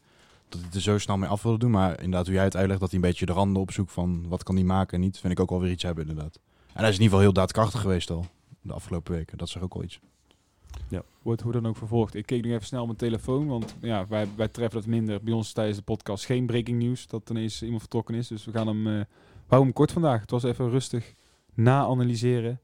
Dat 0.49 0.61
hij 0.61 0.69
er 0.73 0.81
zo 0.81 0.97
snel 0.97 1.17
mee 1.17 1.29
af 1.29 1.41
wilde 1.41 1.59
doen. 1.59 1.71
Maar 1.71 1.97
inderdaad, 1.97 2.25
hoe 2.25 2.35
jij 2.35 2.43
het 2.43 2.55
uitlegt, 2.55 2.79
dat 2.79 2.89
hij 2.91 2.99
een 2.99 3.05
beetje 3.05 3.25
de 3.25 3.31
randen 3.31 3.61
opzoekt 3.61 3.91
van 3.91 4.27
wat 4.27 4.43
kan 4.43 4.55
hij 4.55 4.63
maken 4.63 4.93
en 4.93 4.99
niet, 4.99 5.19
vind 5.19 5.33
ik 5.33 5.39
ook 5.39 5.49
wel 5.49 5.59
weer 5.59 5.71
iets 5.71 5.83
hebben, 5.83 6.07
inderdaad. 6.07 6.39
En 6.73 6.79
hij 6.79 6.89
is 6.89 6.95
in 6.95 7.01
ieder 7.01 7.03
geval 7.03 7.19
heel 7.19 7.33
daadkrachtig 7.33 7.81
geweest 7.81 8.09
al, 8.09 8.25
de 8.61 8.73
afgelopen 8.73 9.13
weken. 9.13 9.37
Dat 9.37 9.49
er 9.51 9.63
ook 9.63 9.73
wel 9.73 9.83
iets. 9.83 9.99
wordt 11.21 11.41
hoe 11.41 11.51
dan 11.51 11.67
ook 11.67 11.77
vervolgd. 11.77 12.15
Ik 12.15 12.25
keek 12.25 12.43
nog 12.43 12.51
even 12.51 12.65
snel 12.65 12.79
op 12.81 12.85
mijn 12.85 12.97
telefoon, 12.97 13.47
want 13.47 13.75
ja, 13.81 14.07
wij, 14.07 14.27
wij 14.35 14.47
treffen 14.47 14.79
dat 14.79 14.89
minder. 14.89 15.23
Bij 15.23 15.33
ons 15.33 15.51
tijdens 15.51 15.77
de 15.77 15.83
podcast 15.83 16.25
geen 16.25 16.45
breaking 16.45 16.81
news, 16.81 17.07
dat 17.07 17.29
ineens 17.29 17.61
iemand 17.61 17.81
vertrokken 17.81 18.15
is. 18.15 18.27
Dus 18.27 18.45
we 18.45 18.51
gaan 18.51 18.67
hem, 18.67 18.87
eh 18.87 19.05
we 19.49 19.55
houden 19.55 19.73
hem 19.73 19.85
kort 19.85 19.91
vandaag. 19.91 20.21
Het 20.21 20.31
was 20.31 20.43
even 20.43 20.69
rustig 20.69 21.13
na-analyseren, 21.53 22.59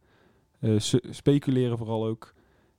eh, 0.59 0.75
speculeren 1.09 1.77
vooral 1.77 2.05
ook. 2.05 2.33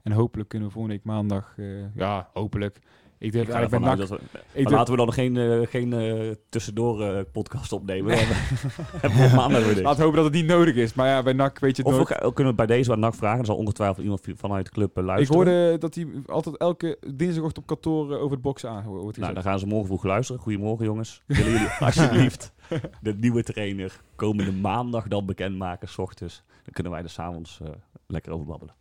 En 0.07 0.13
hopelijk 0.13 0.49
kunnen 0.49 0.69
we 0.69 0.75
volgende 0.75 0.97
week 0.97 1.07
maandag, 1.07 1.55
eh, 1.57 1.95
ja, 1.95 2.29
hopelijk. 2.33 2.79
Ik 3.19 3.33
denk 3.33 3.49
Ik 3.49 3.79
NAC, 3.79 3.97
dat 3.99 4.09
we, 4.09 4.21
ik 4.53 4.71
laten 4.71 4.93
we 4.95 4.99
dan 4.99 5.13
geen, 5.13 5.37
eh, 5.37 5.67
geen 5.67 5.93
eh, 5.93 6.35
tussendoor 6.49 7.25
podcast 7.25 7.73
opnemen. 7.73 8.17
Dan 8.17 8.25
hebben 9.03 9.19
we 9.21 9.25
op 9.27 9.33
maandag 9.33 9.65
weer. 9.65 9.83
Laten 9.83 9.99
we 9.99 10.03
hopen 10.03 10.17
dat 10.17 10.25
het 10.25 10.35
niet 10.35 10.47
nodig 10.47 10.75
is. 10.75 10.95
Maar 10.95 11.09
ja, 11.09 11.23
bij 11.23 11.33
NAC 11.33 11.59
weet 11.59 11.77
je 11.77 11.83
het 11.83 11.93
Of 11.93 12.09
nooit. 12.11 12.35
kunnen 12.35 12.53
we 12.53 12.59
bij 12.59 12.67
deze 12.77 12.89
wat 12.91 12.99
NAC 12.99 13.15
vragen. 13.15 13.39
Er 13.39 13.47
zal 13.47 13.57
ongetwijfeld 13.57 14.03
iemand 14.03 14.27
vanuit 14.35 14.65
de 14.65 14.71
club 14.71 14.97
eh, 14.97 15.03
Ik 15.03 15.09
luisteren. 15.09 15.35
hoorde 15.35 15.79
dat 15.79 15.95
hij 15.95 16.07
altijd 16.27 16.57
elke 16.57 16.99
dinsdagochtend 17.15 17.59
op 17.59 17.67
kantoor 17.67 18.19
over 18.19 18.31
het 18.33 18.43
boksen 18.43 18.71
aan 18.71 18.85
wordt 18.85 19.19
nou, 19.19 19.35
dan 19.35 19.43
gaan 19.43 19.59
ze 19.59 19.67
morgen 19.67 19.87
vroeg 19.87 20.05
luisteren. 20.05 20.43
Goedemorgen 20.43 20.85
jongens. 20.85 21.23
Willen 21.27 21.53
jullie 21.53 21.69
alsjeblieft 21.81 22.53
de 23.01 23.15
nieuwe 23.15 23.43
trainer 23.43 24.01
komende 24.17 24.53
maandag 24.53 25.09
dan 25.09 25.27
bekendmaken, 25.27 25.89
s 25.89 25.99
ochtends. 25.99 26.43
Dan 26.47 26.73
kunnen 26.73 26.93
wij 26.93 27.03
er 27.03 27.11
s'avonds 27.11 27.61
lekker 28.07 28.33
over 28.33 28.47
babbelen. 28.47 28.75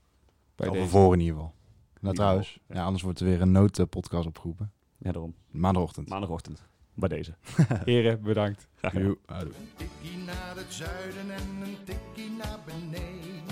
Bij 0.56 0.70
deze. 0.70 0.88
voor 0.88 1.14
in 1.14 1.20
ieder 1.20 1.36
geval. 1.36 1.54
Nou 2.00 2.16
trouwens, 2.16 2.60
ja. 2.68 2.84
anders 2.84 3.04
wordt 3.04 3.20
er 3.20 3.26
weer 3.26 3.42
een 3.42 3.52
noodpodcast 3.52 4.28
opgeroepen. 4.28 4.72
Ja, 4.98 5.12
daarom. 5.12 5.36
Maandagochtend. 5.50 6.10
Maandagochtend. 6.10 6.64
Bij 6.94 7.10
deze. 7.10 7.36
Heren, 7.86 8.22
bedankt. 8.22 8.68
Graag 8.76 8.92
gedaan. 8.92 9.16
Een 9.28 9.54
tikkie 9.76 10.18
naar 10.18 10.56
het 10.56 10.74
zuiden 10.74 11.32
en 11.32 11.62
een 11.62 11.78
tikkie 11.84 12.30
naar 12.30 12.60
beneden. 12.66 13.44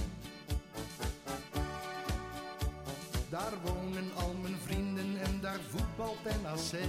Daar 3.30 3.54
wonen 3.63 4.16
al 4.16 4.34
mijn 4.42 4.56
vrienden 4.56 5.22
en 5.22 5.42
daar 5.42 5.60
voetbalt 5.60 6.24
NAC. 6.44 6.82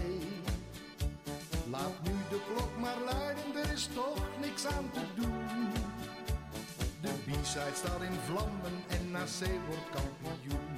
Laat 1.70 2.02
nu 2.02 2.12
de 2.30 2.40
klok 2.54 2.78
maar 2.80 2.96
luiden, 3.04 3.64
er 3.64 3.72
is 3.72 3.88
toch 3.94 4.26
niks 4.40 4.66
aan 4.66 4.90
te 4.92 5.00
doen. 5.14 6.03
De 7.44 7.50
B-side 7.50 7.76
staat 7.76 8.02
in 8.02 8.18
vlammen 8.26 8.84
en 8.88 9.10
NAC 9.10 9.48
wordt 9.66 9.90
kampioen. 9.90 10.73